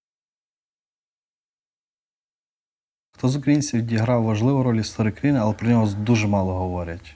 Хто 3.24 3.30
з 3.30 3.36
українців 3.36 3.80
відіграв 3.80 4.24
важливу 4.24 4.64
роль 4.64 4.78
в 4.78 4.80
історії 4.82 5.14
країни, 5.14 5.40
але 5.42 5.54
про 5.54 5.68
нього 5.68 5.90
дуже 6.06 6.28
мало 6.28 6.54
говорять. 6.54 7.16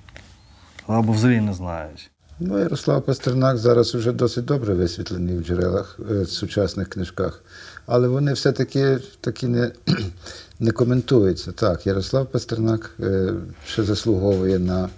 Або 0.88 1.14
взагалі 1.14 1.42
не 1.42 1.54
знають. 1.54 2.12
Ну, 2.40 2.60
Ярослав 2.60 3.06
Пастернак 3.06 3.58
зараз 3.58 3.96
вже 3.96 4.12
досить 4.12 4.46
добре 4.46 4.74
висвітлений 4.74 5.38
в 5.38 5.44
джерелах 5.44 6.00
е, 6.12 6.26
сучасних 6.26 6.90
книжках, 6.90 7.44
але 7.86 8.08
вони 8.08 8.34
все-таки 8.34 8.98
такі 9.22 9.48
не, 9.48 9.72
не 10.60 10.72
коментуються. 10.72 11.52
Так, 11.52 11.88
Ярослав 11.88 12.26
Пастернак 12.26 12.96
е, 13.00 13.34
ще 13.66 13.84
заслуговує 13.84 14.60
на, 14.60 14.90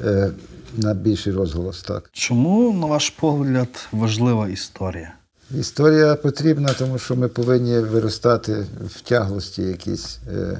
е, 0.00 0.30
на 0.76 0.94
більший 0.94 1.32
розголос. 1.32 1.82
Так. 1.82 2.10
Чому, 2.12 2.72
на 2.72 2.86
ваш 2.86 3.10
погляд, 3.10 3.88
важлива 3.92 4.48
історія? 4.48 5.14
Історія 5.58 6.14
потрібна, 6.14 6.72
тому 6.72 6.98
що 6.98 7.16
ми 7.16 7.28
повинні 7.28 7.78
виростати 7.78 8.66
в 8.86 9.00
тяглості 9.00 9.62
якісь, 9.62 10.18
е, 10.28 10.32
е, 10.32 10.58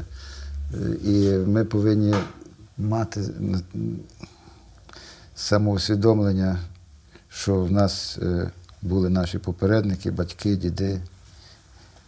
і 1.04 1.30
ми 1.46 1.64
повинні 1.64 2.14
мати 2.78 3.20
самоусвідомлення, 5.34 6.58
що 7.28 7.54
в 7.54 7.72
нас 7.72 8.18
е, 8.22 8.50
були 8.82 9.10
наші 9.10 9.38
попередники, 9.38 10.10
батьки, 10.10 10.56
діди. 10.56 11.00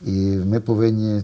І 0.02 0.36
ми 0.36 0.60
повинні 0.60 1.22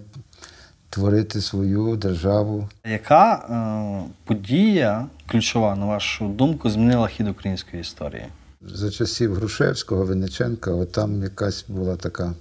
творити 0.91 1.41
свою 1.41 1.97
державу. 1.97 2.69
Яка 2.85 3.35
е, 3.35 4.11
подія 4.25 5.07
ключова, 5.27 5.77
на 5.77 5.87
вашу 5.87 6.29
думку, 6.29 6.71
змінила 6.71 7.09
хід 7.09 7.29
української 7.29 7.81
історії? 7.81 8.27
За 8.61 8.91
часів 8.91 9.35
Грушевського, 9.35 10.05
Винниченка, 10.05 10.71
от 10.71 10.93
там 10.93 11.23
якась 11.23 11.65
була 11.69 11.97
така. 11.97 12.35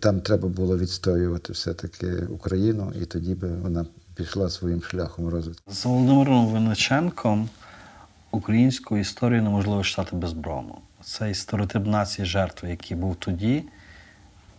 Там 0.00 0.20
треба 0.20 0.48
було 0.48 0.78
відстоювати 0.78 1.52
все-таки 1.52 2.12
Україну, 2.16 2.92
і 3.02 3.04
тоді 3.04 3.34
би 3.34 3.48
вона 3.48 3.86
пішла 4.14 4.50
своїм 4.50 4.82
шляхом 4.82 5.28
розвитку. 5.28 5.72
З 5.72 5.84
Володимиром 5.84 6.46
Винниченком 6.46 7.48
українську 8.30 8.96
історію 8.96 9.42
неможливо 9.42 9.82
читати 9.82 10.16
без 10.16 10.32
брому. 10.32 10.78
Цей 11.04 11.34
стереотип 11.34 11.86
нації 11.86 12.26
жертви, 12.26 12.70
який 12.70 12.96
був 12.96 13.16
тоді 13.16 13.64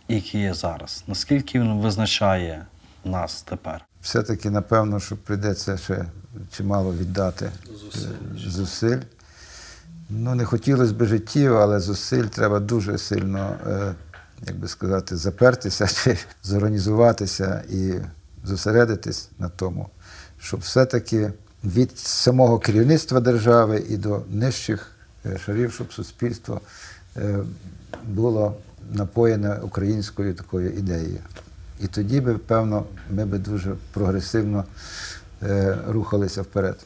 і 0.08 0.14
який 0.14 0.40
є 0.40 0.54
зараз. 0.54 1.04
Наскільки 1.06 1.60
він 1.60 1.80
визначає 1.80 2.66
нас 3.04 3.42
тепер? 3.42 3.84
Все-таки, 4.00 4.50
напевно, 4.50 5.00
що 5.00 5.16
прийдеться 5.16 5.76
ще 5.76 6.06
чимало 6.50 6.94
віддати 6.94 7.50
зусиль. 7.80 8.50
зусиль. 8.50 9.00
Ну, 10.10 10.34
не 10.34 10.44
хотілося 10.44 10.92
б 10.92 11.04
життів, 11.04 11.56
але 11.56 11.80
зусиль 11.80 12.24
треба 12.24 12.60
дуже 12.60 12.98
сильно, 12.98 13.56
е, 13.66 13.94
як 14.46 14.56
би 14.56 14.68
сказати, 14.68 15.16
запертися 15.16 15.86
чи 15.86 16.18
зорганізуватися 16.42 17.64
і 17.70 17.92
зосередитись 18.44 19.28
на 19.38 19.48
тому, 19.48 19.88
щоб 20.38 20.60
все-таки 20.60 21.32
від 21.64 21.98
самого 21.98 22.58
керівництва 22.58 23.20
держави 23.20 23.84
і 23.88 23.96
до 23.96 24.22
нижчих 24.30 24.90
е, 25.26 25.38
шарів, 25.38 25.72
щоб 25.72 25.92
суспільство 25.92 26.60
е, 27.16 27.38
було 28.08 28.56
напоєне 28.92 29.58
українською 29.62 30.34
такою 30.34 30.70
ідеєю. 30.70 31.18
І 31.80 31.86
тоді 31.86 32.20
би, 32.20 32.38
певно, 32.38 32.84
ми 33.10 33.24
би 33.24 33.38
дуже 33.38 33.74
прогресивно 33.92 34.58
е, 34.58 34.64
рухалися 35.88 36.42
вперед. 36.42 36.76